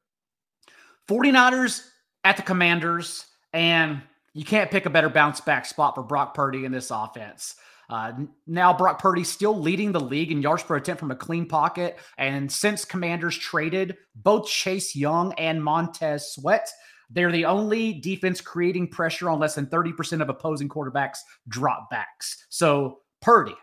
49ers 1.08 1.88
at 2.24 2.38
the 2.38 2.44
Commanders, 2.44 3.26
and 3.54 4.02
you 4.34 4.46
can't 4.46 4.72
pick 4.72 4.86
a 4.86 4.90
better 4.90 5.10
bounce 5.10 5.42
back 5.42 5.66
spot 5.66 5.96
for 5.96 6.04
Brock 6.04 6.34
Purdy 6.34 6.66
in 6.66 6.72
this 6.72 6.92
offense. 6.92 7.56
Uh, 7.90 8.14
now 8.46 8.72
Brock 8.72 9.00
Purdy 9.00 9.24
still 9.24 9.60
leading 9.60 9.92
the 9.92 10.00
league 10.00 10.32
in 10.32 10.44
yards 10.44 10.62
per 10.62 10.76
attempt 10.76 11.00
from 11.00 11.12
a 11.12 11.16
clean 11.16 11.48
pocket, 11.48 11.98
and 12.18 12.52
since 12.52 12.86
Commanders 12.86 13.38
traded 13.38 13.98
both 14.16 14.48
Chase 14.48 14.96
Young 14.96 15.34
and 15.34 15.64
Montez 15.64 16.34
Sweat, 16.34 16.70
they're 17.10 17.32
the 17.32 17.46
only 17.46 17.94
defense 17.94 18.42
creating 18.42 18.90
pressure 18.90 19.30
on 19.30 19.40
less 19.40 19.56
than 19.56 19.66
30% 19.66 20.22
of 20.22 20.30
opposing 20.30 20.70
quarterbacks 20.70 21.18
drop 21.48 21.90
backs. 21.90 22.46
So 22.50 23.00
Purdy, 23.22 23.56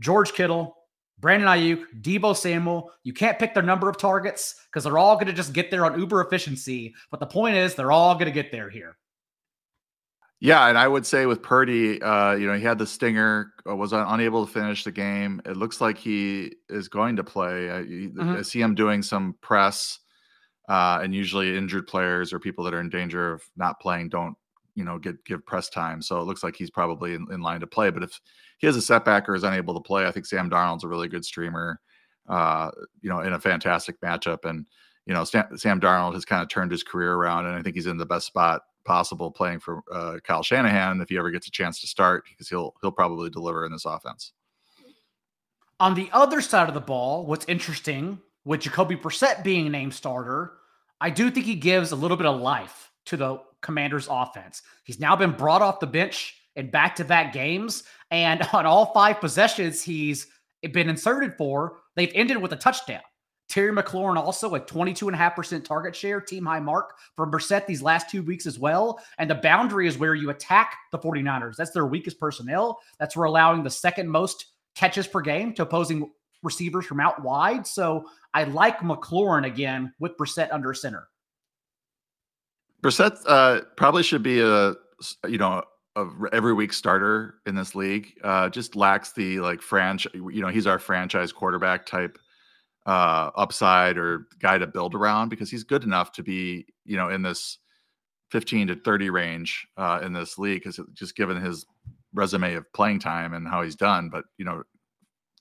George 0.00 0.32
Kittle, 0.32 0.74
Brandon 1.24 1.48
Aiyuk, 1.48 1.86
Deebo 2.02 2.36
Samuel. 2.36 2.92
You 3.02 3.14
can't 3.14 3.38
pick 3.38 3.54
their 3.54 3.62
number 3.62 3.88
of 3.88 3.96
targets 3.96 4.56
because 4.66 4.84
they're 4.84 4.98
all 4.98 5.14
going 5.14 5.28
to 5.28 5.32
just 5.32 5.54
get 5.54 5.70
there 5.70 5.86
on 5.86 5.98
uber 5.98 6.20
efficiency. 6.20 6.94
But 7.10 7.18
the 7.18 7.26
point 7.26 7.56
is, 7.56 7.74
they're 7.74 7.92
all 7.92 8.12
going 8.12 8.26
to 8.26 8.30
get 8.30 8.52
there 8.52 8.68
here. 8.68 8.98
Yeah, 10.40 10.68
and 10.68 10.76
I 10.76 10.86
would 10.86 11.06
say 11.06 11.24
with 11.24 11.40
Purdy, 11.40 12.02
uh, 12.02 12.34
you 12.34 12.46
know, 12.46 12.58
he 12.58 12.62
had 12.62 12.76
the 12.76 12.86
stinger, 12.86 13.54
uh, 13.66 13.74
was 13.74 13.94
unable 13.94 14.44
to 14.44 14.52
finish 14.52 14.84
the 14.84 14.92
game. 14.92 15.40
It 15.46 15.56
looks 15.56 15.80
like 15.80 15.96
he 15.96 16.56
is 16.68 16.88
going 16.88 17.16
to 17.16 17.24
play. 17.24 17.70
I, 17.70 17.84
mm-hmm. 17.84 18.32
I 18.32 18.42
see 18.42 18.60
him 18.60 18.74
doing 18.74 19.02
some 19.02 19.34
press, 19.40 19.98
uh, 20.68 21.00
and 21.02 21.14
usually 21.14 21.56
injured 21.56 21.86
players 21.86 22.34
or 22.34 22.38
people 22.38 22.64
that 22.64 22.74
are 22.74 22.80
in 22.80 22.90
danger 22.90 23.32
of 23.32 23.42
not 23.56 23.80
playing 23.80 24.10
don't, 24.10 24.36
you 24.74 24.84
know, 24.84 24.98
get 24.98 25.24
give 25.24 25.44
press 25.46 25.68
time. 25.68 26.02
So 26.02 26.20
it 26.20 26.24
looks 26.24 26.42
like 26.42 26.56
he's 26.56 26.70
probably 26.70 27.14
in, 27.14 27.26
in 27.32 27.40
line 27.40 27.60
to 27.60 27.66
play. 27.66 27.90
But 27.90 28.02
if 28.02 28.20
he 28.58 28.66
has 28.66 28.76
a 28.76 28.82
setback 28.82 29.28
or 29.28 29.34
is 29.34 29.44
unable 29.44 29.74
to 29.74 29.80
play. 29.80 30.06
I 30.06 30.10
think 30.10 30.26
Sam 30.26 30.48
Darnold's 30.48 30.84
a 30.84 30.88
really 30.88 31.08
good 31.08 31.24
streamer, 31.24 31.80
uh, 32.28 32.70
you 33.02 33.10
know, 33.10 33.20
in 33.20 33.34
a 33.34 33.38
fantastic 33.40 34.00
matchup. 34.00 34.44
And, 34.44 34.66
you 35.06 35.14
know, 35.14 35.24
Sam, 35.24 35.56
Sam 35.58 35.80
Darnold 35.80 36.14
has 36.14 36.24
kind 36.24 36.42
of 36.42 36.48
turned 36.48 36.70
his 36.70 36.82
career 36.82 37.12
around, 37.12 37.46
and 37.46 37.54
I 37.54 37.62
think 37.62 37.76
he's 37.76 37.86
in 37.86 37.98
the 37.98 38.06
best 38.06 38.26
spot 38.26 38.62
possible 38.84 39.30
playing 39.30 39.60
for 39.60 39.82
uh, 39.92 40.18
Kyle 40.24 40.42
Shanahan 40.42 41.00
if 41.00 41.08
he 41.08 41.18
ever 41.18 41.30
gets 41.30 41.46
a 41.46 41.50
chance 41.50 41.80
to 41.80 41.86
start 41.86 42.24
because 42.28 42.48
he'll 42.48 42.74
he'll 42.80 42.90
probably 42.90 43.30
deliver 43.30 43.66
in 43.66 43.72
this 43.72 43.84
offense. 43.84 44.32
On 45.80 45.94
the 45.94 46.08
other 46.12 46.40
side 46.40 46.68
of 46.68 46.74
the 46.74 46.80
ball, 46.80 47.26
what's 47.26 47.44
interesting 47.46 48.20
with 48.44 48.60
Jacoby 48.60 48.96
Brissett 48.96 49.42
being 49.42 49.70
named 49.70 49.92
starter, 49.92 50.52
I 51.00 51.10
do 51.10 51.30
think 51.30 51.44
he 51.44 51.54
gives 51.54 51.92
a 51.92 51.96
little 51.96 52.16
bit 52.16 52.26
of 52.26 52.40
life 52.40 52.90
to 53.06 53.16
the 53.16 53.40
Commanders' 53.64 54.06
offense. 54.08 54.62
He's 54.84 55.00
now 55.00 55.16
been 55.16 55.32
brought 55.32 55.62
off 55.62 55.80
the 55.80 55.86
bench 55.86 56.36
in 56.54 56.70
back-to-back 56.70 57.32
games. 57.32 57.82
And 58.10 58.46
on 58.52 58.66
all 58.66 58.92
five 58.92 59.20
possessions 59.20 59.82
he's 59.82 60.28
been 60.72 60.88
inserted 60.88 61.34
for, 61.36 61.78
they've 61.96 62.12
ended 62.14 62.36
with 62.36 62.52
a 62.52 62.56
touchdown. 62.56 63.02
Terry 63.48 63.72
McLaurin 63.72 64.16
also 64.16 64.54
a 64.54 64.60
22.5% 64.60 65.64
target 65.64 65.94
share, 65.94 66.20
team 66.20 66.46
high 66.46 66.60
mark 66.60 66.94
for 67.14 67.30
Brissett 67.30 67.66
these 67.66 67.82
last 67.82 68.08
two 68.08 68.22
weeks 68.22 68.46
as 68.46 68.58
well. 68.58 68.98
And 69.18 69.30
the 69.30 69.34
boundary 69.34 69.86
is 69.86 69.98
where 69.98 70.14
you 70.14 70.30
attack 70.30 70.76
the 70.92 70.98
49ers. 70.98 71.56
That's 71.56 71.70
their 71.70 71.86
weakest 71.86 72.18
personnel. 72.18 72.80
That's 72.98 73.16
where 73.16 73.26
allowing 73.26 73.62
the 73.62 73.70
second 73.70 74.08
most 74.08 74.46
catches 74.74 75.06
per 75.06 75.20
game 75.20 75.52
to 75.54 75.62
opposing 75.62 76.10
receivers 76.42 76.86
from 76.86 77.00
out 77.00 77.22
wide. 77.22 77.66
So 77.66 78.06
I 78.32 78.44
like 78.44 78.80
McLaurin 78.80 79.46
again 79.46 79.92
with 79.98 80.16
Brissett 80.16 80.52
under 80.52 80.72
center. 80.74 81.08
Brissett 82.84 83.16
uh, 83.26 83.62
probably 83.76 84.02
should 84.02 84.22
be 84.22 84.40
a 84.40 84.74
you 85.26 85.38
know 85.38 85.62
a 85.96 86.06
every 86.32 86.52
week 86.52 86.72
starter 86.72 87.36
in 87.46 87.54
this 87.54 87.74
league. 87.74 88.12
Uh, 88.22 88.50
just 88.50 88.76
lacks 88.76 89.12
the 89.12 89.40
like 89.40 89.62
franchise. 89.62 90.12
You 90.14 90.42
know, 90.42 90.48
he's 90.48 90.66
our 90.66 90.78
franchise 90.78 91.32
quarterback 91.32 91.86
type 91.86 92.18
uh, 92.84 93.30
upside 93.36 93.96
or 93.96 94.26
guy 94.38 94.58
to 94.58 94.66
build 94.66 94.94
around 94.94 95.30
because 95.30 95.50
he's 95.50 95.64
good 95.64 95.82
enough 95.82 96.12
to 96.12 96.22
be 96.22 96.66
you 96.84 96.98
know 96.98 97.08
in 97.08 97.22
this 97.22 97.58
15 98.30 98.66
to 98.66 98.76
30 98.76 99.08
range 99.08 99.66
uh, 99.78 100.00
in 100.02 100.12
this 100.12 100.36
league 100.38 100.62
because 100.62 100.78
just 100.92 101.16
given 101.16 101.40
his 101.40 101.64
resume 102.12 102.54
of 102.54 102.70
playing 102.74 102.98
time 102.98 103.32
and 103.32 103.48
how 103.48 103.62
he's 103.62 103.76
done. 103.76 104.10
But 104.10 104.24
you 104.36 104.44
know, 104.44 104.62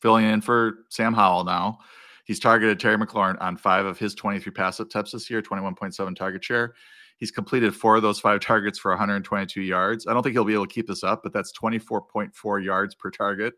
filling 0.02 0.26
in 0.26 0.40
for 0.40 0.86
Sam 0.90 1.14
Howell 1.14 1.44
now. 1.44 1.80
He's 2.26 2.40
targeted 2.40 2.80
Terry 2.80 2.96
McLaurin 2.96 3.36
on 3.42 3.58
five 3.58 3.86
of 3.86 4.00
his 4.00 4.16
23 4.16 4.50
pass 4.54 4.80
attempts 4.80 5.12
this 5.12 5.30
year, 5.30 5.42
21.7 5.42 6.16
target 6.16 6.42
share. 6.42 6.74
He's 7.18 7.32
completed 7.32 7.76
four 7.76 7.96
of 7.96 8.02
those 8.02 8.20
five 8.20 8.42
targets 8.42 8.78
for 8.80 8.92
122 8.92 9.62
yards. 9.62 10.08
I 10.08 10.14
don't 10.14 10.24
think 10.24 10.34
he'll 10.34 10.44
be 10.44 10.54
able 10.54 10.68
to 10.68 10.74
keep 10.74 10.88
this 10.88 11.04
up, 11.04 11.22
but 11.24 11.32
that's 11.32 11.52
24.4 11.54 12.64
yards 12.64 12.96
per 12.96 13.12
target 13.12 13.54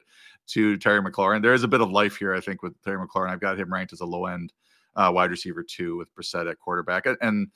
to 0.48 0.78
Terry 0.78 1.02
McLaurin. 1.02 1.41
There 1.41 1.54
is 1.54 1.63
a 1.63 1.68
bit 1.68 1.82
of 1.82 1.89
life 1.89 2.18
here, 2.18 2.34
I 2.34 2.41
think, 2.41 2.62
with 2.62 2.80
Terry 2.84 2.98
McLaurin. 2.98 3.30
I've 3.30 3.39
got 3.39 3.60
him 3.60 3.72
ranked 3.72 3.94
as 3.94 4.02
a 4.02 4.06
low 4.06 4.26
end 4.26 4.54
uh, 4.96 5.12
wide 5.13 5.32
receiver 5.32 5.63
two 5.63 5.98
with 5.98 6.13
Brissett 6.15 6.50
at 6.50 6.60
quarterback. 6.60 7.06
And, 7.22 7.48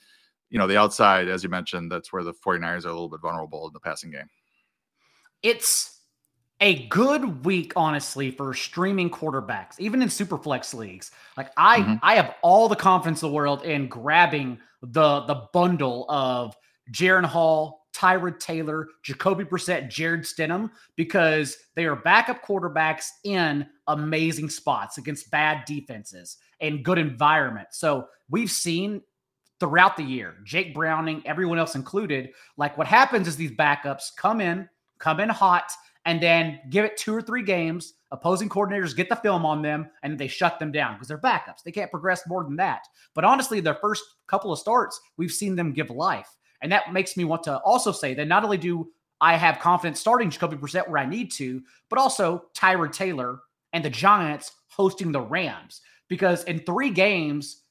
you 0.50 0.58
know, 0.58 0.68
the 0.68 0.78
outside, 0.78 1.28
as 1.28 1.44
you 1.44 1.50
mentioned, 1.50 1.92
that's 1.92 2.12
where 2.12 2.24
the 2.24 2.34
49ers 2.34 2.86
are 2.86 2.90
a 2.90 2.94
little 2.94 3.10
bit 3.10 3.22
vulnerable 3.22 3.68
in 3.68 3.74
the 3.74 3.80
passing 3.80 4.12
game. 4.12 4.28
It's 5.44 6.00
a 6.62 6.88
good 6.88 7.46
week, 7.46 7.74
honestly, 7.76 8.32
for 8.32 8.54
streaming 8.54 9.10
quarterbacks, 9.10 9.80
even 9.80 10.02
in 10.02 10.10
super 10.10 10.38
flex 10.38 10.74
leagues. 10.74 11.12
Like 11.38 11.52
I, 11.56 11.80
mm-hmm. 11.80 11.96
I 12.02 12.16
have 12.16 12.36
all 12.42 12.68
the 12.68 12.76
confidence 12.76 13.22
in 13.22 13.30
the 13.30 13.34
world 13.34 13.64
in 13.64 13.88
grabbing 13.88 14.60
the 14.82 15.22
the 15.22 15.48
bundle 15.54 16.06
of 16.10 16.56
Jaren 16.92 17.26
Hall, 17.26 17.88
Tyrod 17.94 18.40
Taylor, 18.40 18.88
Jacoby 19.04 19.44
Brissett, 19.44 19.90
Jarrett 19.90 20.22
Stidham, 20.22 20.70
because 20.96 21.58
they 21.76 21.86
are 21.86 21.96
backup 21.96 22.44
quarterbacks 22.44 23.06
in 23.24 23.66
amazing 23.88 24.50
spots 24.50 24.98
against 24.98 25.32
bad 25.32 25.66
defenses 25.66 26.38
and 26.62 26.84
good 26.84 26.98
environment. 26.98 27.68
So 27.72 28.08
we've 28.30 28.52
seen 28.52 29.02
throughout 29.60 29.98
the 29.98 30.04
year, 30.04 30.36
Jake 30.46 30.74
Browning, 30.74 31.22
everyone 31.26 31.60
else 31.60 31.76
included, 31.76 32.30
like 32.58 32.78
what 32.78 32.88
happens 32.88 33.28
is 33.28 33.36
these 33.36 33.52
backups 33.52 34.16
come 34.16 34.40
in, 34.40 34.70
come 35.00 35.20
in 35.20 35.30
hot, 35.30 35.72
and 36.06 36.22
then 36.22 36.60
give 36.70 36.86
it 36.86 36.98
two 36.98 37.14
or 37.14 37.22
three 37.22 37.44
games. 37.44 37.94
Opposing 38.12 38.50
coordinators 38.50 38.96
get 38.96 39.10
the 39.10 39.16
film 39.16 39.46
on 39.46 39.62
them 39.62 39.90
and 40.04 40.18
they 40.18 40.28
shut 40.28 40.60
them 40.60 40.72
down 40.72 40.94
because 40.94 41.08
they're 41.08 41.18
backups. 41.18 41.64
They 41.64 41.72
can't 41.72 41.92
progress 41.92 42.28
more 42.28 42.44
than 42.44 42.56
that. 42.56 42.88
But 43.14 43.24
honestly, 43.24 43.60
their 43.60 43.76
first 43.76 44.04
couple 44.28 44.52
of 44.52 44.60
starts, 44.60 45.00
we've 45.18 45.32
seen 45.32 45.56
them 45.56 45.74
give 45.74 45.90
life. 45.90 46.30
And 46.62 46.72
that 46.72 46.92
makes 46.92 47.16
me 47.16 47.24
want 47.24 47.44
to 47.44 47.60
also 47.60 47.92
say 47.92 48.14
that 48.16 48.28
not 48.28 48.44
only 48.44 48.58
do 48.58 48.90
I 49.22 49.36
have 49.36 49.60
confidence 49.60 50.00
starting 50.00 50.30
Jacoby 50.30 50.58
Brissett 50.58 50.88
where 50.88 51.02
I 51.02 51.06
need 51.06 51.32
to, 51.34 51.62
but 51.90 52.00
also 52.00 52.46
Tyrod 52.56 52.94
Taylor 52.94 53.40
and 53.74 53.84
the 53.84 53.90
Giants 53.90 54.54
hosting 54.70 55.12
the 55.12 55.22
Rams. 55.22 55.82
Because 56.08 56.44
in 56.46 56.60
three 56.60 56.90
games, 56.90 57.64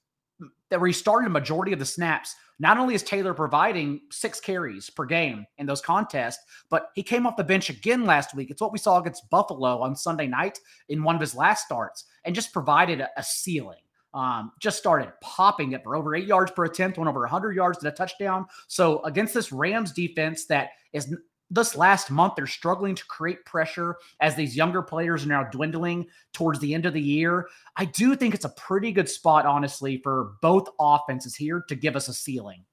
that 0.70 0.80
where 0.80 0.89
he 0.89 0.93
started 0.93 1.26
a 1.26 1.30
majority 1.30 1.72
of 1.72 1.78
the 1.78 1.84
snaps. 1.84 2.34
Not 2.61 2.78
only 2.78 2.94
is 2.94 3.02
Taylor 3.02 3.34
providing 3.34 4.00
six 4.11 4.40
carries 4.40 4.90
per 4.90 5.04
game 5.04 5.46
in 5.59 5.66
those 5.66 5.80
contests, 5.80 6.44
but 6.70 6.90
he 6.94 7.02
came 7.02 7.26
off 7.26 7.36
the 7.36 7.44
bench 7.44 7.70
again 7.70 8.04
last 8.04 8.34
week. 8.34 8.50
It's 8.50 8.61
what 8.61 8.72
we 8.72 8.78
saw 8.78 8.98
against 8.98 9.30
Buffalo 9.30 9.80
on 9.80 9.94
Sunday 9.94 10.26
night 10.26 10.59
in 10.88 11.04
one 11.04 11.14
of 11.14 11.20
his 11.20 11.34
last 11.34 11.64
starts 11.64 12.04
and 12.24 12.34
just 12.34 12.52
provided 12.52 13.00
a, 13.00 13.09
a 13.16 13.22
ceiling. 13.22 13.78
Um, 14.14 14.52
just 14.59 14.78
started 14.78 15.12
popping 15.20 15.72
it 15.72 15.84
for 15.84 15.94
over 15.94 16.14
eight 16.16 16.26
yards 16.26 16.50
per 16.50 16.64
attempt, 16.64 16.98
went 16.98 17.09
over 17.09 17.20
100 17.20 17.54
yards 17.54 17.78
to 17.78 17.88
a 17.88 17.92
touchdown. 17.92 18.46
So 18.66 19.02
against 19.04 19.34
this 19.34 19.52
Rams 19.52 19.92
defense 19.92 20.46
that 20.46 20.70
is 20.92 21.14
this 21.51 21.76
last 21.76 22.11
month 22.11 22.34
they're 22.36 22.46
struggling 22.46 22.94
to 22.94 23.05
create 23.07 23.44
pressure 23.44 23.96
as 24.20 24.34
these 24.34 24.57
younger 24.57 24.82
players 24.82 25.24
are 25.24 25.28
now 25.28 25.44
dwindling 25.44 26.07
towards 26.32 26.59
the 26.61 26.74
end 26.74 26.86
of 26.86 26.92
the 26.92 27.01
year. 27.01 27.49
I 27.76 27.86
do 27.86 28.14
think 28.14 28.34
it's 28.34 28.44
a 28.44 28.51
pretty 28.51 28.92
good 28.92 29.09
spot, 29.09 29.46
honestly, 29.46 30.01
for 30.03 30.32
both 30.42 30.68
offenses 30.78 31.34
here 31.34 31.64
to 31.68 31.74
give 31.74 31.96
us 31.96 32.09
a 32.09 32.14
ceiling. 32.14 32.64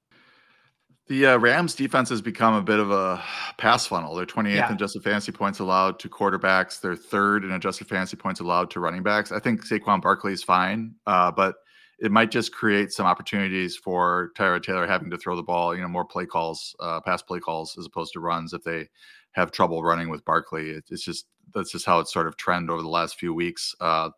The 1.07 1.27
uh, 1.27 1.37
Rams 1.37 1.75
defense 1.75 2.09
has 2.09 2.19
become 2.19 2.55
a 2.55 2.63
bit 2.63 2.79
of 2.79 2.89
a 2.89 3.23
pass 3.59 3.85
funnel. 3.85 4.15
They're 4.15 4.25
28th 4.25 4.55
yeah. 4.55 4.67
in 4.69 4.73
adjusted 4.73 5.03
fantasy 5.03 5.31
points 5.31 5.59
allowed 5.59 5.99
to 5.99 6.09
quarterbacks. 6.09 6.81
They're 6.81 6.95
third 6.95 7.43
in 7.43 7.51
adjusted 7.51 7.87
fantasy 7.87 8.17
points 8.17 8.39
allowed 8.39 8.71
to 8.71 8.79
running 8.79 9.03
backs. 9.03 9.31
I 9.31 9.39
think 9.39 9.63
Saquon 9.67 10.01
Barkley 10.01 10.33
is 10.33 10.41
fine, 10.41 10.95
uh, 11.05 11.29
but 11.29 11.57
it 11.99 12.11
might 12.11 12.31
just 12.31 12.53
create 12.53 12.91
some 12.91 13.05
opportunities 13.05 13.75
for 13.75 14.31
Tyrod 14.37 14.63
Taylor 14.63 14.85
having 14.87 15.09
to 15.11 15.17
throw 15.17 15.35
the 15.35 15.43
ball, 15.43 15.75
you 15.75 15.81
know, 15.81 15.87
more 15.87 16.05
play 16.05 16.25
calls, 16.25 16.75
uh, 16.79 16.99
pass 17.01 17.21
play 17.21 17.39
calls 17.39 17.77
as 17.77 17.85
opposed 17.85 18.13
to 18.13 18.19
runs 18.19 18.53
if 18.53 18.63
they 18.63 18.89
have 19.31 19.51
trouble 19.51 19.83
running 19.83 20.09
with 20.09 20.25
Barkley. 20.25 20.71
It, 20.71 20.85
it's 20.89 21.03
just 21.03 21.27
that's 21.53 21.71
just 21.71 21.85
how 21.85 21.99
it's 21.99 22.11
sort 22.11 22.27
of 22.27 22.37
trend 22.37 22.69
over 22.69 22.81
the 22.81 22.89
last 22.89 23.17
few 23.17 23.33
weeks. 23.33 23.73
Uh, 23.79 24.09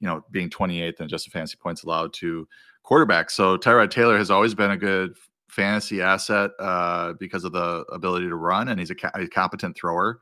you 0.00 0.08
know, 0.08 0.24
being 0.32 0.50
28th 0.50 0.98
and 0.98 1.08
just 1.08 1.28
a 1.28 1.30
fantasy 1.30 1.56
points 1.56 1.84
allowed 1.84 2.12
to 2.14 2.48
quarterbacks. 2.84 3.32
So 3.32 3.56
Tyrod 3.56 3.90
Taylor 3.90 4.18
has 4.18 4.30
always 4.30 4.54
been 4.54 4.72
a 4.72 4.76
good 4.76 5.16
fantasy 5.48 6.02
asset 6.02 6.50
uh, 6.58 7.12
because 7.20 7.44
of 7.44 7.52
the 7.52 7.84
ability 7.92 8.28
to 8.28 8.34
run, 8.34 8.68
and 8.68 8.80
he's 8.80 8.90
a, 8.90 8.96
a 9.14 9.28
competent 9.28 9.76
thrower. 9.76 10.20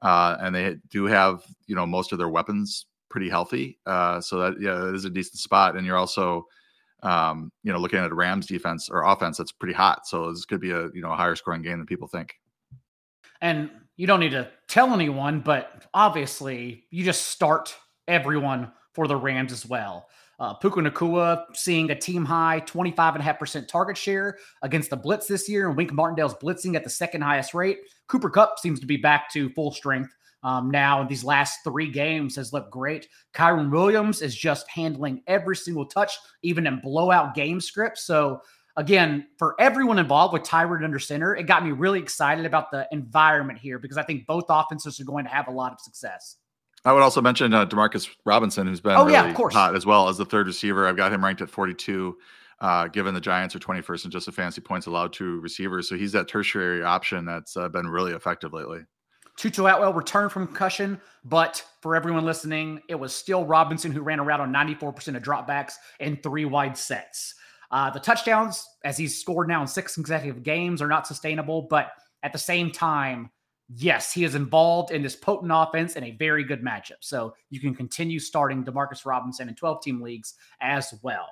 Uh, 0.00 0.36
and 0.40 0.54
they 0.54 0.76
do 0.90 1.04
have 1.04 1.42
you 1.66 1.74
know 1.74 1.84
most 1.84 2.12
of 2.12 2.18
their 2.18 2.28
weapons 2.28 2.86
pretty 3.10 3.28
healthy. 3.28 3.78
Uh, 3.86 4.20
so 4.20 4.38
that 4.38 4.60
yeah, 4.60 4.74
that 4.74 4.94
is 4.94 5.04
a 5.04 5.10
decent 5.10 5.38
spot. 5.38 5.76
And 5.76 5.86
you're 5.86 5.96
also 5.96 6.46
um, 7.02 7.52
you 7.62 7.72
know 7.72 7.78
looking 7.78 7.98
at 7.98 8.12
Rams 8.12 8.46
defense 8.46 8.88
or 8.90 9.04
offense 9.04 9.36
that's 9.36 9.52
pretty 9.52 9.74
hot. 9.74 10.06
So 10.06 10.30
this 10.30 10.44
could 10.44 10.60
be 10.60 10.70
a 10.70 10.88
you 10.94 11.00
know 11.00 11.12
a 11.12 11.16
higher 11.16 11.36
scoring 11.36 11.62
game 11.62 11.78
than 11.78 11.86
people 11.86 12.08
think. 12.08 12.34
And 13.40 13.70
you 13.96 14.06
don't 14.06 14.20
need 14.20 14.30
to 14.30 14.50
tell 14.68 14.92
anyone, 14.92 15.40
but 15.40 15.86
obviously 15.94 16.84
you 16.90 17.04
just 17.04 17.28
start 17.28 17.76
everyone 18.06 18.72
for 18.94 19.06
the 19.06 19.16
Rams 19.16 19.52
as 19.52 19.66
well. 19.66 20.08
Uh, 20.40 20.54
Puka 20.54 20.80
Nacua 20.80 21.44
seeing 21.54 21.90
a 21.90 21.98
team 21.98 22.24
high 22.24 22.62
25.5% 22.64 23.66
target 23.66 23.96
share 23.96 24.38
against 24.62 24.90
the 24.90 24.96
Blitz 24.96 25.26
this 25.26 25.48
year, 25.48 25.66
and 25.68 25.76
Wink 25.76 25.92
Martindale's 25.92 26.34
blitzing 26.34 26.76
at 26.76 26.84
the 26.84 26.90
second 26.90 27.22
highest 27.22 27.54
rate. 27.54 27.78
Cooper 28.06 28.30
Kupp 28.30 28.60
seems 28.60 28.78
to 28.78 28.86
be 28.86 28.96
back 28.96 29.30
to 29.32 29.50
full 29.50 29.72
strength 29.72 30.14
um, 30.42 30.70
now 30.70 31.00
in 31.00 31.08
these 31.08 31.24
last 31.24 31.60
three 31.64 31.90
games 31.90 32.36
has 32.36 32.52
looked 32.52 32.70
great. 32.70 33.08
Kyren 33.34 33.70
Williams 33.70 34.22
is 34.22 34.34
just 34.34 34.68
handling 34.70 35.22
every 35.26 35.56
single 35.56 35.86
touch, 35.86 36.12
even 36.42 36.66
in 36.66 36.80
blowout 36.80 37.34
game 37.34 37.60
scripts. 37.60 38.04
So, 38.04 38.40
again, 38.76 39.26
for 39.36 39.56
everyone 39.58 39.98
involved 39.98 40.32
with 40.32 40.42
Tyrod 40.42 40.84
under 40.84 40.98
center, 40.98 41.34
it 41.34 41.44
got 41.44 41.64
me 41.64 41.72
really 41.72 41.98
excited 41.98 42.46
about 42.46 42.70
the 42.70 42.86
environment 42.92 43.58
here 43.58 43.78
because 43.78 43.98
I 43.98 44.04
think 44.04 44.26
both 44.26 44.44
offenses 44.48 45.00
are 45.00 45.04
going 45.04 45.24
to 45.24 45.30
have 45.30 45.48
a 45.48 45.52
lot 45.52 45.72
of 45.72 45.80
success. 45.80 46.36
I 46.84 46.92
would 46.92 47.02
also 47.02 47.20
mention 47.20 47.52
uh, 47.52 47.66
Demarcus 47.66 48.08
Robinson, 48.24 48.68
who's 48.68 48.80
been 48.80 48.92
oh, 48.92 49.00
really 49.00 49.12
yeah, 49.14 49.28
of 49.28 49.34
course. 49.34 49.52
hot 49.52 49.74
as 49.74 49.84
well 49.84 50.08
as 50.08 50.16
the 50.16 50.24
third 50.24 50.46
receiver. 50.46 50.86
I've 50.86 50.96
got 50.96 51.12
him 51.12 51.24
ranked 51.24 51.42
at 51.42 51.50
42, 51.50 52.16
uh, 52.60 52.86
given 52.88 53.14
the 53.14 53.20
Giants 53.20 53.56
are 53.56 53.58
21st 53.58 54.04
in 54.04 54.10
just 54.12 54.26
the 54.26 54.32
fantasy 54.32 54.60
points 54.60 54.86
allowed 54.86 55.12
to 55.14 55.40
receivers. 55.40 55.88
So 55.88 55.96
he's 55.96 56.12
that 56.12 56.28
tertiary 56.28 56.84
option 56.84 57.24
that's 57.24 57.56
uh, 57.56 57.68
been 57.68 57.88
really 57.88 58.12
effective 58.12 58.52
lately. 58.52 58.82
Tutu 59.38 59.66
Atwell 59.66 59.94
returned 59.94 60.32
from 60.32 60.46
concussion, 60.46 61.00
but 61.24 61.64
for 61.80 61.94
everyone 61.94 62.24
listening, 62.24 62.82
it 62.88 62.96
was 62.96 63.14
still 63.14 63.46
Robinson 63.46 63.92
who 63.92 64.02
ran 64.02 64.18
around 64.18 64.40
on 64.40 64.52
94% 64.52 65.16
of 65.16 65.22
dropbacks 65.22 65.74
and 66.00 66.20
three 66.22 66.44
wide 66.44 66.76
sets. 66.76 67.36
Uh, 67.70 67.88
the 67.88 68.00
touchdowns, 68.00 68.66
as 68.84 68.98
he's 68.98 69.20
scored 69.20 69.46
now 69.46 69.62
in 69.62 69.68
six 69.68 69.94
consecutive 69.94 70.42
games, 70.42 70.82
are 70.82 70.88
not 70.88 71.06
sustainable, 71.06 71.62
but 71.62 71.92
at 72.24 72.32
the 72.32 72.38
same 72.38 72.72
time, 72.72 73.30
yes, 73.68 74.12
he 74.12 74.24
is 74.24 74.34
involved 74.34 74.90
in 74.90 75.02
this 75.02 75.14
potent 75.14 75.52
offense 75.54 75.94
in 75.94 76.02
a 76.02 76.16
very 76.16 76.42
good 76.42 76.62
matchup. 76.62 76.96
So 77.00 77.34
you 77.48 77.60
can 77.60 77.76
continue 77.76 78.18
starting 78.18 78.64
Demarcus 78.64 79.06
Robinson 79.06 79.48
in 79.48 79.54
12 79.54 79.82
team 79.82 80.02
leagues 80.02 80.34
as 80.60 80.92
well. 81.02 81.28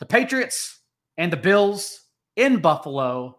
The 0.00 0.06
Patriots 0.06 0.80
and 1.18 1.32
the 1.32 1.36
Bills 1.36 2.00
in 2.34 2.58
Buffalo. 2.60 3.38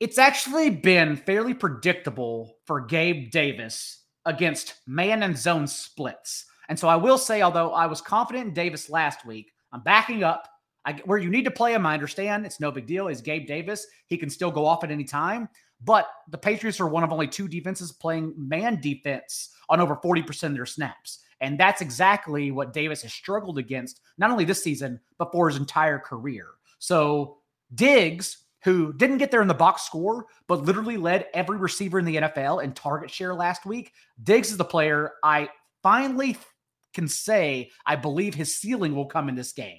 It's 0.00 0.16
actually 0.16 0.70
been 0.70 1.14
fairly 1.14 1.52
predictable 1.52 2.56
for 2.64 2.80
Gabe 2.80 3.30
Davis 3.30 4.04
against 4.24 4.76
man 4.86 5.22
and 5.22 5.36
zone 5.36 5.66
splits. 5.66 6.46
And 6.70 6.78
so 6.78 6.88
I 6.88 6.96
will 6.96 7.18
say, 7.18 7.42
although 7.42 7.72
I 7.72 7.84
was 7.84 8.00
confident 8.00 8.48
in 8.48 8.54
Davis 8.54 8.88
last 8.88 9.26
week, 9.26 9.52
I'm 9.74 9.82
backing 9.82 10.24
up. 10.24 10.48
I, 10.86 10.94
where 11.04 11.18
you 11.18 11.28
need 11.28 11.44
to 11.44 11.50
play 11.50 11.74
him, 11.74 11.84
I 11.84 11.92
understand 11.92 12.46
it's 12.46 12.60
no 12.60 12.72
big 12.72 12.86
deal. 12.86 13.08
Is 13.08 13.20
Gabe 13.20 13.46
Davis? 13.46 13.86
He 14.06 14.16
can 14.16 14.30
still 14.30 14.50
go 14.50 14.64
off 14.64 14.84
at 14.84 14.90
any 14.90 15.04
time. 15.04 15.50
But 15.82 16.08
the 16.30 16.38
Patriots 16.38 16.80
are 16.80 16.88
one 16.88 17.04
of 17.04 17.12
only 17.12 17.28
two 17.28 17.46
defenses 17.46 17.92
playing 17.92 18.32
man 18.38 18.80
defense 18.80 19.50
on 19.68 19.80
over 19.80 19.96
40% 19.96 20.44
of 20.44 20.54
their 20.54 20.64
snaps. 20.64 21.18
And 21.42 21.60
that's 21.60 21.82
exactly 21.82 22.50
what 22.52 22.72
Davis 22.72 23.02
has 23.02 23.12
struggled 23.12 23.58
against, 23.58 24.00
not 24.16 24.30
only 24.30 24.46
this 24.46 24.62
season, 24.64 24.98
but 25.18 25.30
for 25.30 25.50
his 25.50 25.58
entire 25.58 25.98
career. 25.98 26.46
So 26.78 27.38
Diggs, 27.74 28.44
who 28.62 28.92
didn't 28.92 29.18
get 29.18 29.30
there 29.30 29.42
in 29.42 29.48
the 29.48 29.54
box 29.54 29.82
score, 29.82 30.26
but 30.46 30.64
literally 30.64 30.96
led 30.96 31.26
every 31.34 31.56
receiver 31.56 31.98
in 31.98 32.04
the 32.04 32.16
NFL 32.16 32.62
in 32.62 32.72
target 32.72 33.10
share 33.10 33.34
last 33.34 33.64
week, 33.64 33.92
Diggs 34.22 34.50
is 34.50 34.56
the 34.56 34.64
player 34.64 35.12
I 35.22 35.48
finally 35.82 36.36
can 36.92 37.08
say 37.08 37.70
I 37.86 37.96
believe 37.96 38.34
his 38.34 38.54
ceiling 38.56 38.94
will 38.94 39.06
come 39.06 39.28
in 39.28 39.34
this 39.34 39.52
game. 39.52 39.78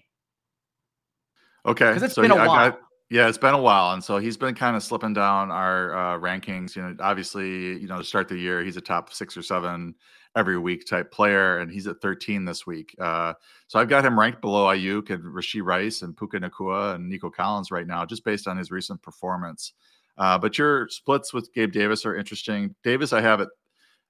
Okay. 1.66 1.90
Because 1.90 2.04
it's 2.04 2.16
so 2.16 2.22
been 2.22 2.32
a 2.32 2.36
while. 2.36 2.78
Yeah, 3.12 3.28
it's 3.28 3.38
been 3.38 3.53
a 3.53 3.62
while, 3.62 3.91
and 3.91 4.01
so 4.01 4.20
he's 4.20 4.38
been 4.38 4.55
kind 4.55 4.74
of 4.74 4.82
slipping 4.82 5.12
down 5.12 5.51
our 5.51 5.93
uh, 5.93 6.18
rankings. 6.18 6.78
You 6.78 6.84
know, 6.84 6.95
obviously, 7.01 7.78
you 7.78 7.86
know, 7.86 7.97
to 7.97 8.05
start 8.05 8.30
the 8.30 8.38
year, 8.38 8.64
he's 8.64 8.78
a 8.78 8.82
top 8.82 9.12
six 9.12 9.36
or 9.36 9.41
seven 9.41 9.95
every 10.38 10.57
week 10.57 10.88
type 10.88 11.12
player, 11.12 11.57
and 11.57 11.70
he's 11.70 11.88
at 11.88 11.99
13 12.01 12.45
this 12.45 12.66
week. 12.66 12.95
Uh, 13.01 13.34
so 13.68 13.80
I've 13.80 13.89
got 13.89 14.05
him 14.05 14.18
ranked 14.18 14.39
below 14.39 14.68
Aiyuk 14.68 15.09
and 15.09 15.26
Rashee 15.26 15.62
Rice 15.62 16.03
and 16.03 16.16
Puka 16.16 16.39
Nacua 16.39 16.95
and 16.95 17.09
Nico 17.09 17.30
Collins 17.30 17.70
right 17.70 17.86
now, 17.86 18.05
just 18.05 18.24
based 18.24 18.47
on 18.47 18.55
his 18.55 18.72
recent 18.72 19.01
performance. 19.01 19.74
Uh, 20.18 20.38
but 20.38 20.57
your 20.57 20.88
splits 20.88 21.34
with 21.34 21.51
Gabe 21.53 21.74
Davis 21.74 22.05
are 22.05 22.16
interesting. 22.16 22.74
Davis, 22.82 23.12
I 23.12 23.20
have 23.20 23.41
it 23.41 23.49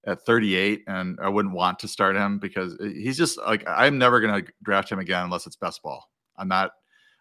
at 0.05 0.21
38, 0.27 0.83
and 0.85 1.17
I 1.19 1.29
wouldn't 1.29 1.55
want 1.55 1.79
to 1.79 1.87
start 1.87 2.15
him 2.15 2.37
because 2.37 2.75
uh, 2.75 2.83
he's 2.83 3.17
just 3.17 3.39
like 3.39 3.63
I'm 3.67 3.97
never 3.97 4.21
going 4.21 4.45
to 4.45 4.51
draft 4.61 4.91
him 4.91 4.99
again 4.99 5.23
unless 5.23 5.47
it's 5.47 5.55
best 5.55 5.81
ball. 5.81 6.07
I'm 6.37 6.47
not 6.47 6.73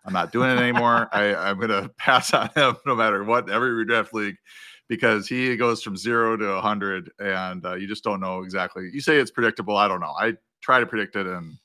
I'm 0.05 0.13
not 0.13 0.33
doing 0.33 0.51
it 0.51 0.59
anymore. 0.59 1.09
I, 1.13 1.35
I'm 1.35 1.59
going 1.59 1.69
to 1.83 1.89
pass 1.99 2.33
on 2.33 2.51
him 2.55 2.77
no 2.87 2.95
matter 2.95 3.23
what, 3.25 3.51
every 3.51 3.85
redraft 3.85 4.13
league, 4.13 4.37
because 4.89 5.29
he 5.29 5.57
goes 5.57 5.83
from 5.83 5.97
zero 5.97 6.37
to 6.37 6.55
100, 6.55 7.11
and 7.19 7.65
uh, 7.65 7.75
you 7.75 7.87
just 7.87 8.05
don't 8.05 8.21
know 8.21 8.43
exactly. 8.43 8.91
You 8.93 9.01
say 9.01 9.17
it's 9.17 9.31
predictable. 9.31 9.77
I 9.77 9.89
don't 9.89 10.01
know. 10.01 10.15
I 10.19 10.35
try 10.61 10.81
to 10.81 10.87
predict 10.87 11.17
it, 11.17 11.27
and 11.27 11.59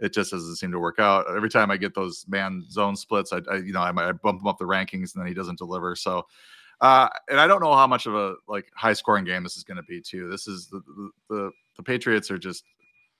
it 0.00 0.12
just 0.12 0.30
doesn't 0.30 0.56
seem 0.56 0.72
to 0.72 0.78
work 0.78 0.98
out. 0.98 1.26
Every 1.34 1.50
time 1.50 1.70
I 1.70 1.76
get 1.76 1.94
those 1.94 2.24
man 2.28 2.64
zone 2.70 2.96
splits, 2.96 3.32
I, 3.32 3.40
I 3.50 3.56
you 3.56 3.72
know 3.72 3.80
I 3.80 3.92
might 3.92 4.12
bump 4.22 4.40
him 4.40 4.46
up 4.46 4.58
the 4.58 4.64
rankings, 4.64 5.14
and 5.14 5.20
then 5.20 5.26
he 5.26 5.34
doesn't 5.34 5.58
deliver. 5.58 5.94
So. 5.96 6.26
Uh, 6.80 7.08
and 7.28 7.40
I 7.40 7.48
don't 7.48 7.60
know 7.60 7.74
how 7.74 7.88
much 7.88 8.06
of 8.06 8.14
a 8.14 8.36
like 8.46 8.70
high 8.76 8.92
scoring 8.92 9.24
game 9.24 9.42
this 9.42 9.56
is 9.56 9.64
going 9.64 9.78
to 9.78 9.82
be 9.82 10.00
too. 10.00 10.30
This 10.30 10.46
is 10.46 10.68
the 10.68 10.80
the 11.28 11.50
the 11.76 11.82
Patriots 11.82 12.30
are 12.30 12.38
just 12.38 12.62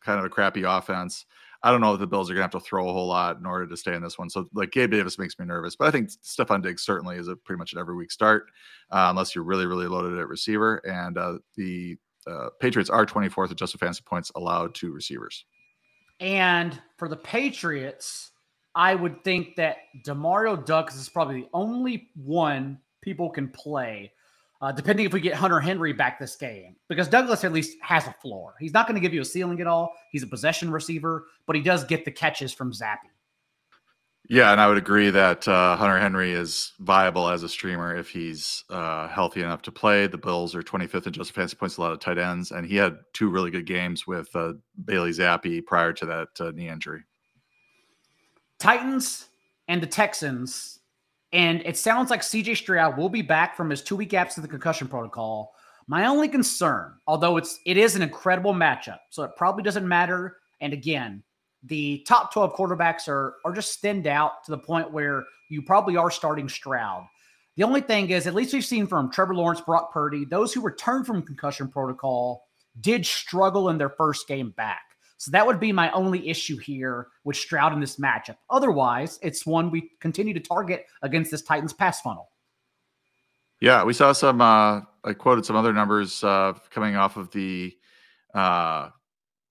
kind 0.01 0.19
of 0.19 0.25
a 0.25 0.29
crappy 0.29 0.63
offense. 0.63 1.27
I 1.63 1.71
don't 1.71 1.81
know 1.81 1.95
if 1.95 2.01
the 2.01 2.07
Bills 2.07 2.31
are 2.31 2.35
going 2.35 2.49
to 2.49 2.57
have 2.57 2.63
to 2.63 2.67
throw 2.67 2.89
a 2.89 2.93
whole 2.93 3.09
lot 3.09 3.39
in 3.39 3.47
order 3.47 3.67
to 3.67 3.77
stay 3.77 3.95
in 3.95 4.03
this 4.03 4.19
one. 4.19 4.31
So, 4.31 4.47
like 4.55 4.71
Gabe 4.71 4.93
Davis 4.93 5.19
makes 5.19 5.39
me 5.39 5.45
nervous, 5.45 5.75
but 5.75 5.89
I 5.89 5.91
think 5.91 6.11
Stefon 6.11 6.63
Diggs 6.63 6.83
certainly 6.83 7.17
is 7.17 7.29
a 7.29 7.37
pretty 7.37 7.59
much 7.59 7.73
an 7.73 7.79
every 7.79 7.97
week 7.97 8.13
start, 8.13 8.47
uh, 8.91 9.09
unless 9.11 9.35
you're 9.35 9.45
really, 9.45 9.67
really 9.67 9.87
loaded 9.87 10.19
at 10.19 10.29
receiver. 10.29 10.77
And 10.87 11.19
uh, 11.19 11.39
the 11.57 11.97
uh, 12.29 12.51
Patriots 12.61 12.91
are 12.91 13.07
24th 13.07 13.51
adjusted 13.51 13.79
fantasy 13.79 14.03
points 14.05 14.31
allowed 14.37 14.75
to 14.77 14.93
receivers. 14.93 15.45
And 16.21 16.81
for 16.97 17.09
the 17.09 17.17
Patriots, 17.17 18.33
I 18.75 18.95
would 18.95 19.25
think 19.25 19.57
that 19.57 19.79
Demario 20.07 20.65
Ducks 20.65 20.97
is 20.97 21.09
probably 21.09 21.43
the 21.43 21.49
only 21.53 22.11
one 22.15 22.79
people 23.03 23.31
can 23.31 23.49
play 23.49 24.13
uh, 24.61 24.73
depending 24.73 25.07
if 25.07 25.13
we 25.13 25.21
get 25.21 25.35
Hunter 25.35 25.61
Henry 25.61 25.93
back 25.93 26.19
this 26.19 26.37
game, 26.37 26.77
because 26.89 27.09
Douglas 27.09 27.45
at 27.45 27.53
least 27.53 27.77
has 27.81 28.07
a 28.07 28.15
floor. 28.21 28.55
He's 28.59 28.73
not 28.73 28.87
going 28.87 28.97
to 28.97 29.01
give 29.01 29.15
you 29.15 29.21
a 29.21 29.25
ceiling 29.25 29.61
at 29.61 29.67
all. 29.67 29.95
He's 30.11 30.23
a 30.23 30.27
possession 30.27 30.71
receiver, 30.71 31.27
but 31.47 31.57
he 31.57 31.63
does 31.63 31.85
get 31.85 32.05
the 32.05 32.11
catches 32.11 32.53
from 32.53 32.73
Zappe. 32.73 32.99
Yeah, 34.31 34.53
and 34.53 34.61
I 34.61 34.69
would 34.69 34.77
agree 34.77 35.09
that 35.09 35.49
uh, 35.49 35.75
Hunter 35.77 35.99
Henry 35.99 36.33
is 36.33 36.73
viable 36.81 37.29
as 37.29 37.43
a 37.43 37.49
streamer 37.49 37.97
if 37.97 38.11
he's 38.11 38.63
uh, 38.69 39.09
healthy 39.09 39.41
enough 39.41 39.63
to 39.63 39.73
play. 39.73 40.07
The 40.07 40.19
Bills 40.19 40.55
are 40.55 40.63
25th 40.63 41.07
in 41.07 41.15
just 41.15 41.33
fantasy 41.33 41.57
points, 41.57 41.79
a 41.79 41.81
lot 41.81 41.93
of 41.93 42.01
tight 42.01 42.19
ends, 42.19 42.51
and 42.51 42.67
he 42.67 42.77
had 42.77 42.99
two 43.15 43.31
really 43.31 43.51
good 43.51 43.65
games 43.65 44.07
with 44.07 44.29
uh, 44.37 44.53
Bailey 44.85 45.13
Zappe 45.13 45.65
prior 45.65 45.95
to 45.95 46.05
that 46.05 46.29
uh, 46.41 46.51
knee 46.51 46.69
injury. 46.69 47.05
Titans 48.59 49.29
and 49.67 49.83
the 49.83 49.87
Texans, 49.87 50.78
and 51.33 51.63
it 51.65 51.77
sounds 51.77 52.11
like 52.11 52.23
CJ 52.23 52.57
Stroud 52.57 52.97
will 52.97 53.09
be 53.09 53.23
back 53.23 53.57
from 53.57 53.71
his 53.71 53.83
two 53.83 53.97
week 53.97 54.15
absence 54.15 54.37
to 54.37 54.41
the 54.41 54.49
concussion 54.49 54.89
protocol. 54.89 55.53
My 55.87 56.07
only 56.07 56.29
concern, 56.29 56.95
although 57.07 57.37
it's 57.37 57.61
it 57.65 57.77
is 57.77 57.97
an 57.97 58.03
incredible 58.03 58.55
matchup, 58.55 58.99
so 59.11 59.23
it 59.23 59.37
probably 59.37 59.63
doesn't 59.63 59.87
matter. 59.87 60.37
And 60.61 60.73
again, 60.73 61.23
the 61.63 62.05
top 62.07 62.33
12 62.33 62.55
quarterbacks 62.55 63.09
are 63.09 63.37
are 63.45 63.53
just 63.53 63.81
thinned 63.81 64.07
out 64.07 64.45
to 64.45 64.51
the 64.51 64.59
point 64.59 64.93
where 64.93 65.25
you 65.51 65.63
probably 65.63 65.97
are 65.97 66.11
starting 66.11 66.49
Stroud. 66.49 67.07
The 67.57 67.65
only 67.65 67.81
thing 67.81 68.11
is, 68.11 68.27
at 68.27 68.35
least 68.35 68.55
we've 68.55 68.65
seen 68.65 68.87
from 68.87 69.11
Trevor 69.11 69.35
Lawrence, 69.35 69.61
Brock 69.61 69.93
Purdy, 69.93 70.25
those 70.25 70.55
who 70.55 70.61
returned 70.61 71.07
from 71.07 71.23
concussion 71.23 71.69
protocol 71.69 72.45
did 72.81 73.05
struggle 73.05 73.69
in 73.69 73.79
their 73.79 73.91
first 73.91 74.29
game 74.29 74.51
back. 74.57 74.83
So 75.19 75.33
that 75.33 75.47
would 75.47 75.61
be 75.61 75.73
my 75.73 75.91
only 75.91 76.29
issue 76.29 76.57
here 76.57 77.09
with 77.25 77.37
Stroud 77.37 77.73
in 77.73 77.81
this 77.81 77.97
matchup. 77.97 78.37
Otherwise, 78.51 79.19
it's 79.21 79.45
one 79.45 79.71
we 79.71 79.91
continue 80.01 80.33
to 80.33 80.41
target 80.41 80.87
against 81.03 81.31
this 81.31 81.43
Titans 81.43 81.73
pass 81.73 82.01
funnel. 82.01 82.31
Yeah, 83.61 83.83
we 83.83 83.93
saw 83.93 84.13
some. 84.13 84.41
Uh, 84.41 84.83
I 85.05 85.13
quoted 85.19 85.45
some 85.45 85.57
other 85.57 85.73
numbers 85.73 86.23
uh, 86.23 86.53
coming 86.71 86.95
off 86.95 87.17
of 87.17 87.33
the 87.33 87.77
uh, 88.33 88.91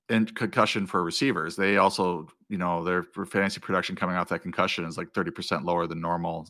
in 0.07 0.26
concussion 0.28 0.88
for 0.88 1.03
receivers. 1.03 1.57
They 1.57 1.76
also, 1.76 2.30
you 2.47 2.57
know, 2.57 2.86
their 2.86 3.03
fantasy 3.03 3.59
production 3.59 3.97
coming 3.97 4.15
off 4.15 4.30
that 4.30 4.43
concussion 4.43 4.86
is 4.86 4.97
like 4.97 5.13
thirty 5.13 5.32
percent 5.32 5.65
lower 5.65 5.86
than 5.86 5.99
normal. 5.99 6.47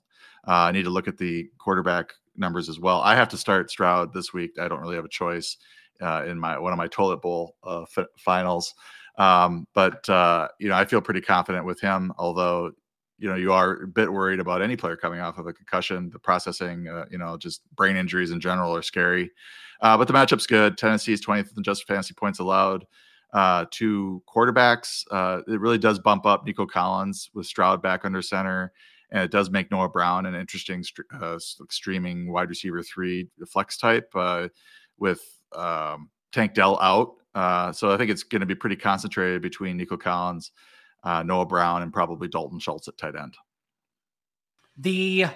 Uh, 0.48 0.70
I 0.70 0.72
need 0.72 0.84
to 0.84 0.92
look 0.92 1.08
at 1.08 1.18
the 1.18 1.50
quarterback 1.58 2.14
numbers 2.36 2.70
as 2.70 2.80
well. 2.80 3.02
I 3.02 3.16
have 3.16 3.30
to 3.30 3.38
start 3.38 3.72
Stroud 3.72 4.14
this 4.14 4.32
week. 4.32 4.52
I 4.60 4.68
don't 4.68 4.80
really 4.80 4.96
have 4.96 5.06
a 5.06 5.10
choice 5.10 5.58
uh, 6.00 6.26
in 6.28 6.40
my 6.40 6.60
one 6.60 6.72
of 6.72 6.78
my 6.78 6.88
toilet 6.88 7.24
bowl 7.24 7.56
uh, 7.64 7.86
finals. 8.20 8.76
Um, 9.18 9.68
but 9.74 10.08
uh, 10.10 10.50
you 10.60 10.70
know, 10.70 10.76
I 10.76 10.86
feel 10.86 11.02
pretty 11.02 11.22
confident 11.22 11.66
with 11.66 11.80
him. 11.82 12.14
Although, 12.18 12.72
you 13.18 13.28
know, 13.28 13.36
you 13.36 13.52
are 13.52 13.84
a 13.84 13.88
bit 13.88 14.12
worried 14.12 14.40
about 14.40 14.62
any 14.62 14.76
player 14.76 14.96
coming 14.96 15.20
off 15.20 15.38
of 15.38 15.48
a 15.48 15.54
concussion. 15.54 16.10
The 16.12 16.20
processing, 16.20 16.88
uh, 16.88 17.06
you 17.10 17.18
know, 17.18 17.38
just 17.38 17.62
brain 17.76 17.96
injuries 17.96 18.32
in 18.32 18.40
general 18.40 18.76
are 18.76 18.84
scary. 18.84 19.32
Uh, 19.82 19.98
but 19.98 20.08
the 20.08 20.14
matchup's 20.14 20.48
good. 20.48 20.78
Tennessee's 20.78 21.26
20th 21.26 21.56
in 21.58 21.64
just 21.64 21.86
fantasy 21.86 22.14
points 22.14 22.40
allowed. 22.40 22.86
Uh, 23.34 23.66
to 23.72 24.24
quarterbacks, 24.34 25.04
uh, 25.12 25.42
it 25.48 25.60
really 25.60 25.78
does 25.78 26.00
bump 26.00 26.26
up 26.26 26.46
Nico 26.46 26.66
Collins 26.66 27.30
with 27.34 27.46
Stroud 27.46 27.82
back 27.82 28.06
under 28.06 28.22
center, 28.22 28.72
and 29.12 29.22
it 29.22 29.32
does 29.32 29.50
make 29.50 29.70
Noah 29.70 29.90
Brown 29.90 30.26
an 30.26 30.34
interesting 30.34 30.84
uh, 31.14 31.38
streaming 31.70 32.32
wide 32.32 32.50
receiver 32.50 32.82
three 32.82 33.28
flex 33.52 33.78
type 33.78 34.10
uh, 34.16 34.48
with 34.98 35.22
um, 35.54 36.10
Tank 36.32 36.54
Dell 36.54 36.80
out. 36.80 37.16
Uh, 37.38 37.72
so 37.72 37.92
I 37.92 37.98
think 37.98 38.10
it's 38.10 38.24
going 38.24 38.40
to 38.40 38.48
be 38.48 38.56
pretty 38.56 38.76
concentrated 38.76 39.44
between 39.44 39.78
Nico 39.78 39.96
Collins, 39.96 40.52
uh, 41.04 41.22
Noah 41.22 41.46
Brown, 41.46 41.84
and 41.84 41.94
probably 41.94 42.28
Dalton 42.28 42.58
Schultz 42.58 42.88
at 42.88 42.98
tight 42.98 43.16
end. 43.16 43.38
The 44.76 45.28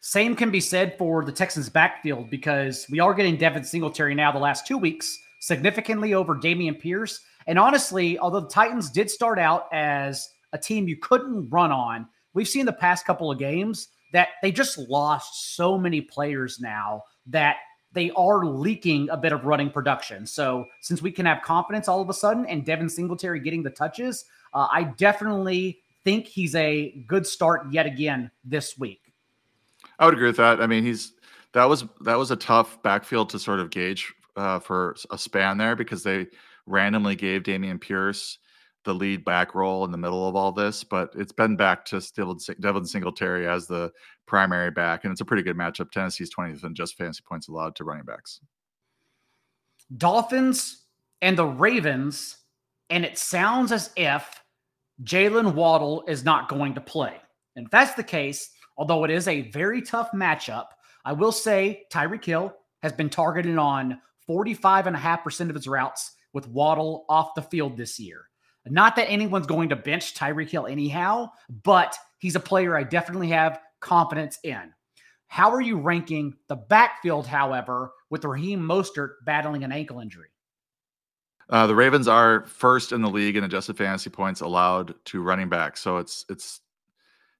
same 0.00 0.34
can 0.34 0.50
be 0.50 0.60
said 0.60 0.96
for 0.96 1.22
the 1.22 1.32
Texans 1.32 1.68
backfield 1.68 2.30
because 2.30 2.86
we 2.88 2.98
are 2.98 3.12
getting 3.12 3.36
Devin 3.36 3.64
Singletary 3.64 4.14
now 4.14 4.32
the 4.32 4.38
last 4.38 4.66
two 4.66 4.78
weeks, 4.78 5.18
significantly 5.40 6.14
over 6.14 6.34
Dameon 6.34 6.80
Pierce. 6.80 7.20
And 7.46 7.58
honestly, 7.58 8.18
although 8.18 8.40
the 8.40 8.48
Titans 8.48 8.88
did 8.90 9.10
start 9.10 9.38
out 9.38 9.66
as 9.70 10.30
a 10.54 10.58
team 10.58 10.88
you 10.88 10.96
couldn't 10.96 11.50
run 11.50 11.72
on, 11.72 12.08
we've 12.32 12.48
seen 12.48 12.64
the 12.64 12.72
past 12.72 13.04
couple 13.04 13.30
of 13.30 13.38
games 13.38 13.88
that 14.14 14.28
they 14.40 14.50
just 14.50 14.78
lost 14.78 15.54
so 15.56 15.76
many 15.76 16.00
players 16.00 16.58
now 16.58 17.02
that 17.26 17.56
they 17.92 18.10
are 18.12 18.44
leaking 18.44 19.08
a 19.10 19.16
bit 19.16 19.32
of 19.32 19.44
running 19.44 19.70
production. 19.70 20.26
So 20.26 20.66
since 20.80 21.02
we 21.02 21.10
can 21.10 21.26
have 21.26 21.42
confidence 21.42 21.88
all 21.88 22.00
of 22.00 22.08
a 22.08 22.14
sudden 22.14 22.46
and 22.46 22.64
Devin 22.64 22.88
Singletary 22.88 23.40
getting 23.40 23.62
the 23.62 23.70
touches, 23.70 24.24
uh, 24.54 24.68
I 24.70 24.84
definitely 24.84 25.80
think 26.04 26.26
he's 26.26 26.54
a 26.54 27.02
good 27.06 27.26
start 27.26 27.72
yet 27.72 27.86
again 27.86 28.30
this 28.44 28.78
week. 28.78 29.12
I 29.98 30.04
would 30.04 30.14
agree 30.14 30.28
with 30.28 30.36
that. 30.36 30.60
I 30.60 30.66
mean, 30.66 30.84
he's 30.84 31.12
that 31.52 31.64
was 31.64 31.84
that 32.02 32.16
was 32.16 32.30
a 32.30 32.36
tough 32.36 32.82
backfield 32.82 33.28
to 33.30 33.38
sort 33.38 33.60
of 33.60 33.70
gauge 33.70 34.12
uh, 34.36 34.58
for 34.58 34.96
a 35.10 35.18
span 35.18 35.58
there 35.58 35.76
because 35.76 36.02
they 36.02 36.26
randomly 36.66 37.16
gave 37.16 37.42
Dameon 37.42 37.80
Pierce 37.80 38.38
the 38.84 38.94
lead 38.94 39.24
back 39.24 39.54
role 39.54 39.84
in 39.84 39.90
the 39.90 39.98
middle 39.98 40.26
of 40.26 40.34
all 40.34 40.52
this, 40.52 40.82
but 40.82 41.12
it's 41.14 41.32
been 41.32 41.56
back 41.56 41.84
to 41.86 42.00
Devin 42.60 42.86
Singletary 42.86 43.46
as 43.46 43.66
the 43.66 43.92
primary 44.26 44.70
back, 44.70 45.04
and 45.04 45.12
it's 45.12 45.20
a 45.20 45.24
pretty 45.24 45.42
good 45.42 45.56
matchup. 45.56 45.90
Tennessee's 45.90 46.34
20th 46.34 46.64
in 46.64 46.74
just 46.74 46.96
fantasy 46.96 47.22
points 47.28 47.48
allowed 47.48 47.76
to 47.76 47.84
running 47.84 48.04
backs. 48.04 48.40
Dolphins 49.96 50.84
and 51.20 51.36
the 51.36 51.44
Ravens, 51.44 52.38
and 52.88 53.04
it 53.04 53.18
sounds 53.18 53.72
as 53.72 53.90
if 53.96 54.42
Jaylen 55.02 55.54
Waddle 55.54 56.04
is 56.08 56.24
not 56.24 56.48
going 56.48 56.74
to 56.74 56.80
play. 56.80 57.16
And 57.56 57.66
if 57.66 57.70
that's 57.70 57.94
the 57.94 58.02
case, 58.02 58.50
although 58.78 59.04
it 59.04 59.10
is 59.10 59.28
a 59.28 59.50
very 59.50 59.82
tough 59.82 60.12
matchup, 60.12 60.66
I 61.04 61.12
will 61.12 61.32
say 61.32 61.82
Tyreek 61.92 62.24
Hill 62.24 62.54
has 62.82 62.92
been 62.92 63.10
targeted 63.10 63.58
on 63.58 64.00
45.5% 64.28 65.48
of 65.48 65.54
his 65.54 65.66
routes 65.66 66.12
with 66.32 66.48
Waddle 66.48 67.04
off 67.08 67.34
the 67.34 67.42
field 67.42 67.76
this 67.76 67.98
year. 67.98 68.29
Not 68.66 68.96
that 68.96 69.10
anyone's 69.10 69.46
going 69.46 69.70
to 69.70 69.76
bench 69.76 70.14
Tyreek 70.14 70.50
Hill 70.50 70.66
anyhow, 70.66 71.30
but 71.64 71.96
he's 72.18 72.36
a 72.36 72.40
player 72.40 72.76
I 72.76 72.82
definitely 72.82 73.28
have 73.28 73.58
confidence 73.80 74.38
in. 74.44 74.72
How 75.28 75.50
are 75.50 75.60
you 75.60 75.78
ranking 75.78 76.34
the 76.48 76.56
backfield, 76.56 77.26
however, 77.26 77.92
with 78.10 78.24
Raheem 78.24 78.60
Mostert 78.60 79.12
battling 79.24 79.64
an 79.64 79.72
ankle 79.72 80.00
injury? 80.00 80.28
Uh, 81.48 81.66
the 81.66 81.74
Ravens 81.74 82.06
are 82.06 82.44
first 82.46 82.92
in 82.92 83.00
the 83.00 83.08
league 83.08 83.36
in 83.36 83.44
adjusted 83.44 83.76
fantasy 83.76 84.10
points 84.10 84.40
allowed 84.40 84.94
to 85.06 85.22
running 85.22 85.48
back, 85.48 85.76
so 85.76 85.96
it's 85.96 86.24
it's 86.28 86.60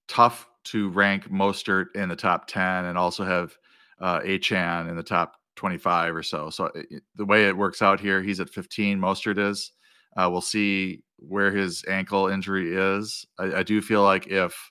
tough 0.09 0.49
to 0.65 0.89
rank 0.91 1.31
Mostert 1.31 1.87
in 1.95 2.09
the 2.09 2.17
top 2.17 2.47
ten 2.47 2.87
and 2.87 2.99
also 2.99 3.25
have 3.25 3.57
uh, 4.01 4.21
Achane 4.21 4.89
in 4.89 4.97
the 4.97 5.03
top 5.03 5.37
twenty-five 5.55 6.15
or 6.15 6.23
so. 6.23 6.51
So 6.51 6.71
it, 6.75 7.03
the 7.15 7.25
way 7.25 7.47
it 7.47 7.57
works 7.57 7.83
out 7.83 8.01
here, 8.01 8.23
he's 8.23 8.41
at 8.41 8.51
fifteen. 8.51 8.99
Mostert 8.99 9.39
is. 9.39 9.73
Uh, 10.17 10.29
we'll 10.31 10.41
see 10.41 11.03
where 11.17 11.51
his 11.51 11.85
ankle 11.89 12.29
injury 12.29 12.75
is. 12.75 13.27
I, 13.39 13.57
I, 13.57 13.63
do 13.63 13.81
feel 13.83 14.03
like 14.03 14.27
if 14.27 14.71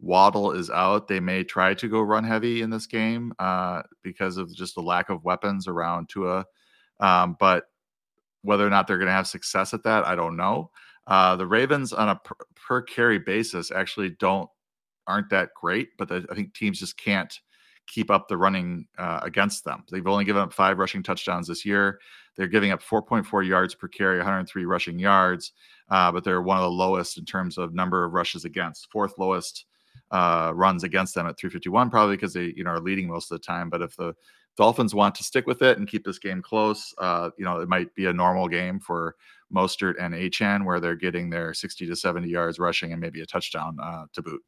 Waddle 0.00 0.52
is 0.52 0.70
out, 0.70 1.08
they 1.08 1.20
may 1.20 1.44
try 1.44 1.74
to 1.74 1.88
go 1.88 2.00
run 2.00 2.24
heavy 2.24 2.62
in 2.62 2.70
this 2.70 2.86
game 2.86 3.32
uh, 3.38 3.82
because 4.02 4.36
of 4.36 4.54
just 4.54 4.76
the 4.76 4.80
lack 4.80 5.10
of 5.10 5.24
weapons 5.24 5.66
around 5.66 6.08
Tua. 6.08 6.46
Um, 7.00 7.36
but 7.38 7.64
whether 8.42 8.66
or 8.66 8.70
not 8.70 8.86
they're 8.86 8.98
going 8.98 9.08
to 9.08 9.12
have 9.12 9.26
success 9.26 9.74
at 9.74 9.82
that, 9.82 10.06
I 10.06 10.14
don't 10.14 10.36
know. 10.36 10.70
Uh, 11.06 11.36
the 11.36 11.46
Ravens 11.46 11.92
on 11.92 12.10
a 12.10 12.16
per, 12.16 12.34
per, 12.54 12.82
carry 12.82 13.18
basis 13.18 13.70
actually 13.70 14.10
don't 14.10 14.48
aren't 15.06 15.30
that 15.30 15.50
great, 15.58 15.88
but 15.96 16.08
the, 16.08 16.26
I 16.30 16.34
think 16.34 16.54
teams 16.54 16.78
just 16.78 16.98
can't 16.98 17.32
keep 17.88 18.10
up 18.10 18.28
the 18.28 18.36
running 18.36 18.86
uh, 18.98 19.20
against 19.22 19.64
them. 19.64 19.84
They've 19.90 20.06
only 20.06 20.24
given 20.24 20.42
up 20.42 20.52
five 20.52 20.78
rushing 20.78 21.02
touchdowns 21.02 21.48
this 21.48 21.64
year. 21.64 21.98
They're 22.36 22.46
giving 22.46 22.70
up 22.70 22.82
4.4 22.82 23.46
yards 23.46 23.74
per 23.74 23.88
carry, 23.88 24.18
103 24.18 24.64
rushing 24.64 24.98
yards, 24.98 25.52
uh, 25.90 26.12
but 26.12 26.22
they're 26.22 26.42
one 26.42 26.58
of 26.58 26.62
the 26.62 26.70
lowest 26.70 27.18
in 27.18 27.24
terms 27.24 27.58
of 27.58 27.74
number 27.74 28.04
of 28.04 28.12
rushes 28.12 28.44
against, 28.44 28.88
fourth 28.92 29.14
lowest 29.18 29.64
uh, 30.10 30.52
runs 30.54 30.84
against 30.84 31.14
them 31.14 31.26
at 31.26 31.38
351, 31.38 31.90
probably 31.90 32.16
because 32.16 32.32
they 32.32 32.52
you 32.56 32.64
know 32.64 32.70
are 32.70 32.80
leading 32.80 33.08
most 33.08 33.30
of 33.30 33.40
the 33.40 33.44
time. 33.44 33.68
But 33.70 33.82
if 33.82 33.96
the 33.96 34.14
Dolphins 34.56 34.94
want 34.94 35.14
to 35.16 35.24
stick 35.24 35.46
with 35.46 35.62
it 35.62 35.78
and 35.78 35.88
keep 35.88 36.04
this 36.04 36.18
game 36.18 36.42
close, 36.42 36.94
uh, 36.98 37.30
you 37.36 37.44
know 37.44 37.60
it 37.60 37.68
might 37.68 37.94
be 37.94 38.06
a 38.06 38.12
normal 38.12 38.48
game 38.48 38.78
for 38.78 39.16
Mostert 39.52 39.94
and 39.98 40.14
Achane 40.14 40.64
where 40.64 40.80
they're 40.80 40.94
getting 40.94 41.30
their 41.30 41.54
60 41.54 41.86
to 41.86 41.96
70 41.96 42.28
yards 42.28 42.58
rushing 42.58 42.92
and 42.92 43.00
maybe 43.00 43.20
a 43.20 43.26
touchdown 43.26 43.76
uh, 43.82 44.04
to 44.12 44.22
boot. 44.22 44.42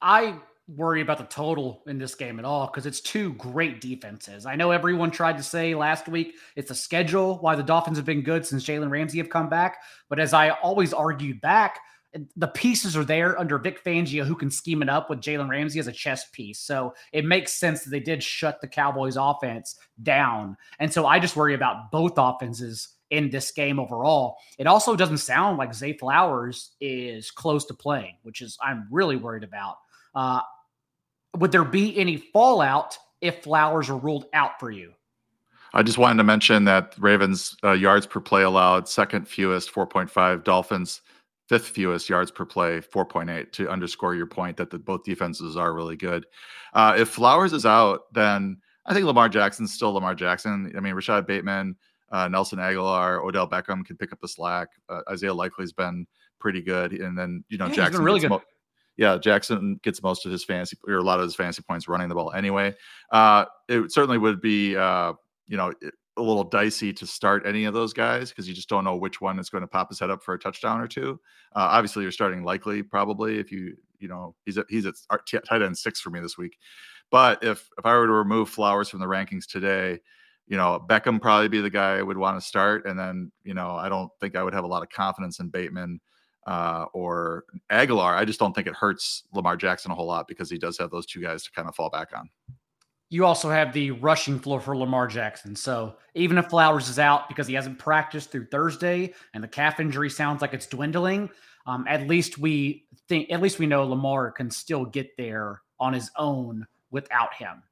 I 0.00 0.36
worry 0.68 1.00
about 1.00 1.18
the 1.18 1.24
total 1.24 1.82
in 1.86 1.98
this 1.98 2.14
game 2.14 2.38
at 2.38 2.44
all 2.44 2.66
because 2.66 2.86
it's 2.86 3.00
two 3.00 3.32
great 3.34 3.80
defenses. 3.80 4.46
I 4.46 4.54
know 4.54 4.70
everyone 4.70 5.10
tried 5.10 5.36
to 5.36 5.42
say 5.42 5.74
last 5.74 6.08
week 6.08 6.36
it's 6.56 6.70
a 6.70 6.74
schedule 6.74 7.38
why 7.40 7.56
the 7.56 7.62
Dolphins 7.62 7.98
have 7.98 8.06
been 8.06 8.22
good 8.22 8.46
since 8.46 8.64
Jalen 8.64 8.90
Ramsey 8.90 9.18
have 9.18 9.28
come 9.28 9.48
back, 9.48 9.78
but 10.08 10.20
as 10.20 10.32
I 10.32 10.50
always 10.50 10.92
argued 10.92 11.40
back, 11.40 11.80
the 12.36 12.48
pieces 12.48 12.96
are 12.96 13.04
there 13.04 13.38
under 13.38 13.58
Vic 13.58 13.82
Fangio 13.82 14.24
who 14.24 14.36
can 14.36 14.50
scheme 14.50 14.82
it 14.82 14.88
up 14.88 15.08
with 15.08 15.20
Jalen 15.20 15.48
Ramsey 15.48 15.80
as 15.80 15.86
a 15.86 15.92
chess 15.92 16.28
piece. 16.30 16.60
So 16.60 16.94
it 17.12 17.24
makes 17.24 17.54
sense 17.54 17.84
that 17.84 17.90
they 17.90 18.00
did 18.00 18.22
shut 18.22 18.60
the 18.60 18.68
Cowboys 18.68 19.16
offense 19.18 19.76
down. 20.02 20.56
And 20.78 20.92
so 20.92 21.06
I 21.06 21.18
just 21.18 21.36
worry 21.36 21.54
about 21.54 21.90
both 21.90 22.12
offenses 22.18 22.88
in 23.10 23.30
this 23.30 23.50
game 23.50 23.80
overall. 23.80 24.36
It 24.58 24.66
also 24.66 24.94
doesn't 24.94 25.18
sound 25.18 25.58
like 25.58 25.74
Zay 25.74 25.94
Flowers 25.94 26.72
is 26.80 27.30
close 27.30 27.64
to 27.66 27.74
playing, 27.74 28.16
which 28.22 28.42
is 28.42 28.58
I'm 28.62 28.86
really 28.90 29.16
worried 29.16 29.44
about. 29.44 29.76
Uh, 30.14 30.40
would 31.36 31.52
there 31.52 31.64
be 31.64 31.96
any 31.98 32.16
fallout 32.16 32.96
if 33.20 33.42
Flowers 33.42 33.88
are 33.88 33.96
ruled 33.96 34.26
out 34.34 34.60
for 34.60 34.70
you? 34.70 34.92
I 35.74 35.82
just 35.82 35.96
wanted 35.96 36.18
to 36.18 36.24
mention 36.24 36.64
that 36.66 36.94
Ravens 36.98 37.56
uh, 37.64 37.72
yards 37.72 38.06
per 38.06 38.20
play 38.20 38.42
allowed 38.42 38.88
second 38.88 39.26
fewest 39.26 39.72
4.5 39.72 40.44
Dolphins 40.44 41.00
fifth 41.48 41.68
fewest 41.68 42.08
yards 42.08 42.30
per 42.30 42.44
play 42.44 42.80
4.8 42.80 43.52
to 43.52 43.68
underscore 43.68 44.14
your 44.14 44.26
point 44.26 44.56
that 44.56 44.70
the, 44.70 44.78
both 44.78 45.04
defenses 45.04 45.56
are 45.56 45.74
really 45.74 45.96
good. 45.96 46.24
Uh, 46.72 46.94
if 46.96 47.10
Flowers 47.10 47.52
is 47.52 47.66
out, 47.66 48.12
then 48.12 48.56
I 48.86 48.94
think 48.94 49.06
Lamar 49.06 49.28
Jackson's 49.28 49.74
still 49.74 49.92
Lamar 49.92 50.14
Jackson. 50.14 50.72
I 50.76 50.80
mean 50.80 50.94
Rashod 50.94 51.26
Bateman, 51.26 51.76
uh, 52.10 52.28
Nelson 52.28 52.58
Agholor, 52.58 53.22
Odell 53.22 53.48
Beckham 53.48 53.84
can 53.84 53.96
pick 53.96 54.12
up 54.12 54.20
the 54.20 54.28
slack. 54.28 54.68
Uh, 54.88 55.00
Isaiah 55.10 55.34
Likely's 55.34 55.72
been 55.72 56.06
pretty 56.38 56.62
good, 56.62 56.92
and 56.92 57.18
then 57.18 57.44
you 57.48 57.58
know 57.58 57.66
yeah, 57.66 57.74
Jackson 57.74 58.02
really 58.02 58.20
good. 58.20 58.30
Mo- 58.30 58.42
yeah, 58.96 59.16
Jackson 59.18 59.80
gets 59.82 60.02
most 60.02 60.26
of 60.26 60.32
his 60.32 60.44
fantasy 60.44 60.76
or 60.86 60.96
a 60.96 61.02
lot 61.02 61.18
of 61.18 61.24
his 61.24 61.34
fantasy 61.34 61.62
points 61.62 61.88
running 61.88 62.08
the 62.08 62.14
ball 62.14 62.32
anyway. 62.32 62.74
Uh, 63.10 63.46
it 63.68 63.92
certainly 63.92 64.18
would 64.18 64.40
be, 64.40 64.76
uh, 64.76 65.12
you 65.46 65.56
know, 65.56 65.72
a 66.18 66.22
little 66.22 66.44
dicey 66.44 66.92
to 66.92 67.06
start 67.06 67.46
any 67.46 67.64
of 67.64 67.72
those 67.72 67.92
guys 67.94 68.28
because 68.28 68.46
you 68.46 68.54
just 68.54 68.68
don't 68.68 68.84
know 68.84 68.96
which 68.96 69.20
one 69.20 69.38
is 69.38 69.48
going 69.48 69.62
to 69.62 69.68
pop 69.68 69.88
his 69.88 69.98
head 69.98 70.10
up 70.10 70.22
for 70.22 70.34
a 70.34 70.38
touchdown 70.38 70.80
or 70.80 70.86
two. 70.86 71.18
Uh, 71.54 71.68
obviously, 71.70 72.02
you're 72.02 72.12
starting 72.12 72.44
likely 72.44 72.82
probably 72.82 73.38
if 73.38 73.50
you, 73.50 73.74
you 73.98 74.08
know, 74.08 74.34
he's 74.44 74.58
at, 74.58 74.66
he's 74.68 74.84
at 74.84 74.94
tight 75.48 75.62
end 75.62 75.76
six 75.76 76.00
for 76.00 76.10
me 76.10 76.20
this 76.20 76.36
week. 76.36 76.58
But 77.10 77.42
if 77.42 77.68
if 77.78 77.86
I 77.86 77.94
were 77.96 78.06
to 78.06 78.12
remove 78.12 78.50
Flowers 78.50 78.90
from 78.90 79.00
the 79.00 79.06
rankings 79.06 79.46
today, 79.46 80.00
you 80.48 80.56
know, 80.56 80.84
Beckham 80.86 81.20
probably 81.20 81.48
be 81.48 81.60
the 81.60 81.70
guy 81.70 81.96
I 81.96 82.02
would 82.02 82.18
want 82.18 82.38
to 82.38 82.46
start, 82.46 82.86
and 82.86 82.98
then 82.98 83.32
you 83.42 83.54
know, 83.54 83.70
I 83.76 83.88
don't 83.88 84.10
think 84.20 84.36
I 84.36 84.42
would 84.42 84.54
have 84.54 84.64
a 84.64 84.68
lot 84.68 84.82
of 84.82 84.90
confidence 84.90 85.38
in 85.38 85.48
Bateman 85.48 86.00
uh, 86.46 86.86
or 86.92 87.44
Agholor. 87.70 88.14
I 88.14 88.24
just 88.24 88.40
don't 88.40 88.54
think 88.54 88.66
it 88.66 88.74
hurts 88.74 89.24
Lamar 89.32 89.56
Jackson 89.56 89.90
a 89.90 89.94
whole 89.94 90.06
lot 90.06 90.28
because 90.28 90.50
he 90.50 90.58
does 90.58 90.78
have 90.78 90.90
those 90.90 91.06
two 91.06 91.20
guys 91.20 91.42
to 91.44 91.52
kind 91.52 91.68
of 91.68 91.74
fall 91.74 91.90
back 91.90 92.10
on. 92.16 92.28
You 93.10 93.26
also 93.26 93.50
have 93.50 93.74
the 93.74 93.90
rushing 93.90 94.38
floor 94.38 94.58
for 94.58 94.76
Lamar 94.76 95.06
Jackson. 95.06 95.54
So 95.54 95.96
even 96.14 96.38
if 96.38 96.46
Flowers 96.46 96.88
is 96.88 96.98
out 96.98 97.28
because 97.28 97.46
he 97.46 97.52
hasn't 97.52 97.78
practiced 97.78 98.30
through 98.30 98.46
Thursday 98.46 99.12
and 99.34 99.44
the 99.44 99.48
calf 99.48 99.80
injury 99.80 100.08
sounds 100.08 100.40
like 100.40 100.54
it's 100.54 100.66
dwindling, 100.66 101.28
um, 101.66 101.84
at 101.86 102.08
least 102.08 102.38
we 102.38 102.86
think 103.08 103.30
at 103.30 103.42
least 103.42 103.58
we 103.58 103.66
know 103.66 103.84
Lamar 103.84 104.30
can 104.32 104.50
still 104.50 104.86
get 104.86 105.14
there 105.18 105.60
on 105.78 105.92
his 105.92 106.10
own 106.16 106.66
without 106.90 107.34
him. 107.34 107.62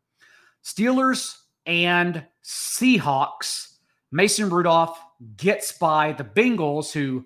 Steelers 0.63 1.39
and 1.67 2.27
Seahawks. 2.45 3.77
Mason 4.13 4.51
Rudolph 4.51 4.99
gets 5.37 5.73
by 5.73 6.13
the 6.13 6.25
Bengals, 6.25 6.93
who 6.93 7.25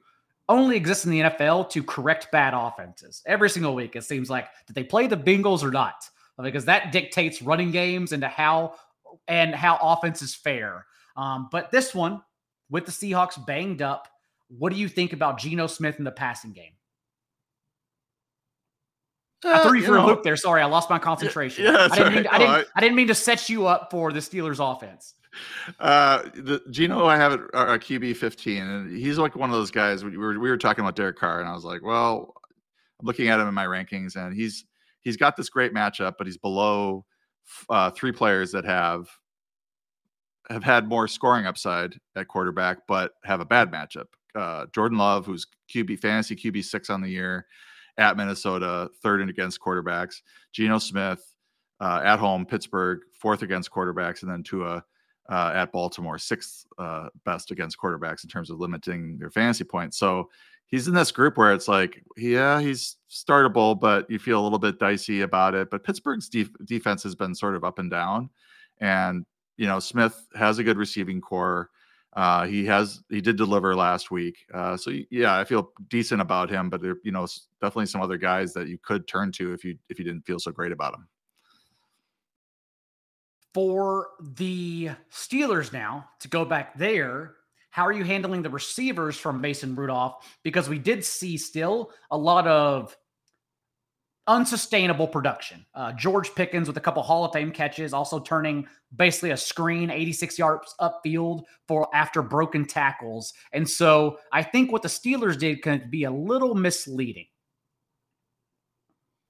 only 0.49 0.77
exists 0.77 1.05
in 1.05 1.11
the 1.11 1.21
NFL 1.21 1.71
to 1.71 1.83
correct 1.83 2.29
bad 2.31 2.55
offenses. 2.55 3.23
Every 3.27 3.51
single 3.51 3.75
week, 3.75 3.97
it 3.97 4.05
seems 4.05 4.29
like 4.29 4.49
did 4.67 4.75
they 4.75 4.85
play 4.85 5.07
the 5.07 5.17
Bengals 5.17 5.63
or 5.63 5.71
not? 5.71 6.09
Because 6.43 6.65
that 6.65 6.93
dictates 6.93 7.43
running 7.43 7.71
games 7.71 8.13
and 8.13 8.23
how 8.25 8.75
and 9.29 9.55
how 9.55 9.79
offenses 9.81 10.35
fare. 10.35 10.87
Um, 11.17 11.49
but 11.51 11.71
this 11.71 11.95
one, 11.95 12.23
with 12.71 12.87
the 12.87 12.93
Seahawks 12.93 13.45
banged 13.47 13.83
up, 13.83 14.09
what 14.49 14.73
do 14.73 14.79
you 14.79 14.89
think 14.89 15.13
about 15.13 15.39
Geno 15.39 15.67
Smith 15.67 15.97
in 15.99 16.05
the 16.05 16.11
passing 16.11 16.53
game? 16.53 16.73
I 19.45 19.63
threw 19.63 19.79
you 19.79 19.85
for 19.85 19.93
know, 19.93 20.07
a 20.07 20.09
loop 20.09 20.23
there. 20.23 20.37
Sorry, 20.37 20.63
I 20.63 20.65
lost 20.65 20.89
my 20.89 20.99
concentration. 20.99 21.65
Yeah, 21.65 21.89
I, 21.91 21.97
didn't 21.97 22.15
mean, 22.15 22.23
to, 22.25 22.35
I, 22.35 22.39
didn't, 22.39 22.69
I 22.77 22.81
didn't 22.81 22.97
mean 22.97 23.09
to 23.09 23.15
set 23.15 23.49
you 23.49 23.67
up 23.67 23.91
for 23.91 24.11
the 24.11 24.21
Steelers 24.21 24.59
offense. 24.59 25.15
Uh, 25.79 26.23
the 26.35 26.63
Geno, 26.71 27.07
I 27.07 27.17
have 27.17 27.33
it 27.33 27.41
a 27.55 27.57
uh, 27.57 27.79
QB 27.79 28.17
fifteen, 28.17 28.63
and 28.63 28.97
he's 28.97 29.19
like 29.19 29.37
one 29.37 29.51
of 29.51 29.57
those 29.57 29.71
guys. 29.71 30.05
We 30.05 30.17
were 30.17 30.39
we 30.39 30.51
were 30.51 30.57
talking 30.57 30.83
about 30.83 30.97
Derek 30.97 31.17
Carr, 31.17 31.41
and 31.41 31.49
I 31.49 31.55
was 31.55 31.65
like, 31.65 31.83
well, 31.83 32.35
I'm 33.01 33.07
looking 33.07 33.29
at 33.29 33.41
him 33.41 33.49
in 33.49 33.55
my 33.55 33.67
rankings, 33.67 34.17
and 34.17 34.35
he's 34.35 34.65
he's 35.01 35.17
got 35.17 35.37
this 35.37 35.49
great 35.49 35.73
matchup, 35.73 36.15
but 36.19 36.27
he's 36.27 36.39
below 36.39 37.05
uh, 37.69 37.91
three 37.91 38.13
players 38.13 38.53
that 38.53 38.65
have 38.65 39.09
have 40.51 40.65
had 40.65 40.89
more 40.89 41.09
scoring 41.09 41.47
upside 41.47 41.95
at 42.17 42.29
quarterback, 42.29 42.79
but 42.87 43.13
have 43.25 43.41
a 43.41 43.47
bad 43.47 43.73
matchup. 43.73 44.07
Uh, 44.35 44.67
Jordan 44.75 44.99
Love, 44.99 45.27
who's 45.27 45.47
QB 45.73 46.01
fantasy 46.01 46.37
QB 46.37 46.65
six 46.65 46.91
on 46.91 47.01
the 47.01 47.09
year 47.09 47.47
at 47.97 48.17
Minnesota, 48.17 48.91
third 49.03 49.21
and 49.21 49.31
against 49.31 49.61
quarterbacks. 49.61 50.17
Geno 50.53 50.79
Smith 50.79 51.35
uh, 51.81 52.01
at 52.05 52.19
home, 52.19 52.45
Pittsburgh, 52.45 53.01
fourth 53.13 53.43
against 53.43 53.71
quarterbacks, 53.71 54.23
and 54.23 54.31
then 54.31 54.43
Tua 54.43 54.85
uh, 55.31 55.53
at 55.55 55.73
Baltimore, 55.73 56.19
sixth 56.19 56.67
uh, 56.79 57.09
best 57.25 57.51
against 57.51 57.79
quarterbacks 57.79 58.25
in 58.25 58.31
terms 58.31 58.51
of 58.51 58.61
limiting 58.61 59.19
their 59.19 59.31
fantasy 59.31 59.65
points. 59.65 59.97
So 59.97 60.29
he's 60.67 60.89
in 60.89 60.95
this 60.95 61.13
group 61.13 61.39
where 61.39 61.53
it's 61.53 61.69
like, 61.69 62.03
yeah, 62.17 62.61
he's 62.61 62.97
startable, 63.11 63.79
but 63.79 64.11
you 64.11 64.19
feel 64.19 64.41
a 64.41 64.43
little 64.45 64.59
bit 64.59 64.79
dicey 64.79 65.23
about 65.23 65.55
it. 65.55 65.71
But 65.71 65.85
Pittsburgh's 65.85 66.29
def- 66.29 66.51
defense 66.65 67.03
has 67.05 67.15
been 67.15 67.35
sort 67.35 67.55
of 67.55 67.65
up 67.65 67.79
and 67.79 67.91
down, 67.91 68.31
and 68.81 69.25
you 69.57 69.67
know 69.67 69.79
Smith 69.79 70.27
has 70.35 70.59
a 70.59 70.65
good 70.65 70.77
receiving 70.77 71.21
core. 71.21 71.71
Uh, 72.15 72.47
he 72.47 72.65
has 72.65 73.03
he 73.09 73.21
did 73.21 73.37
deliver 73.37 73.75
last 73.75 74.11
week, 74.11 74.37
uh, 74.53 74.77
so 74.77 74.93
yeah, 75.11 75.37
I 75.37 75.45
feel 75.45 75.73
decent 75.89 76.21
about 76.21 76.49
him. 76.49 76.71
But 76.71 76.81
there, 76.81 76.97
you 77.03 77.11
know, 77.13 77.27
definitely 77.61 77.87
some 77.87 78.03
other 78.03 78.19
guys 78.19 78.53
that 78.55 78.69
you 78.69 78.79
could 78.79 79.09
turn 79.09 79.33
to 79.33 79.53
if 79.53 79.65
you 79.65 79.77
if 79.89 79.99
you 79.99 80.05
didn't 80.05 80.27
feel 80.27 80.39
so 80.39 80.53
great 80.53 80.71
about 80.71 80.95
him. 80.95 81.09
For 83.55 84.09
the 84.21 84.91
Steelers 85.13 85.73
now 85.73 86.09
to 86.21 86.29
go 86.29 86.45
back 86.45 86.77
there, 86.77 87.37
how 87.71 87.87
are 87.87 87.93
you 87.93 88.05
handling 88.05 88.43
the 88.43 88.51
receivers 88.51 89.17
from 89.17 89.41
Mason 89.41 89.77
Rudolph? 89.77 90.27
Because 90.43 90.69
we 90.69 90.79
did 90.79 91.05
see 91.05 91.37
still 91.37 91.93
a 92.11 92.19
lot 92.19 92.49
of 92.49 92.97
unsustainable 94.27 95.07
production. 95.07 95.65
Uh, 95.75 95.93
George 95.93 96.35
Pickens 96.35 96.67
with 96.67 96.77
a 96.77 96.81
couple 96.81 97.03
Hall 97.03 97.25
of 97.25 97.33
Fame 97.33 97.53
catches, 97.53 97.93
also 97.93 98.19
turning 98.19 98.67
basically 98.97 99.31
a 99.31 99.37
screen 99.37 99.91
86 99.91 100.39
yards 100.39 100.75
upfield 100.81 101.43
for 101.69 101.89
after 101.95 102.23
broken 102.23 102.65
tackles. 102.65 103.35
And 103.53 103.69
so 103.69 104.19
I 104.33 104.43
think 104.43 104.73
what 104.73 104.83
the 104.83 104.89
Steelers 104.89 105.39
did 105.39 105.63
can 105.63 105.89
be 105.91 106.05
a 106.05 106.11
little 106.11 106.55
misleading. 106.55 107.27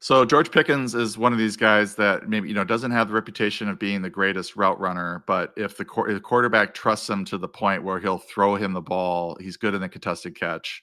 So 0.05 0.27
George 0.27 0.51
Pickens 0.51 0.95
is 0.95 1.17
one 1.17 1.33
of 1.33 1.39
these 1.39 1.57
guys 1.57 1.95
that 1.95 2.29
maybe 2.29 2.47
you 2.47 2.55
know 2.55 2.63
doesn't 2.63 2.91
have 2.91 3.09
the 3.09 3.15
reputation 3.15 3.71
of 3.71 3.79
being 3.79 4.03
the 4.03 4.11
greatest 4.11 4.55
route 4.55 4.79
runner, 4.79 5.25
but 5.27 5.55
if 5.57 5.79
the, 5.79 5.87
if 6.07 6.15
the 6.17 6.21
quarterback 6.21 6.75
trusts 6.75 7.09
him 7.09 7.25
to 7.25 7.39
the 7.39 7.49
point 7.49 7.83
where 7.83 7.99
he'll 7.99 8.19
throw 8.19 8.55
him 8.55 8.75
the 8.75 8.83
ball, 8.83 9.35
he's 9.41 9.57
good 9.57 9.73
in 9.73 9.81
the 9.81 9.89
contested 9.89 10.39
catch. 10.39 10.83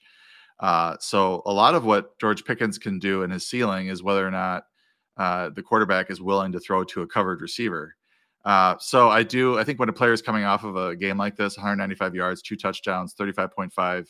Uh, 0.58 0.96
so 0.98 1.40
a 1.46 1.52
lot 1.52 1.76
of 1.76 1.84
what 1.84 2.18
George 2.18 2.44
Pickens 2.44 2.78
can 2.78 2.98
do 2.98 3.22
in 3.22 3.30
his 3.30 3.46
ceiling 3.46 3.86
is 3.86 4.02
whether 4.02 4.26
or 4.26 4.32
not 4.32 4.64
uh, 5.16 5.50
the 5.50 5.62
quarterback 5.62 6.10
is 6.10 6.20
willing 6.20 6.50
to 6.50 6.58
throw 6.58 6.82
to 6.82 7.02
a 7.02 7.06
covered 7.06 7.42
receiver. 7.42 7.94
Uh, 8.44 8.74
so 8.80 9.08
I 9.08 9.22
do. 9.22 9.56
I 9.56 9.62
think 9.62 9.78
when 9.78 9.88
a 9.88 9.92
player 9.92 10.12
is 10.12 10.20
coming 10.20 10.42
off 10.42 10.64
of 10.64 10.74
a 10.74 10.96
game 10.96 11.16
like 11.16 11.36
this, 11.36 11.56
195 11.56 12.16
yards, 12.16 12.42
two 12.42 12.56
touchdowns, 12.56 13.14
35.5 13.14 14.08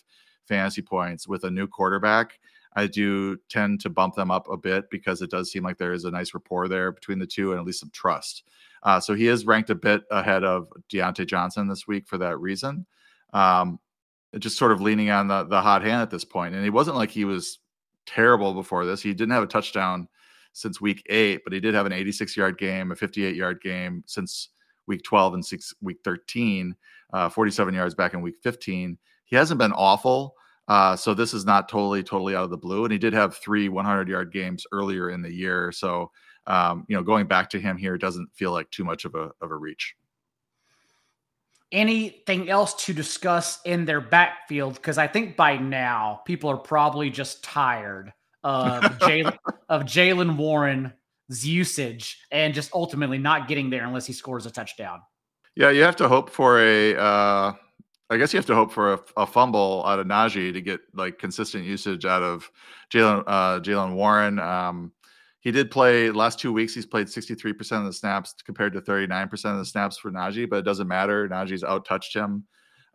fantasy 0.48 0.80
points 0.80 1.28
with 1.28 1.44
a 1.44 1.50
new 1.50 1.66
quarterback, 1.66 2.38
I 2.74 2.86
do 2.86 3.36
tend 3.48 3.80
to 3.80 3.90
bump 3.90 4.14
them 4.14 4.30
up 4.30 4.48
a 4.50 4.56
bit 4.56 4.88
because 4.90 5.22
it 5.22 5.30
does 5.30 5.50
seem 5.50 5.62
like 5.62 5.78
there 5.78 5.92
is 5.92 6.04
a 6.04 6.10
nice 6.10 6.34
rapport 6.34 6.68
there 6.68 6.92
between 6.92 7.18
the 7.18 7.26
two 7.26 7.50
and 7.50 7.60
at 7.60 7.66
least 7.66 7.80
some 7.80 7.90
trust. 7.90 8.44
Uh, 8.82 8.98
so 8.98 9.14
he 9.14 9.28
is 9.28 9.46
ranked 9.46 9.70
a 9.70 9.74
bit 9.74 10.02
ahead 10.10 10.44
of 10.44 10.68
Diontae 10.90 11.26
Johnson 11.26 11.68
this 11.68 11.86
week 11.86 12.06
for 12.06 12.18
that 12.18 12.38
reason. 12.38 12.86
Um, 13.32 13.78
just 14.38 14.56
sort 14.56 14.72
of 14.72 14.80
leaning 14.80 15.10
on 15.10 15.28
the 15.28 15.44
the 15.44 15.60
hot 15.60 15.82
hand 15.82 16.02
at 16.02 16.10
this 16.10 16.24
point. 16.24 16.54
And 16.54 16.64
he 16.64 16.70
wasn't 16.70 16.96
like 16.96 17.10
he 17.10 17.24
was 17.24 17.58
terrible 18.06 18.54
before 18.54 18.84
this. 18.84 19.02
He 19.02 19.12
didn't 19.12 19.32
have 19.32 19.42
a 19.42 19.48
touchdown 19.48 20.08
since 20.52 20.80
week 20.80 21.02
eight, 21.08 21.42
but 21.44 21.52
he 21.52 21.60
did 21.60 21.74
have 21.74 21.86
an 21.86 21.92
86 21.92 22.36
yard 22.36 22.58
game, 22.58 22.92
a 22.92 22.96
58 22.96 23.36
yard 23.36 23.60
game 23.62 24.02
since 24.06 24.48
week 24.86 25.02
12 25.04 25.34
and 25.34 25.44
six, 25.44 25.74
week 25.80 25.98
13, 26.04 26.74
uh, 27.12 27.28
47 27.28 27.74
yards 27.74 27.94
back 27.94 28.14
in 28.14 28.22
week 28.22 28.36
15. 28.42 28.98
He 29.24 29.36
hasn't 29.36 29.58
been 29.58 29.72
awful. 29.72 30.34
Uh, 30.68 30.96
so 30.96 31.12
this 31.12 31.34
is 31.34 31.44
not 31.44 31.68
totally, 31.68 32.02
totally 32.02 32.34
out 32.34 32.44
of 32.44 32.50
the 32.50 32.56
blue. 32.56 32.84
And 32.84 32.92
he 32.92 32.98
did 32.98 33.12
have 33.12 33.36
three 33.36 33.68
100 33.68 34.08
yard 34.08 34.32
games 34.32 34.66
earlier 34.72 35.10
in 35.10 35.22
the 35.22 35.32
year. 35.32 35.72
So, 35.72 36.10
um, 36.46 36.84
you 36.88 36.96
know, 36.96 37.02
going 37.02 37.26
back 37.26 37.50
to 37.50 37.60
him 37.60 37.76
here 37.76 37.98
doesn't 37.98 38.28
feel 38.34 38.52
like 38.52 38.70
too 38.70 38.84
much 38.84 39.04
of 39.04 39.14
a, 39.14 39.30
of 39.40 39.50
a 39.50 39.56
reach 39.56 39.96
anything 41.72 42.50
else 42.50 42.74
to 42.84 42.92
discuss 42.92 43.60
in 43.64 43.84
their 43.84 44.00
backfield? 44.00 44.74
Because 44.74 44.98
I 44.98 45.06
think 45.06 45.36
by 45.36 45.56
now 45.56 46.20
people 46.26 46.50
are 46.50 46.56
probably 46.56 47.10
just 47.10 47.42
tired 47.42 48.12
of 48.44 48.82
Jaylen 49.00 49.36
of 49.68 49.82
Jaylen 49.82 50.36
Warren's 50.36 50.92
usage 51.40 52.20
and 52.30 52.54
just 52.54 52.72
ultimately 52.74 53.18
not 53.18 53.48
getting 53.48 53.70
there 53.70 53.84
unless 53.84 54.06
he 54.06 54.12
scores 54.12 54.46
a 54.46 54.50
touchdown. 54.50 55.00
Yeah, 55.56 55.70
you 55.70 55.82
have 55.82 55.96
to 55.96 56.08
hope 56.08 56.30
for 56.30 56.60
a. 56.60 56.96
Uh, 56.96 57.52
I 58.12 58.18
guess 58.18 58.32
you 58.32 58.36
have 58.36 58.46
to 58.46 58.54
hope 58.54 58.70
for 58.70 58.92
a, 58.92 59.00
a, 59.16 59.26
fumble 59.26 59.82
out 59.86 59.98
of 59.98 60.06
Najee 60.06 60.52
to 60.52 60.60
get 60.60 60.80
like 60.94 61.18
consistent 61.18 61.64
usage 61.64 62.04
out 62.04 62.22
of 62.22 62.50
Jaylen 62.92 63.24
uh, 63.26 63.58
Jaylen 63.60 63.94
Warren. 63.94 64.38
Um, 64.38 64.92
he 65.40 65.50
did 65.50 65.70
play 65.70 66.10
last 66.10 66.38
two 66.38 66.52
weeks. 66.52 66.74
He's 66.74 66.86
played 66.86 67.06
63% 67.06 67.78
of 67.78 67.84
the 67.86 67.92
snaps 67.92 68.34
compared 68.44 68.74
to 68.74 68.82
39% 68.82 69.32
of 69.46 69.58
the 69.58 69.64
snaps 69.64 69.96
for 69.96 70.10
Najee, 70.10 70.48
but 70.48 70.56
it 70.56 70.64
doesn't 70.64 70.86
matter. 70.86 71.26
Najee's 71.26 71.64
out 71.64 71.84
touched 71.84 72.14
him, 72.14 72.44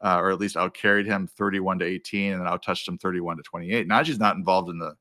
uh, 0.01 0.19
or 0.19 0.29
at 0.29 0.39
least 0.39 0.55
out 0.55 0.75
carried 0.75 1.07
him 1.07 1.27
31 1.27 1.79
to 1.79 1.85
18, 1.85 2.33
and 2.33 2.47
out 2.47 2.61
touched 2.61 2.87
him 2.87 2.97
31 2.99 3.37
to 3.37 3.43
28. 3.43 3.89
Najee's 3.89 4.19
not 4.19 4.35
involved 4.35 4.69
in 4.69 4.77
the 4.77 4.95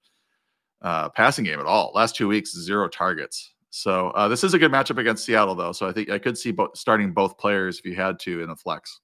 uh, 0.81 1.11
passing 1.11 1.45
game 1.45 1.61
at 1.61 1.67
all. 1.67 1.93
Last 1.95 2.17
two 2.17 2.27
weeks, 2.27 2.53
zero 2.53 2.89
targets. 2.89 3.53
So 3.71 4.11
uh, 4.11 4.29
this 4.29 4.43
is 4.43 4.55
a 4.55 4.59
good 4.59 4.73
matchup 4.73 4.99
against 4.99 5.25
Seattle, 5.27 5.55
though. 5.55 5.73
So 5.73 5.87
I 5.87 5.93
think 5.93 6.11
I 6.11 6.19
could 6.19 6.39
see 6.39 6.53
bo- 6.53 6.71
starting 6.75 7.13
both 7.13 7.37
players 7.37 7.79
if 7.79 7.85
you 7.85 7.95
had 7.95 8.19
to 8.21 8.41
in 8.41 8.49
the 8.49 8.57
flex. 8.57 9.01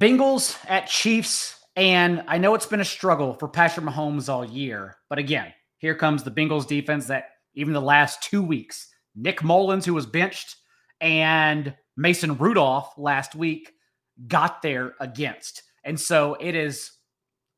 Bengals 0.00 0.56
at 0.66 0.86
Chiefs. 0.86 1.56
And 1.76 2.24
I 2.26 2.38
know 2.38 2.54
it's 2.54 2.66
been 2.66 2.80
a 2.80 2.84
struggle 2.86 3.34
for 3.34 3.48
Patrick 3.48 3.84
Mahomes 3.84 4.30
all 4.30 4.44
year, 4.44 4.96
but 5.10 5.18
again, 5.18 5.52
here 5.76 5.94
comes 5.94 6.22
the 6.22 6.30
Bengals 6.30 6.66
defense 6.66 7.06
that 7.06 7.26
even 7.54 7.74
the 7.74 7.80
last 7.80 8.22
two 8.22 8.42
weeks, 8.42 8.88
Nick 9.14 9.42
Mullens, 9.42 9.84
who 9.84 9.94
was 9.94 10.06
benched, 10.06 10.56
and 11.00 11.74
Mason 11.96 12.36
Rudolph 12.38 12.94
last 12.96 13.34
week 13.34 13.72
got 14.26 14.62
there 14.62 14.94
against. 15.00 15.62
And 15.84 16.00
so 16.00 16.36
it 16.40 16.54
is 16.54 16.92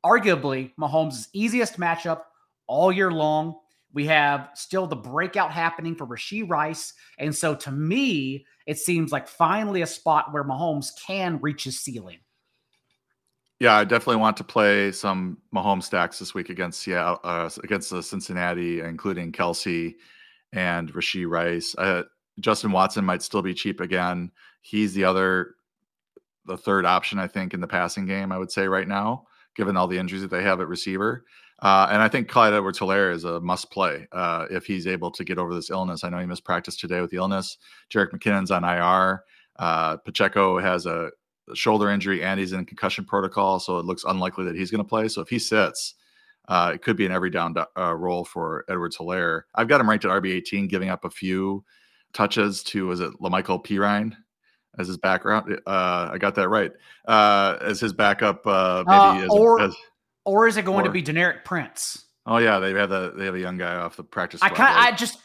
arguably 0.04 0.72
Mahomes' 0.80 1.28
easiest 1.32 1.78
matchup 1.78 2.22
all 2.66 2.90
year 2.90 3.12
long. 3.12 3.56
We 3.92 4.06
have 4.06 4.50
still 4.54 4.86
the 4.86 4.96
breakout 4.96 5.52
happening 5.52 5.94
for 5.94 6.06
Rashee 6.06 6.48
Rice. 6.48 6.92
And 7.18 7.34
so 7.34 7.54
to 7.54 7.70
me, 7.70 8.46
it 8.66 8.78
seems 8.78 9.12
like 9.12 9.28
finally 9.28 9.82
a 9.82 9.86
spot 9.86 10.32
where 10.32 10.44
Mahomes 10.44 10.88
can 11.06 11.38
reach 11.40 11.64
his 11.64 11.80
ceiling. 11.80 12.18
Yeah, 13.62 13.76
I 13.76 13.84
definitely 13.84 14.16
want 14.16 14.36
to 14.38 14.42
play 14.42 14.90
some 14.90 15.38
Mahomes 15.54 15.84
stacks 15.84 16.18
this 16.18 16.34
week 16.34 16.50
against 16.50 16.80
Seattle, 16.80 17.20
uh, 17.22 17.48
against 17.62 17.90
the 17.90 18.02
Cincinnati, 18.02 18.80
including 18.80 19.30
Kelce 19.30 19.94
and 20.52 20.92
Rashee 20.92 21.30
Rice. 21.30 21.72
Uh, 21.78 22.02
Justin 22.40 22.72
Watson 22.72 23.04
might 23.04 23.22
still 23.22 23.40
be 23.40 23.54
cheap 23.54 23.78
again. 23.78 24.32
He's 24.62 24.94
the 24.94 25.04
other, 25.04 25.54
the 26.44 26.56
third 26.56 26.84
option, 26.84 27.20
I 27.20 27.28
think, 27.28 27.54
in 27.54 27.60
the 27.60 27.68
passing 27.68 28.04
game. 28.04 28.32
I 28.32 28.38
would 28.38 28.50
say 28.50 28.66
right 28.66 28.88
now, 28.88 29.26
given 29.54 29.76
all 29.76 29.86
the 29.86 29.98
injuries 29.98 30.22
that 30.22 30.32
they 30.32 30.42
have 30.42 30.60
at 30.60 30.66
receiver. 30.66 31.24
Uh, 31.60 31.86
and 31.88 32.02
I 32.02 32.08
think 32.08 32.26
Clyde 32.28 32.54
Edwards 32.54 32.80
Helaire 32.80 33.14
is 33.14 33.22
a 33.22 33.40
must 33.40 33.70
play 33.70 34.08
uh, 34.10 34.46
if 34.50 34.66
he's 34.66 34.88
able 34.88 35.12
to 35.12 35.22
get 35.22 35.38
over 35.38 35.54
this 35.54 35.70
illness. 35.70 36.02
I 36.02 36.08
know 36.08 36.18
he 36.18 36.26
missed 36.26 36.44
practice 36.44 36.76
today 36.76 37.00
with 37.00 37.12
the 37.12 37.18
illness. 37.18 37.58
Jerick 37.94 38.10
McKinnon's 38.10 38.50
on 38.50 38.64
IR. 38.64 39.22
Uh, 39.56 39.98
Pacheco 39.98 40.58
has 40.58 40.84
a 40.86 41.12
shoulder 41.54 41.90
injury 41.90 42.22
and 42.22 42.38
he's 42.38 42.52
in 42.52 42.64
concussion 42.64 43.04
protocol, 43.04 43.60
so 43.60 43.78
it 43.78 43.84
looks 43.84 44.04
unlikely 44.04 44.44
that 44.44 44.56
he's 44.56 44.70
going 44.70 44.82
to 44.82 44.88
play. 44.88 45.08
So 45.08 45.20
if 45.20 45.28
he 45.28 45.38
sits, 45.38 45.94
uh, 46.48 46.72
it 46.74 46.82
could 46.82 46.96
be 46.96 47.06
an 47.06 47.12
every 47.12 47.30
down 47.30 47.54
uh, 47.76 47.94
role 47.94 48.24
for 48.24 48.64
Edwards 48.68 48.96
Helaire. 48.96 49.42
I've 49.54 49.68
got 49.68 49.80
him 49.80 49.88
ranked 49.88 50.04
at 50.04 50.10
RB 50.10 50.32
18, 50.32 50.68
giving 50.68 50.88
up 50.88 51.04
a 51.04 51.10
few 51.10 51.64
touches 52.12 52.62
to, 52.64 52.86
was 52.86 53.00
it 53.00 53.12
La'Mical 53.20 53.64
Perine? 53.64 54.16
As 54.78 54.88
his 54.88 54.96
background, 54.96 55.60
uh, 55.66 56.08
I 56.12 56.16
got 56.16 56.34
that 56.36 56.48
right. 56.48 56.72
Uh, 57.06 57.58
as 57.60 57.78
his 57.78 57.92
backup, 57.92 58.46
uh, 58.46 58.82
maybe 58.86 58.98
Uh, 58.98 59.24
as, 59.24 59.28
or 59.30 59.60
as, 59.60 59.76
or 60.24 60.48
is 60.48 60.56
it 60.56 60.64
going 60.64 60.86
to 60.86 60.90
be 60.90 61.02
Deneric 61.02 61.44
Prince? 61.44 62.06
Oh 62.24 62.38
yeah, 62.38 62.58
they 62.58 62.72
have 62.72 62.90
a 62.90 63.12
they 63.14 63.26
have 63.26 63.34
a 63.34 63.38
young 63.38 63.58
guy 63.58 63.74
off 63.74 63.96
the 63.96 64.02
practice. 64.02 64.40
I 64.42 64.48
kind 64.48 64.74
right? 64.74 64.92
I 64.92 64.96
just, 64.96 65.18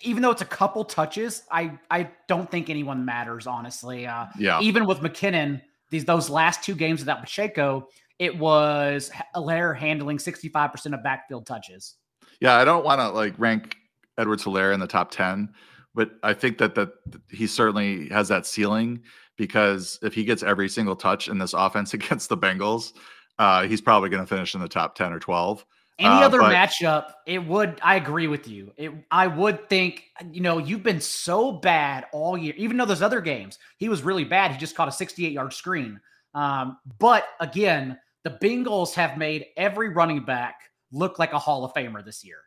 even 0.00 0.20
though 0.20 0.32
it's 0.32 0.42
a 0.42 0.46
couple 0.46 0.84
touches, 0.84 1.44
I, 1.48 1.78
I 1.92 2.10
don't 2.26 2.50
think 2.50 2.70
anyone 2.70 3.04
matters, 3.04 3.46
honestly. 3.46 4.04
Uh, 4.04 4.26
yeah, 4.36 4.60
even 4.60 4.84
with 4.84 4.98
McKinnon, 4.98 5.62
these 5.90 6.04
those 6.04 6.28
last 6.30 6.62
two 6.62 6.74
games 6.74 7.00
without 7.00 7.20
Pacheco, 7.20 7.88
it 8.18 8.36
was 8.36 9.10
Helaire 9.34 9.76
handling 9.76 10.18
65% 10.18 10.94
of 10.94 11.02
backfield 11.02 11.46
touches. 11.46 11.96
yeah. 12.40 12.56
I 12.56 12.64
don't 12.64 12.84
want 12.84 13.00
to 13.00 13.08
like 13.10 13.34
rank 13.38 13.76
Edwards 14.16 14.44
Helaire 14.44 14.74
in 14.74 14.80
the 14.80 14.86
top 14.86 15.10
ten, 15.10 15.48
but 15.94 16.10
I 16.22 16.34
think 16.34 16.58
that 16.58 16.74
that 16.74 16.90
he 17.30 17.46
certainly 17.46 18.08
has 18.08 18.28
that 18.28 18.46
ceiling 18.46 19.02
because 19.36 19.98
if 20.02 20.14
he 20.14 20.24
gets 20.24 20.42
every 20.42 20.68
single 20.68 20.96
touch 20.96 21.28
in 21.28 21.38
this 21.38 21.54
offense 21.54 21.94
against 21.98 22.28
the 22.28 22.36
Bengals, 22.36 22.92
uh, 23.38 23.62
he's 23.66 23.80
probably 23.80 24.08
going 24.08 24.22
to 24.22 24.26
finish 24.26 24.54
in 24.54 24.60
the 24.60 24.68
top 24.68 24.94
ten 24.94 25.12
or 25.12 25.18
twelve. 25.18 25.64
Any 25.98 26.14
Uh, 26.14 26.20
other 26.20 26.38
but- 26.40 26.52
matchup, 26.54 27.12
it 27.26 27.44
would. 27.44 27.80
I 27.82 27.96
agree 27.96 28.28
with 28.28 28.46
you. 28.46 28.72
It, 28.76 28.92
I 29.10 29.26
would 29.26 29.68
think, 29.68 30.04
you 30.30 30.40
know, 30.40 30.58
you've 30.58 30.84
been 30.84 31.00
so 31.00 31.50
bad 31.52 32.06
all 32.12 32.38
year. 32.38 32.54
Even 32.56 32.76
though 32.76 32.84
those 32.84 33.02
other 33.02 33.20
games, 33.20 33.58
he 33.78 33.88
was 33.88 34.02
really 34.02 34.24
bad. 34.24 34.52
He 34.52 34.58
just 34.58 34.76
caught 34.76 34.86
a 34.88 34.92
68 34.92 35.32
yard 35.32 35.52
screen. 35.52 36.00
Um, 36.34 36.78
but 37.00 37.26
again, 37.40 37.98
the 38.22 38.30
Bengals 38.30 38.94
have 38.94 39.18
made 39.18 39.46
every 39.56 39.88
running 39.88 40.24
back 40.24 40.60
look 40.92 41.18
like 41.18 41.32
a 41.32 41.38
Hall 41.38 41.64
of 41.64 41.72
Famer 41.74 42.04
this 42.04 42.24
year. 42.24 42.38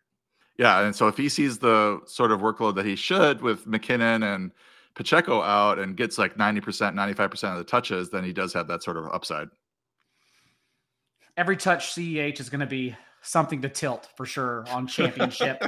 Yeah, 0.57 0.81
and 0.81 0.95
so 0.95 1.07
if 1.07 1.17
he 1.17 1.27
sees 1.27 1.57
the 1.59 1.99
sort 2.05 2.31
of 2.31 2.39
workload 2.39 2.75
that 2.75 2.85
he 2.85 2.95
should 2.95 3.41
with 3.41 3.65
McKinnon 3.65 4.23
and 4.35 4.51
Pacheco 4.95 5.41
out 5.41 5.79
and 5.79 5.97
gets 5.97 6.17
like 6.17 6.37
90%, 6.37 6.93
95% 6.93 7.51
of 7.51 7.57
the 7.57 7.63
touches, 7.63 8.09
then 8.11 8.23
he 8.23 8.31
does 8.31 8.53
have 8.53 8.67
that 8.67 8.83
sort 8.83 8.97
of 8.97 9.05
upside. 9.07 9.47
Every 11.37 11.57
touch 11.57 11.93
CEH 11.93 12.39
is 12.39 12.49
going 12.49 12.59
to 12.59 12.65
be 12.67 12.95
something 13.21 13.61
to 13.61 13.69
tilt 13.69 14.09
for 14.15 14.25
sure 14.25 14.65
on 14.71 14.87
championship 14.87 15.63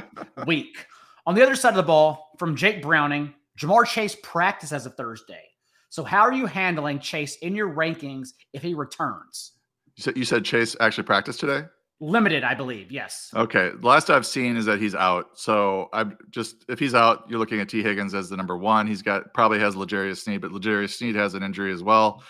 week. 0.46 0.86
On 1.26 1.34
the 1.34 1.42
other 1.42 1.56
side 1.56 1.70
of 1.70 1.76
the 1.76 1.82
ball, 1.82 2.32
from 2.38 2.54
Jake 2.54 2.82
Browning, 2.82 3.34
Ja'Marr 3.58 3.86
Chase 3.86 4.16
practice 4.22 4.72
as 4.72 4.86
of 4.86 4.94
Thursday. 4.94 5.42
So, 5.88 6.02
how 6.02 6.22
are 6.22 6.32
you 6.32 6.46
handling 6.46 6.98
Chase 6.98 7.36
in 7.36 7.54
your 7.54 7.72
rankings 7.72 8.30
if 8.52 8.62
he 8.62 8.74
returns? 8.74 9.52
You 9.96 10.02
said, 10.02 10.16
you 10.16 10.24
said 10.24 10.44
Chase 10.44 10.74
actually 10.80 11.04
practiced 11.04 11.40
today? 11.40 11.66
Limited, 12.00 12.42
I 12.42 12.54
believe. 12.54 12.90
Yes. 12.90 13.30
Okay. 13.36 13.70
The 13.80 13.86
last 13.86 14.10
I've 14.10 14.26
seen 14.26 14.56
is 14.56 14.64
that 14.64 14.80
he's 14.80 14.96
out. 14.96 15.38
So 15.38 15.88
I'm 15.92 16.18
just 16.30 16.64
if 16.68 16.80
he's 16.80 16.94
out, 16.94 17.24
you're 17.28 17.38
looking 17.38 17.60
at 17.60 17.68
Tee 17.68 17.82
Higgins 17.82 18.12
as 18.12 18.28
the 18.28 18.36
number 18.36 18.58
one. 18.58 18.88
He's 18.88 19.00
got 19.00 19.32
probably 19.32 19.60
has 19.60 19.76
L'Jarius 19.76 20.24
Sneed, 20.24 20.40
but 20.40 20.50
L'Jarius 20.50 20.94
Sneed 20.94 21.14
has 21.14 21.34
an 21.34 21.44
injury 21.44 21.72
as 21.72 21.82
well. 21.82 22.24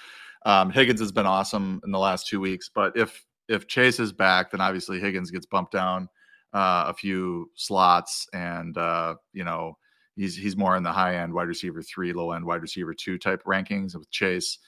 Um, 0.44 0.70
Higgins 0.70 1.00
has 1.00 1.10
been 1.10 1.24
awesome 1.24 1.80
in 1.84 1.90
the 1.90 1.98
last 1.98 2.26
two 2.26 2.40
weeks, 2.40 2.68
but 2.72 2.94
if 2.96 3.24
if 3.48 3.66
Chase 3.66 4.00
is 4.00 4.12
back, 4.12 4.50
then 4.50 4.60
obviously 4.60 5.00
Higgins 5.00 5.30
gets 5.30 5.46
bumped 5.46 5.72
down 5.72 6.08
uh, 6.52 6.84
a 6.88 6.94
few 6.94 7.50
slots, 7.54 8.26
and 8.32 8.76
uh, 8.78 9.14
you 9.32 9.44
know 9.44 9.76
he's 10.16 10.36
he's 10.36 10.56
more 10.56 10.76
in 10.76 10.82
the 10.82 10.92
high 10.92 11.16
end 11.16 11.32
wide 11.32 11.48
receiver 11.48 11.82
three, 11.82 12.12
low 12.12 12.32
end 12.32 12.44
wide 12.44 12.62
receiver 12.62 12.94
two 12.94 13.18
type 13.18 13.42
rankings 13.44 13.94
with 13.96 14.10
Chase. 14.10 14.58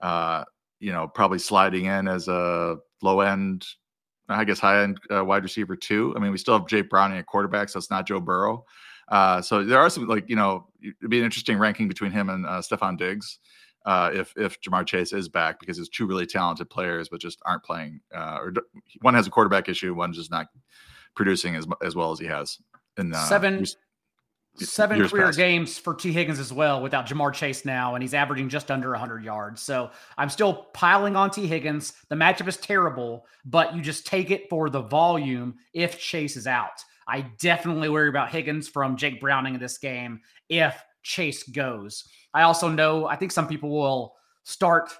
Uh, 0.00 0.44
you 0.80 0.92
know, 0.92 1.08
probably 1.08 1.38
sliding 1.38 1.86
in 1.86 2.08
as 2.08 2.28
a 2.28 2.76
low 3.02 3.20
end 3.20 3.64
I 4.28 4.44
guess 4.44 4.58
high 4.58 4.82
end 4.82 4.98
uh, 5.14 5.24
wide 5.24 5.42
receiver 5.42 5.76
too. 5.76 6.14
I 6.16 6.20
mean, 6.20 6.32
we 6.32 6.38
still 6.38 6.58
have 6.58 6.66
Jake 6.66 6.88
Browning 6.88 7.18
at 7.18 7.26
quarterback, 7.26 7.68
so 7.68 7.78
it's 7.78 7.90
not 7.90 8.06
Joe 8.06 8.20
Burrow. 8.20 8.64
Uh, 9.08 9.42
so 9.42 9.62
there 9.62 9.78
are 9.78 9.90
some 9.90 10.06
like 10.06 10.28
you 10.28 10.36
know 10.36 10.66
it'd 10.82 11.10
be 11.10 11.18
an 11.18 11.24
interesting 11.24 11.58
ranking 11.58 11.88
between 11.88 12.10
him 12.10 12.30
and 12.30 12.46
uh, 12.46 12.60
Stefon 12.60 12.96
Diggs 12.96 13.38
uh, 13.84 14.10
if 14.14 14.32
if 14.36 14.60
Ja'Marr 14.60 14.86
Chase 14.86 15.12
is 15.12 15.28
back 15.28 15.60
because 15.60 15.78
it's 15.78 15.88
two 15.88 16.06
really 16.06 16.26
talented 16.26 16.70
players 16.70 17.08
but 17.08 17.20
just 17.20 17.40
aren't 17.44 17.62
playing. 17.62 18.00
Uh, 18.14 18.38
or 18.40 18.52
one 19.02 19.14
has 19.14 19.26
a 19.26 19.30
quarterback 19.30 19.68
issue, 19.68 19.94
one's 19.94 20.16
just 20.16 20.30
not 20.30 20.46
producing 21.14 21.54
as 21.56 21.66
as 21.82 21.94
well 21.94 22.10
as 22.12 22.18
he 22.18 22.26
has 22.26 22.58
in 22.96 23.14
uh, 23.14 23.24
Seven- 23.26 23.54
years- 23.58 23.76
Seven 24.56 24.98
years 24.98 25.10
career 25.10 25.26
past. 25.26 25.36
games 25.36 25.78
for 25.78 25.94
Tee 25.94 26.12
Higgins 26.12 26.38
as 26.38 26.52
well 26.52 26.80
without 26.80 27.06
Ja'Marr 27.08 27.32
Chase 27.34 27.64
now, 27.64 27.96
and 27.96 28.02
he's 28.04 28.14
averaging 28.14 28.48
just 28.48 28.70
under 28.70 28.90
100 28.90 29.24
yards. 29.24 29.60
So 29.60 29.90
I'm 30.16 30.30
still 30.30 30.68
piling 30.72 31.16
on 31.16 31.30
Tee 31.32 31.48
Higgins. 31.48 31.92
The 32.08 32.14
matchup 32.14 32.46
is 32.46 32.56
terrible, 32.56 33.26
but 33.44 33.74
you 33.74 33.82
just 33.82 34.06
take 34.06 34.30
it 34.30 34.48
for 34.48 34.70
the 34.70 34.82
volume 34.82 35.56
if 35.72 35.98
Chase 35.98 36.36
is 36.36 36.46
out. 36.46 36.84
I 37.08 37.22
definitely 37.40 37.88
worry 37.88 38.08
about 38.08 38.30
Higgins 38.30 38.68
from 38.68 38.96
Jake 38.96 39.20
Browning 39.20 39.54
in 39.54 39.60
this 39.60 39.76
game 39.78 40.20
if 40.48 40.80
Chase 41.04 41.44
goes. 41.44 42.04
I 42.34 42.42
also 42.42 42.68
know, 42.68 43.06
I 43.06 43.16
think 43.16 43.30
some 43.30 43.46
people 43.46 43.70
will 43.70 44.14
start 44.42 44.92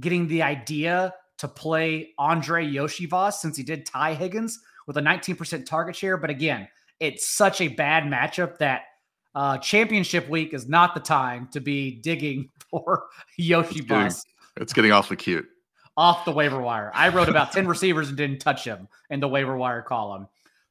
getting 0.00 0.26
the 0.26 0.42
idea 0.42 1.14
to 1.38 1.48
play 1.48 2.10
Andrei 2.18 2.66
Iosivas 2.66 3.34
since 3.34 3.56
he 3.56 3.62
did 3.62 3.86
tie 3.86 4.14
Higgins 4.14 4.58
with 4.86 4.96
a 4.96 5.00
19% 5.00 5.64
target 5.64 5.94
share. 5.94 6.16
But 6.16 6.30
again, 6.30 6.66
it's 6.98 7.30
such 7.30 7.60
a 7.60 7.68
bad 7.68 8.04
matchup 8.04 8.58
that 8.58 8.82
uh, 9.34 9.58
championship 9.58 10.28
week 10.28 10.52
is 10.52 10.68
not 10.68 10.94
the 10.94 11.00
time 11.00 11.48
to 11.52 11.60
be 11.60 12.00
digging 12.00 12.50
for 12.70 13.04
Iosivas 13.38 14.24
it's 14.56 14.72
getting 14.72 14.92
awfully 14.92 15.16
cute. 15.16 15.46
off 15.96 16.24
the 16.24 16.32
waiver 16.32 16.60
wire. 16.60 16.90
I 16.94 17.08
wrote 17.08 17.28
about 17.28 17.52
10 17.52 17.66
receivers 17.68 18.08
and 18.08 18.16
didn't 18.16 18.40
touch 18.40 18.64
him 18.64 18.88
in 19.10 19.20
the 19.20 19.28
waiver 19.28 19.56
wire 19.56 19.82
column. 19.82 20.28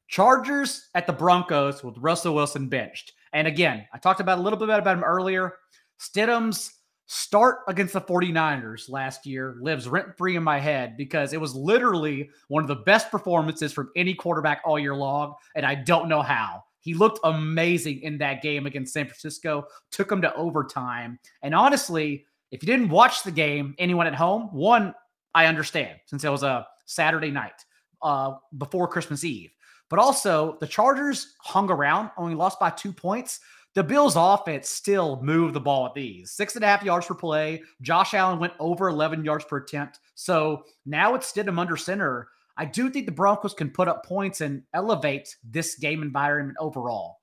Chargers 0.08 0.88
at 0.94 1.06
the 1.06 1.12
Broncos 1.12 1.84
with 1.84 1.96
Russell 1.98 2.34
Wilson 2.34 2.68
benched. 2.68 3.12
And 3.32 3.46
again, 3.46 3.86
I 3.92 3.98
talked 3.98 4.20
about 4.20 4.38
a 4.38 4.42
little 4.42 4.58
bit 4.58 4.68
about 4.68 4.96
him 4.96 5.04
earlier. 5.04 5.54
Stidham's 6.00 6.72
start 7.06 7.58
against 7.66 7.92
the 7.92 8.00
49ers 8.00 8.88
last 8.88 9.26
year 9.26 9.56
lives 9.60 9.88
rent 9.88 10.16
free 10.16 10.36
in 10.36 10.44
my 10.44 10.60
head 10.60 10.96
because 10.96 11.32
it 11.32 11.40
was 11.40 11.54
literally 11.56 12.30
one 12.46 12.62
of 12.62 12.68
the 12.68 12.76
best 12.76 13.10
performances 13.10 13.72
from 13.72 13.90
any 13.96 14.14
quarterback 14.14 14.62
all 14.64 14.78
year 14.78 14.94
long. 14.94 15.34
And 15.56 15.66
I 15.66 15.74
don't 15.74 16.08
know 16.08 16.22
how. 16.22 16.62
He 16.80 16.94
looked 16.94 17.18
amazing 17.24 18.02
in 18.02 18.16
that 18.18 18.42
game 18.42 18.66
against 18.66 18.92
San 18.92 19.06
Francisco, 19.06 19.66
took 19.90 20.10
him 20.10 20.22
to 20.22 20.34
overtime. 20.34 21.18
And 21.42 21.54
honestly, 21.54 22.26
if 22.52 22.62
you 22.62 22.66
didn't 22.66 22.88
watch 22.88 23.22
the 23.22 23.30
game, 23.30 23.74
anyone 23.78 24.06
at 24.06 24.14
home, 24.14 24.48
one, 24.52 24.94
I 25.34 25.46
understand 25.46 25.98
since 26.06 26.24
it 26.24 26.30
was 26.30 26.42
a 26.42 26.66
Saturday 26.86 27.30
night 27.30 27.64
uh, 28.02 28.34
before 28.56 28.88
Christmas 28.88 29.24
Eve. 29.24 29.50
But 29.90 29.98
also, 29.98 30.56
the 30.60 30.66
Chargers 30.66 31.34
hung 31.40 31.70
around, 31.70 32.10
only 32.16 32.34
lost 32.34 32.58
by 32.58 32.70
two 32.70 32.92
points. 32.92 33.40
The 33.74 33.84
Bills' 33.84 34.14
offense 34.16 34.68
still 34.68 35.20
moved 35.22 35.54
the 35.54 35.60
ball 35.60 35.86
at 35.86 35.94
these 35.94 36.32
six 36.32 36.54
and 36.54 36.64
a 36.64 36.66
half 36.66 36.82
yards 36.82 37.06
per 37.06 37.14
play. 37.14 37.62
Josh 37.82 38.14
Allen 38.14 38.38
went 38.38 38.54
over 38.58 38.88
11 38.88 39.24
yards 39.24 39.44
per 39.44 39.58
attempt. 39.58 39.98
So 40.14 40.64
now 40.86 41.14
it's 41.14 41.30
Stidham 41.30 41.58
under 41.58 41.76
center. 41.76 42.28
I 42.56 42.64
do 42.64 42.90
think 42.90 43.06
the 43.06 43.12
Broncos 43.12 43.54
can 43.54 43.70
put 43.70 43.88
up 43.88 44.04
points 44.04 44.40
and 44.40 44.62
elevate 44.74 45.36
this 45.44 45.76
game 45.76 46.02
environment 46.02 46.56
overall. 46.60 47.18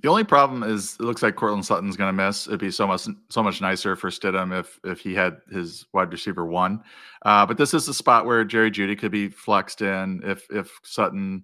The 0.00 0.08
only 0.08 0.22
problem 0.22 0.62
is 0.62 0.94
it 1.00 1.02
looks 1.02 1.22
like 1.22 1.34
Courtland 1.34 1.66
Sutton's 1.66 1.96
going 1.96 2.16
to 2.16 2.24
miss. 2.24 2.46
It'd 2.46 2.60
be 2.60 2.70
so 2.70 2.86
much 2.86 3.08
so 3.30 3.42
much 3.42 3.60
nicer 3.60 3.96
for 3.96 4.10
Stidham 4.10 4.56
if 4.56 4.78
if 4.84 5.00
he 5.00 5.14
had 5.14 5.38
his 5.50 5.86
wide 5.92 6.12
receiver 6.12 6.46
one. 6.46 6.84
Uh, 7.22 7.44
but 7.44 7.58
this 7.58 7.74
is 7.74 7.88
a 7.88 7.94
spot 7.94 8.24
where 8.24 8.44
Jerry 8.44 8.70
Jeudy 8.70 8.96
could 8.96 9.10
be 9.10 9.28
flexed 9.28 9.82
in 9.82 10.20
if 10.24 10.46
if 10.50 10.78
Sutton 10.84 11.42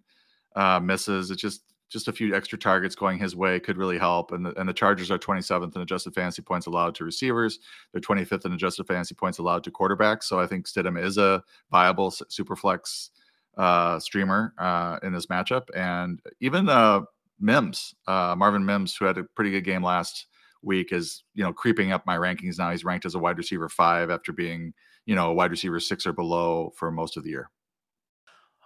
uh, 0.54 0.80
misses. 0.80 1.30
It's 1.30 1.42
just 1.42 1.62
just 1.90 2.08
a 2.08 2.12
few 2.12 2.34
extra 2.34 2.58
targets 2.58 2.96
going 2.96 3.18
his 3.18 3.36
way 3.36 3.60
could 3.60 3.76
really 3.76 3.98
help. 3.98 4.32
And 4.32 4.44
the, 4.44 4.58
and 4.58 4.68
the 4.68 4.72
Chargers 4.72 5.10
are 5.10 5.18
27th 5.18 5.76
in 5.76 5.82
adjusted 5.82 6.12
fantasy 6.12 6.42
points 6.42 6.66
allowed 6.66 6.94
to 6.96 7.04
receivers. 7.04 7.60
They're 7.92 8.00
25th 8.00 8.46
in 8.46 8.52
adjusted 8.52 8.86
fantasy 8.88 9.14
points 9.14 9.38
allowed 9.38 9.62
to 9.64 9.70
quarterbacks. 9.70 10.24
So 10.24 10.40
I 10.40 10.46
think 10.46 10.66
Stidham 10.66 11.00
is 11.00 11.18
a 11.18 11.44
viable 11.70 12.10
super 12.10 12.56
flex 12.56 13.10
uh, 13.56 13.98
streamer 14.00 14.54
uh, 14.58 14.98
in 15.02 15.12
this 15.12 15.26
matchup, 15.26 15.68
and 15.74 16.20
even 16.40 16.68
uh, 16.68 17.02
Mims, 17.40 17.94
uh, 18.06 18.34
Marvin 18.36 18.64
Mims, 18.64 18.96
who 18.96 19.04
had 19.04 19.18
a 19.18 19.24
pretty 19.24 19.50
good 19.50 19.64
game 19.64 19.82
last 19.82 20.26
week, 20.62 20.92
is 20.92 21.24
you 21.34 21.44
know 21.44 21.52
creeping 21.52 21.92
up 21.92 22.04
my 22.06 22.16
rankings 22.16 22.58
now. 22.58 22.70
He's 22.70 22.84
ranked 22.84 23.06
as 23.06 23.14
a 23.14 23.18
wide 23.18 23.38
receiver 23.38 23.68
five 23.68 24.10
after 24.10 24.32
being 24.32 24.72
you 25.06 25.14
know 25.14 25.30
a 25.30 25.34
wide 25.34 25.50
receiver 25.50 25.78
six 25.80 26.06
or 26.06 26.12
below 26.12 26.72
for 26.76 26.90
most 26.90 27.16
of 27.16 27.24
the 27.24 27.30
year. 27.30 27.50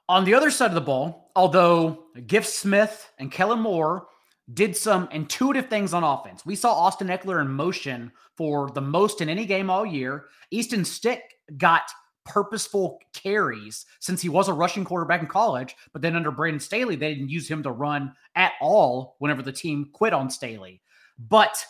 On 0.09 0.25
the 0.25 0.35
other 0.35 0.51
side 0.51 0.71
of 0.71 0.75
the 0.75 0.81
ball, 0.81 1.31
although 1.37 2.05
Giff 2.27 2.47
Smith 2.47 3.11
and 3.19 3.31
Kellen 3.31 3.61
Moore 3.61 4.07
did 4.55 4.75
some 4.75 5.07
intuitive 5.13 5.69
things 5.69 5.93
on 5.93 6.03
offense, 6.03 6.47
we 6.47 6.57
saw 6.57 6.73
Austin 6.73 7.09
Ekeler 7.09 7.43
in 7.43 7.49
motion 7.49 8.11
for 8.35 8.71
the 8.71 8.81
most 8.81 9.21
in 9.21 9.29
any 9.29 9.45
game 9.45 9.69
all 9.69 9.85
year. 9.85 10.27
Easton 10.51 10.85
Stick 10.85 11.23
got 11.59 11.83
purposeful 12.25 12.99
carries 13.13 13.87
since 14.01 14.23
he 14.23 14.29
was 14.29 14.49
a 14.49 14.53
rushing 14.53 14.85
quarterback 14.85 15.21
in 15.21 15.27
college. 15.27 15.75
But 15.93 16.03
then 16.03 16.17
under 16.17 16.31
Brandon 16.31 16.61
Staley, 16.61 16.97
they 16.97 17.15
didn't 17.15 17.31
use 17.31 17.49
him 17.49 17.63
to 17.63 17.71
run 17.71 18.15
at 18.35 18.53
all 18.61 19.17
whenever 19.19 19.43
the 19.43 19.53
team 19.53 19.91
quit 19.93 20.15
on 20.15 20.31
Staley. 20.31 20.81
But 21.19 21.63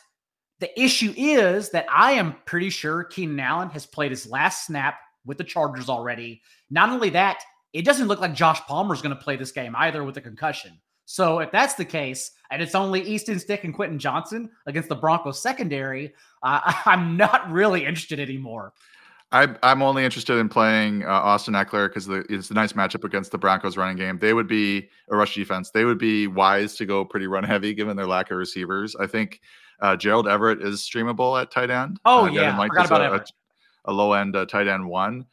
the 0.61 0.81
issue 0.81 1.15
is 1.17 1.71
that 1.71 1.87
I 1.91 2.13
am 2.13 2.37
pretty 2.45 2.71
sure 2.71 3.05
Keenan 3.05 3.41
Allen 3.41 3.71
has 3.71 3.87
played 3.87 4.11
his 4.11 4.29
last 4.29 4.67
snap 4.67 4.99
with 5.25 5.39
the 5.39 5.45
Chargers 5.45 5.89
already. 5.89 6.43
Not 6.71 6.91
only 6.91 7.11
that, 7.11 7.43
it 7.73 7.85
doesn't 7.85 8.09
look 8.09 8.21
like 8.21 8.35
Josh 8.35 8.61
Palmer 8.63 8.95
is 8.95 9.03
going 9.03 9.15
to 9.15 9.23
play 9.23 9.37
this 9.37 9.53
game 9.53 9.75
either 9.77 10.05
with 10.05 10.17
a 10.17 10.21
concussion. 10.21 10.79
So 11.05 11.39
if 11.39 11.51
that's 11.51 11.75
the 11.75 11.85
case, 11.85 12.33
and 12.51 12.61
it's 12.61 12.75
only 12.75 13.01
Easton 13.01 13.39
Stick 13.39 13.65
and 13.65 13.73
Quentin 13.73 13.99
Johnston 13.99 14.51
against 14.67 14.91
the 14.91 14.95
Broncos 14.95 15.41
secondary, 15.41 16.13
uh, 16.43 16.61
I'm 16.85 17.17
not 17.17 17.51
really 17.51 17.85
interested 17.85 18.21
anymore. 18.21 18.73
I, 19.31 19.55
I'm 19.63 19.83
only 19.83 20.05
interested 20.05 20.39
in 20.39 20.49
playing 20.49 21.05
uh, 21.05 21.09
Austin 21.09 21.53
Ekeler 21.53 21.89
because 21.89 22.09
it's 22.09 22.51
a 22.51 22.55
nice 22.55 22.73
matchup 22.73 23.05
against 23.05 23.31
the 23.31 23.37
Broncos 23.39 23.77
running 23.77 23.97
game. 23.97 24.19
They 24.19 24.33
would 24.33 24.49
be 24.49 24.89
a 25.11 25.17
rush 25.17 25.35
defense. 25.35 25.71
They 25.71 25.85
would 25.85 25.99
be 25.99 26.27
wise 26.27 26.77
to 26.77 26.87
go 26.87 27.05
pretty 27.05 27.27
run 27.27 27.45
heavy 27.45 27.75
given 27.75 27.97
their 27.97 28.07
lack 28.07 28.31
of 28.31 28.39
receivers. 28.39 28.97
I 28.97 29.07
think 29.07 29.41
uh, 29.81 29.97
Gerald 29.97 30.29
Everett 30.29 30.63
is 30.63 30.81
streamable 30.81 31.41
at 31.41 31.51
tight 31.51 31.71
end. 31.71 32.01
Oh 32.05 32.25
uh, 32.25 32.31
yeah, 32.31 32.57
like 32.59 32.71
forgot 32.71 32.87
about 32.87 33.31
a, 33.31 33.91
a, 33.91 33.93
low 33.93 34.15
end 34.15 34.35
uh, 34.35 34.47
tight 34.47 34.67
end 34.67 34.87
one. 34.87 35.27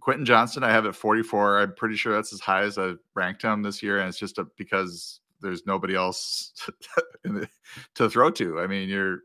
Quentin 0.00 0.24
Johnston, 0.24 0.62
I 0.62 0.70
have 0.70 0.86
at 0.86 0.94
44. 0.94 1.60
I'm 1.60 1.74
pretty 1.74 1.96
sure 1.96 2.12
that's 2.14 2.32
as 2.32 2.40
high 2.40 2.62
as 2.62 2.78
I've 2.78 2.98
ranked 3.14 3.42
him 3.42 3.62
this 3.62 3.82
year, 3.82 3.98
and 3.98 4.08
it's 4.08 4.18
just 4.18 4.38
a, 4.38 4.46
because 4.56 5.20
there's 5.40 5.66
nobody 5.66 5.94
else 5.94 6.52
to 7.94 8.10
throw 8.10 8.30
to. 8.30 8.60
I 8.60 8.66
mean, 8.66 8.88
you're 8.88 9.20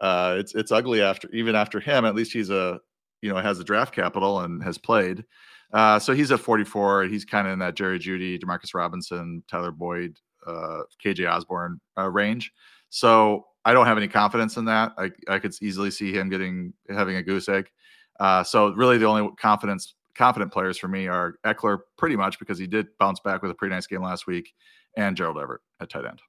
uh, 0.00 0.36
it's 0.38 0.54
it's 0.54 0.72
ugly 0.72 1.02
after 1.02 1.28
even 1.30 1.54
after 1.54 1.80
him. 1.80 2.04
At 2.04 2.14
least 2.14 2.32
he's 2.32 2.50
a 2.50 2.80
you 3.22 3.32
know 3.32 3.36
has 3.36 3.58
the 3.58 3.64
draft 3.64 3.94
capital 3.94 4.40
and 4.40 4.62
has 4.62 4.78
played. 4.78 5.24
Uh, 5.72 5.98
so 5.98 6.12
he's 6.14 6.32
at 6.32 6.40
44. 6.40 7.04
He's 7.04 7.24
kind 7.24 7.46
of 7.46 7.52
in 7.52 7.58
that 7.60 7.76
Jerry 7.76 7.98
Jeudy, 7.98 8.40
Demarcus 8.40 8.74
Robinson, 8.74 9.44
Tyler 9.48 9.70
Boyd, 9.70 10.18
uh, 10.44 10.80
KJ 11.04 11.30
Osborn 11.30 11.80
uh, 11.96 12.08
range. 12.08 12.52
So 12.88 13.46
I 13.64 13.72
don't 13.72 13.86
have 13.86 13.96
any 13.96 14.08
confidence 14.08 14.56
in 14.56 14.64
that. 14.64 14.92
I, 14.98 15.10
I 15.28 15.38
could 15.38 15.54
easily 15.62 15.90
see 15.90 16.12
him 16.12 16.28
getting 16.28 16.72
having 16.88 17.16
a 17.16 17.22
goose 17.22 17.48
egg. 17.48 17.70
Uh, 18.18 18.42
so 18.42 18.72
really, 18.72 18.98
the 18.98 19.06
only 19.06 19.30
confidence 19.38 19.94
confident 20.20 20.52
players 20.52 20.76
for 20.76 20.86
me 20.86 21.08
are 21.08 21.36
Ekeler, 21.46 21.78
pretty 21.96 22.14
much 22.14 22.38
because 22.38 22.58
he 22.58 22.66
did 22.66 22.88
bounce 22.98 23.20
back 23.20 23.40
with 23.40 23.50
a 23.50 23.54
pretty 23.54 23.74
nice 23.74 23.86
game 23.86 24.02
last 24.02 24.26
week, 24.26 24.52
and 24.94 25.16
Gerald 25.16 25.38
Everett 25.38 25.62
at 25.80 25.88
tight 25.88 26.04
end. 26.04 26.20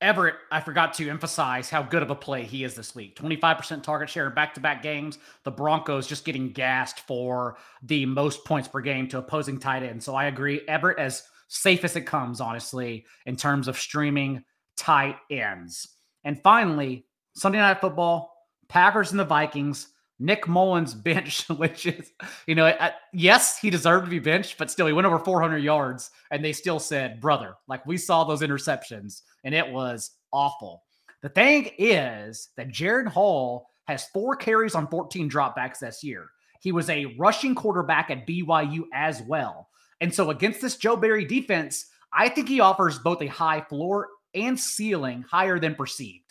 Everett, 0.00 0.34
I 0.50 0.60
forgot 0.60 0.92
to 0.94 1.08
emphasize 1.08 1.70
how 1.70 1.84
good 1.84 2.02
of 2.02 2.10
a 2.10 2.16
play 2.16 2.42
he 2.42 2.64
is 2.64 2.74
this 2.74 2.96
week. 2.96 3.14
25% 3.14 3.84
target 3.84 4.10
share 4.10 4.26
in 4.26 4.34
back 4.34 4.54
to 4.54 4.60
back 4.60 4.82
games. 4.82 5.18
The 5.44 5.52
Broncos 5.52 6.08
just 6.08 6.24
getting 6.24 6.50
gassed 6.50 6.98
for 7.06 7.56
the 7.84 8.04
most 8.06 8.44
points 8.44 8.66
per 8.66 8.80
game 8.80 9.06
to 9.10 9.18
opposing 9.18 9.60
tight 9.60 9.84
ends. 9.84 10.04
So 10.04 10.16
I 10.16 10.24
agree. 10.24 10.62
Everett, 10.66 10.98
as 10.98 11.22
safe 11.46 11.84
as 11.84 11.94
it 11.94 12.00
comes, 12.00 12.40
honestly, 12.40 13.06
in 13.26 13.36
terms 13.36 13.68
of 13.68 13.78
streaming 13.78 14.42
tight 14.76 15.18
ends. 15.30 15.86
And 16.24 16.42
finally, 16.42 17.06
Sunday 17.36 17.58
Night 17.58 17.80
Football, 17.80 18.34
Packers 18.68 19.12
and 19.12 19.20
the 19.20 19.24
Vikings. 19.24 19.91
Nick 20.22 20.46
Mullens 20.46 20.94
bench, 21.02 21.48
which 21.48 21.86
is, 21.86 22.12
you 22.46 22.54
know, 22.54 22.66
at, 22.66 22.94
yes, 23.12 23.58
he 23.58 23.70
deserved 23.70 24.06
to 24.06 24.10
be 24.10 24.18
benched, 24.18 24.56
but 24.56 24.70
still, 24.70 24.86
he 24.86 24.92
went 24.92 25.06
over 25.06 25.18
400 25.18 25.58
yards, 25.58 26.10
and 26.30 26.44
they 26.44 26.52
still 26.52 26.78
said, 26.78 27.20
brother, 27.20 27.54
like 27.68 27.84
we 27.86 27.96
saw 27.96 28.24
those 28.24 28.40
interceptions, 28.42 29.22
and 29.44 29.54
it 29.54 29.68
was 29.68 30.12
awful. 30.32 30.84
The 31.22 31.28
thing 31.28 31.70
is 31.78 32.48
that 32.56 32.68
Jaren 32.68 33.06
Hall 33.06 33.68
has 33.86 34.06
four 34.06 34.36
carries 34.36 34.74
on 34.74 34.88
14 34.88 35.28
dropbacks 35.28 35.80
this 35.80 36.02
year. 36.02 36.30
He 36.60 36.72
was 36.72 36.88
a 36.88 37.16
rushing 37.18 37.54
quarterback 37.54 38.10
at 38.10 38.26
BYU 38.26 38.84
as 38.94 39.22
well. 39.22 39.68
And 40.00 40.14
so 40.14 40.30
against 40.30 40.60
this 40.60 40.76
Joe 40.76 40.96
Barry 40.96 41.24
defense, 41.24 41.86
I 42.12 42.28
think 42.28 42.48
he 42.48 42.60
offers 42.60 42.98
both 42.98 43.22
a 43.22 43.26
high 43.26 43.60
floor 43.62 44.08
and 44.34 44.58
ceiling 44.58 45.24
higher 45.28 45.58
than 45.58 45.74
perceived. 45.74 46.21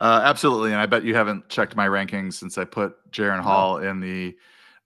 Uh, 0.00 0.20
absolutely, 0.24 0.72
and 0.72 0.80
I 0.80 0.86
bet 0.86 1.04
you 1.04 1.14
haven't 1.14 1.48
checked 1.48 1.74
my 1.74 1.86
rankings 1.86 2.34
since 2.34 2.58
I 2.58 2.64
put 2.64 2.94
Jaren 3.12 3.40
Hall 3.40 3.78
in 3.78 4.00
the 4.00 4.36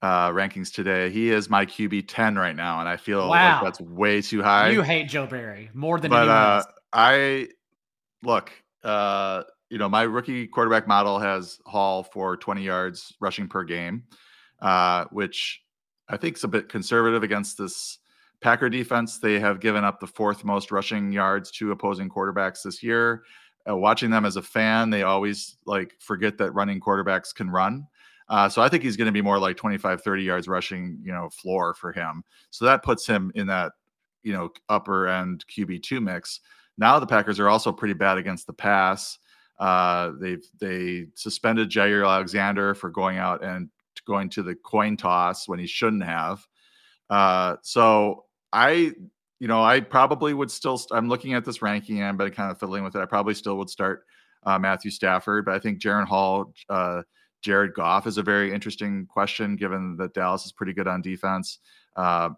uh, 0.03 0.31
rankings 0.31 0.73
today. 0.73 1.11
He 1.11 1.31
is 1.31 1.51
my 1.51 1.67
QB 1.67 2.05
ten 2.07 2.37
right 2.37 2.55
now, 2.55 2.81
and 2.81 2.89
I 2.89 2.97
feel 2.97 3.29
wow. 3.29 3.55
like 3.55 3.65
that's 3.65 3.81
way 3.81 4.23
too 4.23 4.43
high. 4.43 4.71
You 4.71 4.83
hate 4.83 5.09
Joe 5.09 5.27
Barry 5.27 5.71
more 5.75 5.99
than 5.99 6.11
but, 6.11 6.23
anyone 6.23 6.37
uh. 6.37 6.63
I 6.93 7.49
look, 8.23 8.53
uh, 8.85 9.45
you 9.69 9.79
know, 9.79 9.89
my 9.89 10.03
rookie 10.03 10.47
quarterback 10.47 10.87
model 10.87 11.19
has 11.19 11.59
Hall 11.67 12.05
for 12.05 12.37
20 12.37 12.63
yards 12.63 13.15
rushing 13.21 13.49
per 13.49 13.65
game, 13.65 14.05
uh, 14.61 15.07
which 15.11 15.61
I 16.09 16.17
think 16.17 16.37
is 16.37 16.45
a 16.45 16.49
bit 16.49 16.69
conservative 16.69 17.23
against 17.23 17.59
this 17.59 17.99
Packer 18.41 18.69
defense. 18.69 19.19
They 19.19 19.39
have 19.41 19.61
given 19.61 19.85
up 19.85 20.01
the 20.01 20.07
fourth 20.07 20.45
most 20.45 20.71
rushing 20.73 21.13
yards 21.13 21.51
to 21.53 21.73
opposing 21.73 22.09
quarterbacks 22.09 22.63
this 22.63 22.83
year 22.83 23.25
uh, 23.69 23.77
watching 23.77 24.11
them 24.11 24.25
as 24.25 24.37
a 24.37 24.43
fan, 24.43 24.91
they 24.91 25.03
always 25.03 25.57
like 25.67 25.97
forget 26.01 26.39
that 26.39 26.53
running 26.53 26.81
quarterbacks 26.81 27.35
can 27.35 27.51
run. 27.51 27.87
Uh, 28.29 28.49
so 28.49 28.63
I 28.63 28.69
think 28.69 28.83
he's 28.85 28.97
going 28.97 29.07
to 29.07 29.13
be 29.13 29.23
more 29.23 29.39
like 29.39 29.57
25, 29.57 30.03
30 30.03 30.23
yards 30.23 30.49
rushing, 30.49 30.99
you 31.03 31.13
know, 31.13 31.29
floor 31.31 31.75
for 31.75 31.93
him. 31.93 32.23
So 32.51 32.65
that 32.65 32.85
puts 32.85 33.07
him 33.07 33.33
in 33.35 33.49
that, 33.49 33.73
you 34.23 34.33
know, 34.33 34.51
upper 34.69 35.09
end 35.09 35.45
QB2 35.49 36.01
mix. 36.01 36.41
Now 36.79 36.99
the 36.99 37.07
Packers 37.07 37.41
are 37.41 37.49
also 37.49 37.73
pretty 37.73 37.95
bad 37.95 38.19
against 38.19 38.47
the 38.47 38.53
pass. 38.53 39.19
Uh, 39.59 40.13
they've 40.21 40.45
they 40.59 41.07
suspended 41.15 41.69
Jaire 41.69 42.07
Alexander 42.07 42.75
for 42.75 42.89
going 42.89 43.19
out 43.19 43.45
and 43.45 43.69
going 44.07 44.31
to 44.31 44.43
the 44.43 44.55
coin 44.55 44.97
toss 44.97 45.47
when 45.47 45.59
he 45.59 45.67
shouldn't 45.67 46.05
have. 46.05 46.47
Uh, 47.11 47.57
so 47.63 48.25
I 48.53 48.93
you 49.41 49.49
know, 49.49 49.64
I 49.64 49.80
probably 49.80 50.34
would 50.34 50.51
still. 50.51 50.80
I'm 50.93 51.09
looking 51.09 51.32
at 51.32 51.45
this 51.45 51.62
ranking 51.62 52.01
and 52.03 52.16
but 52.16 52.34
kind 52.34 52.51
of 52.51 52.61
fiddling 52.61 52.84
with 52.84 52.95
it. 52.95 53.01
I 53.01 53.07
probably 53.07 53.34
still 53.34 53.57
would 53.57 53.70
start 53.70 54.05
uh, 54.45 54.59
Matthew 54.59 54.91
Stafford, 54.91 55.47
but 55.47 55.55
I 55.55 55.59
think 55.59 55.80
Jaren 55.80 56.07
Hall, 56.07 56.53
uh, 56.68 57.03
Jared 57.43 57.72
Goff 57.74 58.07
is 58.07 58.18
a 58.18 58.22
very 58.22 58.53
interesting 58.53 59.07
question, 59.07 59.57
given 59.57 59.97
that 59.97 60.12
Dallas 60.12 60.45
is 60.45 60.53
pretty 60.53 60.74
good 60.74 60.86
on 60.86 61.01
defense. 61.01 61.59
Uh, 61.97 62.30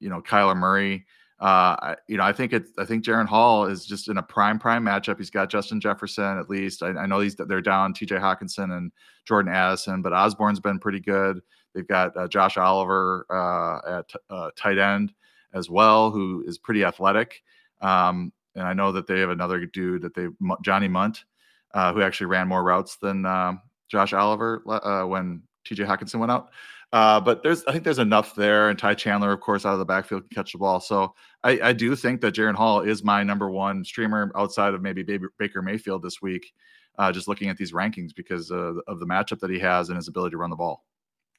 you 0.00 0.10
know, 0.10 0.20
Kyler 0.20 0.56
Murray. 0.56 1.06
Uh, 1.40 1.94
you 2.08 2.18
know, 2.18 2.22
I 2.22 2.32
think 2.32 2.52
it's. 2.52 2.70
I 2.78 2.84
think 2.84 3.04
Jaren 3.04 3.26
Hall 3.26 3.64
is 3.64 3.86
just 3.86 4.08
in 4.08 4.18
a 4.18 4.22
prime 4.22 4.58
prime 4.58 4.84
matchup. 4.84 5.16
He's 5.16 5.30
got 5.30 5.50
Justin 5.50 5.80
Jefferson 5.80 6.38
at 6.38 6.50
least. 6.50 6.82
I, 6.82 6.90
I 6.90 7.06
know 7.06 7.20
he's 7.20 7.36
they're 7.36 7.62
down 7.62 7.94
T.J. 7.94 8.16
Hockenson 8.16 8.76
and 8.76 8.92
Jordan 9.26 9.52
Addison, 9.52 10.02
but 10.02 10.12
Osborn's 10.12 10.60
been 10.60 10.78
pretty 10.78 11.00
good. 11.00 11.40
They've 11.74 11.88
got 11.88 12.14
uh, 12.18 12.28
Josh 12.28 12.58
Oliver 12.58 13.26
uh, 13.30 13.98
at 13.98 14.56
tight 14.56 14.78
end 14.78 15.14
as 15.54 15.70
well, 15.70 16.10
who 16.10 16.44
is 16.46 16.58
pretty 16.58 16.84
athletic. 16.84 17.42
Um, 17.80 18.32
and 18.54 18.66
I 18.66 18.74
know 18.74 18.92
that 18.92 19.06
they 19.06 19.20
have 19.20 19.30
another 19.30 19.64
dude 19.66 20.02
that 20.02 20.14
they 20.14 20.28
Johnny 20.62 20.88
Mundt, 20.88 21.24
uh, 21.72 21.92
who 21.92 22.02
actually 22.02 22.26
ran 22.26 22.48
more 22.48 22.62
routes 22.62 22.96
than 22.96 23.24
um, 23.24 23.62
Josh 23.88 24.12
Oliver 24.12 24.62
uh, 24.68 25.06
when 25.06 25.42
T.J. 25.64 25.84
Hockenson 25.84 26.20
went 26.20 26.32
out. 26.32 26.50
Uh, 26.92 27.20
but 27.20 27.42
there's, 27.42 27.64
I 27.64 27.72
think 27.72 27.82
there's 27.82 27.98
enough 27.98 28.36
there, 28.36 28.68
and 28.68 28.78
Ty 28.78 28.94
Chandler, 28.94 29.32
of 29.32 29.40
course, 29.40 29.66
out 29.66 29.72
of 29.72 29.80
the 29.80 29.84
backfield 29.84 30.22
can 30.22 30.34
catch 30.34 30.52
the 30.52 30.58
ball. 30.58 30.78
So 30.78 31.14
I, 31.42 31.58
I 31.60 31.72
do 31.72 31.96
think 31.96 32.20
that 32.20 32.34
Jaren 32.34 32.54
Hall 32.54 32.82
is 32.82 33.02
my 33.02 33.24
number 33.24 33.50
one 33.50 33.84
streamer 33.84 34.30
outside 34.36 34.74
of 34.74 34.82
maybe 34.82 35.02
Baker 35.38 35.60
Mayfield 35.60 36.02
this 36.02 36.22
week. 36.22 36.52
Uh, 36.96 37.10
just 37.10 37.26
looking 37.26 37.48
at 37.48 37.56
these 37.56 37.72
rankings 37.72 38.14
because 38.14 38.52
of 38.52 38.76
the 38.86 39.06
matchup 39.06 39.40
that 39.40 39.50
he 39.50 39.58
has 39.58 39.88
and 39.88 39.96
his 39.96 40.06
ability 40.06 40.30
to 40.30 40.36
run 40.36 40.50
the 40.50 40.56
ball. 40.56 40.84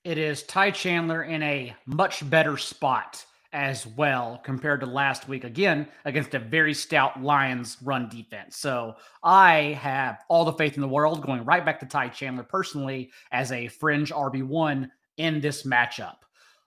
It 0.04 0.18
is 0.18 0.44
Ty 0.44 0.72
Chandler 0.72 1.24
in 1.24 1.42
a 1.42 1.74
much 1.86 2.30
better 2.30 2.58
spot 2.58 3.26
as 3.56 3.88
well 3.88 4.42
compared 4.44 4.82
to 4.82 4.86
last 4.86 5.30
week 5.30 5.46
again 5.46 5.88
against 6.04 6.34
a 6.34 6.40
very 6.40 6.74
stout 6.74 7.24
Lions 7.24 7.78
run 7.82 8.10
defense. 8.10 8.58
So 8.58 8.98
I 9.24 9.80
have 9.82 10.20
all 10.28 10.44
the 10.44 10.52
faith 10.52 10.76
in 10.76 10.82
the 10.82 10.90
world 10.90 11.26
going 11.26 11.46
right 11.46 11.66
back 11.66 11.80
to 11.80 11.86
Ty 11.86 12.10
Chandler 12.10 12.44
personally 12.44 13.12
as 13.32 13.54
a 13.54 13.70
fringe 13.70 14.12
RB1 14.12 14.92
in 15.16 15.40
this 15.40 15.64
matchup. 15.64 16.18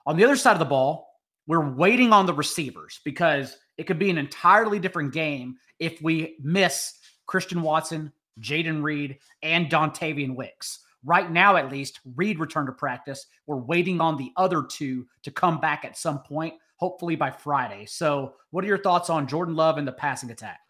On 0.07 0.17
the 0.17 0.25
other 0.25 0.35
side 0.35 0.55
of 0.55 0.61
the 0.61 0.65
ball, 0.65 1.21
we're 1.47 1.75
waiting 1.75 2.15
on 2.15 2.25
the 2.25 2.33
receivers 2.33 3.01
because 3.05 3.59
it 3.77 3.87
could 3.87 3.99
be 3.99 4.09
an 4.09 4.17
entirely 4.17 4.79
different 4.79 5.13
game 5.13 5.57
if 5.79 6.01
we 6.01 6.39
miss 6.43 6.95
Christian 7.27 7.61
Watson, 7.61 8.11
Jayden 8.41 8.83
Reed, 8.83 9.19
and 9.43 9.71
Dontayvion 9.71 10.35
Wicks. 10.35 10.81
Right 11.05 11.31
now, 11.31 11.57
at 11.57 11.71
least, 11.71 12.01
Reed 12.17 12.39
returned 12.39 12.69
to 12.69 12.73
practice. 12.73 13.27
We're 13.47 13.57
waiting 13.57 14.01
on 14.01 14.17
the 14.17 14.33
other 14.39 14.63
two 14.63 15.07
to 15.23 15.31
come 15.31 15.61
back 15.61 15.85
at 15.85 15.99
some 15.99 16.21
point. 16.21 16.55
Hopefully 16.79 17.17
by 17.17 17.31
Friday. 17.31 17.87
So, 17.87 18.35
what 18.51 18.65
are 18.65 18.69
your 18.69 18.79
thoughts 18.79 19.11
on 19.11 19.27
Jordan 19.27 19.55
Love 19.55 19.79
and 19.79 19.87
the 19.87 19.93
passing 19.93 20.31
attack? 20.31 20.61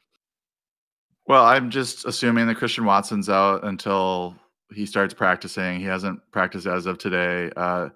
Well, 1.27 1.45
I'm 1.45 1.71
just 1.71 2.07
assuming 2.07 2.47
that 2.47 2.57
Christian 2.57 2.87
Watson's 2.87 3.29
out 3.29 3.65
until 3.65 4.35
he 4.73 4.87
starts 4.87 5.13
practicing. 5.13 5.79
He 5.79 5.85
hasn't 5.85 6.21
practiced 6.33 6.67
as 6.67 6.87
of 6.87 6.99
today. 6.99 7.51
Uh, 7.57 7.91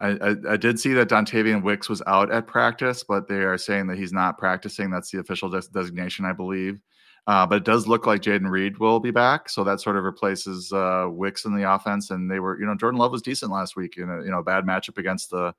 I, 0.00 0.08
I, 0.10 0.36
I, 0.50 0.56
did 0.56 0.78
see 0.78 0.92
that 0.92 1.08
Dontayvion 1.08 1.64
Wicks 1.64 1.88
was 1.88 2.02
out 2.06 2.30
at 2.30 2.46
practice, 2.46 3.02
but 3.02 3.26
they 3.26 3.40
are 3.40 3.58
saying 3.58 3.88
that 3.88 3.98
he's 3.98 4.12
not 4.12 4.38
practicing. 4.38 4.90
That's 4.90 5.10
the 5.10 5.18
official 5.18 5.48
des- 5.48 5.72
designation, 5.74 6.24
I 6.24 6.32
believe. 6.32 6.80
Uh, 7.26 7.44
but 7.44 7.56
it 7.56 7.64
does 7.64 7.88
look 7.88 8.06
like 8.06 8.22
Jayden 8.22 8.48
Reed 8.48 8.78
will 8.78 9.00
be 9.00 9.10
back, 9.10 9.50
so 9.50 9.62
that 9.64 9.80
sort 9.80 9.96
of 9.96 10.04
replaces 10.04 10.72
uh, 10.72 11.08
Wicks 11.10 11.44
in 11.44 11.54
the 11.54 11.70
offense. 11.70 12.10
And 12.10 12.30
they 12.30 12.40
were, 12.40 12.58
you 12.58 12.64
know, 12.64 12.74
Jordan 12.74 12.98
Love 12.98 13.12
was 13.12 13.22
decent 13.22 13.52
last 13.52 13.76
week 13.76 13.96
in 13.98 14.08
a 14.08 14.22
you 14.22 14.30
know 14.30 14.42
bad 14.42 14.64
matchup 14.64 14.96
against 14.96 15.30
the 15.30 15.52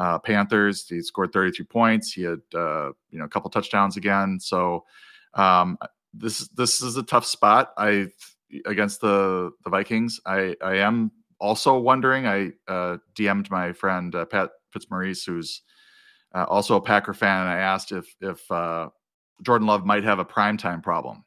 uh, 0.00 0.18
Panthers. 0.18 0.88
He 0.88 1.02
scored 1.02 1.32
33 1.32 1.66
points. 1.66 2.12
He 2.12 2.22
had 2.22 2.40
uh, 2.54 2.92
you 3.10 3.18
know 3.18 3.26
a 3.26 3.28
couple 3.28 3.50
touchdowns 3.50 3.98
again. 3.98 4.38
So 4.40 4.84
um, 5.34 5.76
this 6.14 6.48
this 6.48 6.80
is 6.80 6.96
a 6.96 7.02
tough 7.02 7.26
spot. 7.26 7.72
I 7.76 8.08
against 8.64 9.02
the 9.02 9.52
the 9.62 9.70
Vikings. 9.70 10.18
I 10.24 10.56
I 10.62 10.76
am 10.76 11.12
also 11.38 11.78
wondering. 11.78 12.26
I 12.26 12.52
uh, 12.66 12.96
DM'd 13.14 13.50
my 13.50 13.72
friend 13.74 14.14
uh, 14.14 14.24
Pat 14.24 14.50
Fitzmaurice, 14.72 15.24
who's 15.24 15.60
uh, 16.34 16.44
also 16.44 16.76
a 16.76 16.80
Packer 16.80 17.12
fan, 17.12 17.42
and 17.42 17.50
I 17.50 17.58
asked 17.58 17.92
if 17.92 18.14
if 18.22 18.50
uh, 18.50 18.88
Jordan 19.42 19.66
Love 19.66 19.84
might 19.84 20.04
have 20.04 20.18
a 20.18 20.24
primetime 20.24 20.82
problem. 20.82 21.24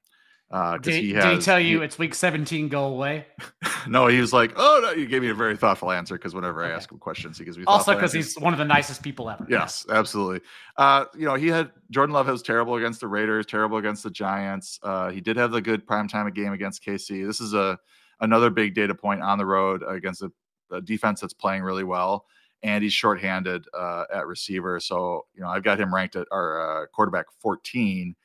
Uh, 0.54 0.78
did, 0.78 0.94
he 0.94 1.14
has, 1.14 1.26
did 1.26 1.34
he 1.34 1.42
tell 1.42 1.60
you 1.60 1.80
he, 1.80 1.86
it's 1.86 1.98
week 1.98 2.14
17, 2.14 2.70
go 2.70 2.86
away? 2.86 3.26
no, 3.88 4.06
he 4.06 4.22
was 4.22 4.32
like, 4.32 4.54
oh, 4.56 4.82
no, 4.84 4.92
you 4.92 5.08
gave 5.08 5.24
me 5.24 5.30
a 5.30 5.34
very 5.34 5.58
thoughtful 5.58 5.90
answer 5.90 6.14
because 6.14 6.36
whenever 6.36 6.64
okay. 6.64 6.72
I 6.72 6.76
ask 6.76 6.92
him 6.92 7.00
questions, 7.00 7.40
he 7.40 7.44
gives 7.44 7.58
me 7.58 7.64
also 7.66 7.96
because 7.96 8.14
he's 8.14 8.38
one 8.38 8.54
of 8.54 8.60
the 8.60 8.66
nicest 8.66 9.02
people 9.02 9.32
ever. 9.32 9.48
Yes, 9.50 9.84
absolutely. 9.90 10.42
Uh, 10.78 11.06
you 11.18 11.26
know, 11.26 11.34
he 11.34 11.48
had 11.48 11.72
Jordan 11.90 12.14
Love 12.14 12.28
was 12.28 12.44
terrible 12.44 12.76
against 12.76 13.00
the 13.00 13.08
Raiders, 13.08 13.48
terrible 13.48 13.80
against 13.80 14.04
the 14.04 14.12
Giants. 14.12 14.80
Uh, 14.84 15.10
he 15.10 15.22
did 15.22 15.38
have 15.38 15.52
the 15.52 15.60
good 15.60 15.88
primetime 15.88 16.28
of 16.28 16.36
game 16.36 16.54
against 16.54 16.86
KC. 16.86 17.26
This 17.26 17.42
is 17.42 17.56
a 17.56 17.80
another 18.20 18.52
big 18.52 18.76
data 18.76 18.94
point 18.94 19.24
on 19.24 19.40
the 19.40 19.46
road 19.48 19.82
against 19.88 20.22
a, 20.22 20.32
a 20.72 20.82
defense 20.82 21.20
that's 21.20 21.34
playing 21.34 21.64
really 21.64 21.84
well 21.84 22.28
and 22.62 22.84
he's 22.84 22.94
shorthanded 22.94 23.66
uh, 23.74 24.04
at 24.14 24.28
receiver. 24.28 24.80
So 24.80 25.26
you 25.34 25.42
know, 25.42 25.50
I've 25.50 25.64
got 25.64 25.80
him 25.80 25.94
ranked 25.94 26.16
at 26.16 26.28
our 26.32 26.84
uh, 26.84 26.86
quarterback 26.94 27.26
14. 27.40 28.16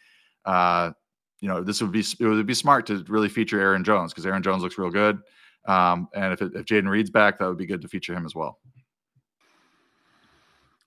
You 1.40 1.48
know, 1.48 1.62
this 1.62 1.80
would 1.80 1.92
be 1.92 2.00
it 2.00 2.26
would 2.26 2.46
be 2.46 2.54
smart 2.54 2.86
to 2.86 3.04
really 3.08 3.28
feature 3.28 3.60
Aaron 3.60 3.84
Jones 3.84 4.12
because 4.12 4.26
Aaron 4.26 4.42
Jones 4.42 4.62
looks 4.62 4.78
real 4.78 4.90
good. 4.90 5.20
Um, 5.66 6.08
and 6.14 6.32
if 6.32 6.42
it, 6.42 6.54
if 6.54 6.64
Jayden 6.64 6.88
Reed's 6.88 7.10
back, 7.10 7.38
that 7.38 7.46
would 7.46 7.58
be 7.58 7.66
good 7.66 7.82
to 7.82 7.88
feature 7.88 8.14
him 8.14 8.24
as 8.24 8.34
well. 8.34 8.58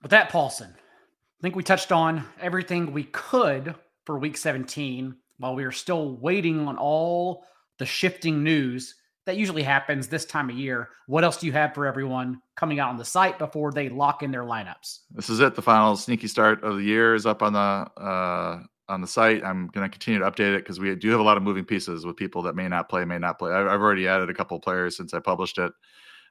With 0.01 0.11
that, 0.11 0.31
Paulsen, 0.31 0.73
I 0.73 1.41
think 1.41 1.55
we 1.55 1.63
touched 1.63 1.91
on 1.91 2.25
everything 2.39 2.91
we 2.91 3.03
could 3.05 3.75
for 4.05 4.17
Week 4.17 4.35
17 4.35 5.15
while 5.37 5.55
we 5.55 5.63
are 5.63 5.71
still 5.71 6.17
waiting 6.17 6.67
on 6.67 6.77
all 6.77 7.45
the 7.77 7.85
shifting 7.85 8.43
news 8.43 8.95
that 9.25 9.37
usually 9.37 9.63
happens 9.63 10.07
this 10.07 10.25
time 10.25 10.49
of 10.49 10.55
year. 10.55 10.89
What 11.07 11.23
else 11.23 11.37
do 11.37 11.45
you 11.45 11.51
have 11.53 11.73
for 11.73 11.85
everyone 11.85 12.41
coming 12.55 12.79
out 12.79 12.89
on 12.89 12.97
the 12.97 13.05
site 13.05 13.37
before 13.37 13.71
they 13.71 13.89
lock 13.89 14.23
in 14.23 14.31
their 14.31 14.43
lineups? 14.43 14.99
This 15.11 15.29
is 15.29 15.39
it. 15.39 15.55
The 15.55 15.61
final 15.61 15.95
sneaky 15.95 16.27
start 16.27 16.63
of 16.63 16.77
the 16.77 16.83
year 16.83 17.13
is 17.13 17.25
up 17.25 17.43
on 17.43 17.53
the 17.53 17.59
uh, 18.01 18.63
on 18.91 19.01
the 19.01 19.07
site. 19.07 19.43
I'm 19.43 19.67
going 19.67 19.89
to 19.89 19.89
continue 19.89 20.19
to 20.19 20.29
update 20.29 20.53
it 20.53 20.59
because 20.59 20.79
we 20.79 20.93
do 20.95 21.09
have 21.09 21.19
a 21.19 21.23
lot 21.23 21.37
of 21.37 21.43
moving 21.43 21.63
pieces 21.63 22.05
with 22.05 22.17
people 22.17 22.41
that 22.43 22.55
may 22.55 22.67
not 22.67 22.89
play, 22.89 23.05
may 23.05 23.17
not 23.17 23.39
play. 23.39 23.51
I've, 23.51 23.81
already 23.81 24.07
added 24.07 24.29
a 24.29 24.33
couple 24.33 24.59
players 24.59 24.97
since 24.97 25.13
I 25.13 25.19
published 25.19 25.57
it. 25.57 25.71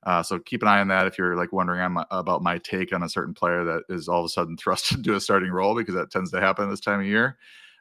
Uh, 0.05 0.23
so 0.23 0.39
keep 0.39 0.63
an 0.63 0.69
eye 0.69 0.81
on 0.81 0.89
that 0.89 1.07
if 1.07 1.19
you're 1.19 1.37
like 1.37 1.53
wondering 1.53 1.97
about 2.11 2.43
my 2.43 2.59
take 2.59 2.93
on 2.93 3.03
a 3.03 3.09
certain 3.09 3.35
player 3.35 3.65
that 3.65 3.83
is 3.89 4.09
all 4.09 4.21
of 4.21 4.27
a 4.27 4.29
sudden 4.29 4.57
thrust 4.59 4.93
into 4.93 5.15
a 5.15 5.21
starting 5.21 5.51
role 5.51 5.75
because 5.75 5.95
that 5.95 6.11
tends 6.11 6.31
to 6.31 6.41
happen 6.41 6.69
this 6.71 6.81
time 6.81 7.01
of 7.01 7.07
year. 7.07 7.39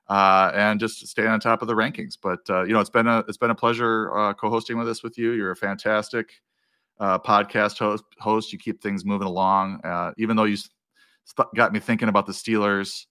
Uh, 0.07 0.51
and 0.55 0.79
just 0.79 1.05
stay 1.07 1.27
on 1.27 1.39
top 1.39 1.61
of 1.61 1.67
the 1.67 1.75
rankings. 1.75 2.17
But 2.21 2.39
uh, 2.49 2.63
you 2.63 2.73
know, 2.73 2.79
it's 2.79 2.89
been 2.89 3.05
a 3.05 3.19
it's 3.27 3.37
been 3.37 3.51
a 3.51 3.55
pleasure 3.55 4.11
uh, 4.17 4.33
co-hosting 4.33 4.75
with 4.75 4.87
this 4.87 5.03
with 5.03 5.19
you. 5.19 5.33
You're 5.33 5.51
a 5.51 5.55
fantastic 5.55 6.31
uh, 6.99 7.19
podcast 7.19 7.77
host. 7.77 8.03
Host, 8.17 8.51
you 8.51 8.57
keep 8.57 8.81
things 8.81 9.05
moving 9.05 9.27
along. 9.27 9.81
Uh, 9.83 10.11
even 10.17 10.35
though 10.35 10.45
you 10.45 10.57
st- 10.57 11.47
got 11.55 11.73
me 11.73 11.79
thinking 11.79 12.09
about 12.09 12.25
the 12.25 12.31
Steelers 12.31 13.05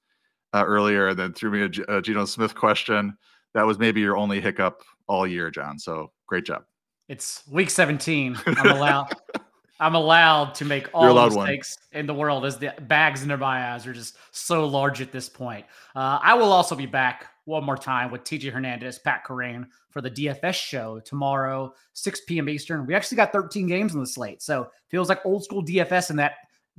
uh, 0.52 0.64
earlier, 0.66 1.08
and 1.08 1.18
then 1.18 1.32
threw 1.32 1.50
me 1.50 1.62
a, 1.62 1.96
a 1.96 2.02
Geno 2.02 2.24
Smith 2.24 2.54
question. 2.54 3.16
That 3.54 3.66
was 3.66 3.78
maybe 3.78 4.00
your 4.00 4.16
only 4.16 4.40
hiccup 4.40 4.82
all 5.06 5.26
year, 5.26 5.50
John. 5.50 5.78
So 5.78 6.12
great 6.26 6.44
job. 6.44 6.64
It's 7.08 7.42
week 7.50 7.70
17. 7.70 8.38
I'm 8.46 8.70
allowed. 8.70 9.14
I'm 9.80 9.94
allowed 9.94 10.54
to 10.56 10.64
make 10.64 10.88
all 10.92 11.14
the 11.14 11.36
mistakes 11.36 11.78
one. 11.92 12.00
in 12.00 12.06
the 12.06 12.14
world 12.14 12.44
as 12.44 12.58
the 12.58 12.74
bags 12.82 13.22
under 13.22 13.36
my 13.36 13.72
eyes 13.72 13.86
are 13.86 13.92
just 13.92 14.16
so 14.32 14.66
large 14.66 15.00
at 15.00 15.12
this 15.12 15.28
point. 15.28 15.64
Uh, 15.94 16.18
I 16.20 16.34
will 16.34 16.52
also 16.52 16.74
be 16.74 16.86
back 16.86 17.26
one 17.44 17.64
more 17.64 17.76
time 17.76 18.10
with 18.10 18.24
TJ 18.24 18.52
Hernandez, 18.52 18.98
Pat 18.98 19.24
Kerrane 19.24 19.66
for 19.90 20.00
the 20.00 20.10
DFS 20.10 20.54
show 20.54 21.00
tomorrow, 21.00 21.72
6 21.94 22.22
p.m. 22.26 22.48
Eastern. 22.48 22.86
We 22.86 22.94
actually 22.94 23.16
got 23.16 23.32
13 23.32 23.68
games 23.68 23.94
on 23.94 24.00
the 24.00 24.06
slate. 24.06 24.42
So 24.42 24.68
feels 24.88 25.08
like 25.08 25.24
old 25.24 25.44
school 25.44 25.64
DFS 25.64 26.10
in 26.10 26.16
that 26.16 26.34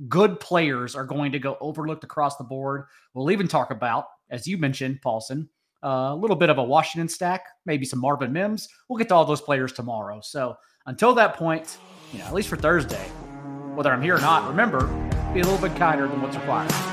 good 0.08 0.40
players 0.40 0.94
are 0.94 1.04
going 1.04 1.32
to 1.32 1.38
go 1.38 1.56
overlooked 1.60 2.04
across 2.04 2.36
the 2.36 2.44
board. 2.44 2.84
We'll 3.14 3.30
even 3.30 3.48
talk 3.48 3.70
about, 3.70 4.06
as 4.30 4.46
you 4.46 4.56
mentioned, 4.58 5.00
Paulsen, 5.04 5.48
uh, 5.84 6.10
a 6.12 6.16
little 6.16 6.36
bit 6.36 6.50
of 6.50 6.58
a 6.58 6.64
Washington 6.64 7.08
stack, 7.08 7.44
maybe 7.66 7.84
some 7.84 8.00
Marvin 8.00 8.32
Mims. 8.32 8.68
We'll 8.88 8.98
get 8.98 9.08
to 9.08 9.14
all 9.14 9.24
those 9.24 9.40
players 9.40 9.72
tomorrow. 9.72 10.20
So 10.22 10.56
until 10.86 11.14
that 11.14 11.36
point, 11.36 11.78
you 12.12 12.18
know, 12.18 12.26
at 12.26 12.34
least 12.34 12.48
for 12.48 12.56
Thursday, 12.56 13.04
whether 13.74 13.92
I'm 13.92 14.02
here 14.02 14.16
or 14.16 14.20
not, 14.20 14.48
remember, 14.48 14.86
be 15.32 15.40
a 15.40 15.44
little 15.44 15.58
bit 15.58 15.76
kinder 15.76 16.08
than 16.08 16.20
what's 16.22 16.36
required. 16.36 16.89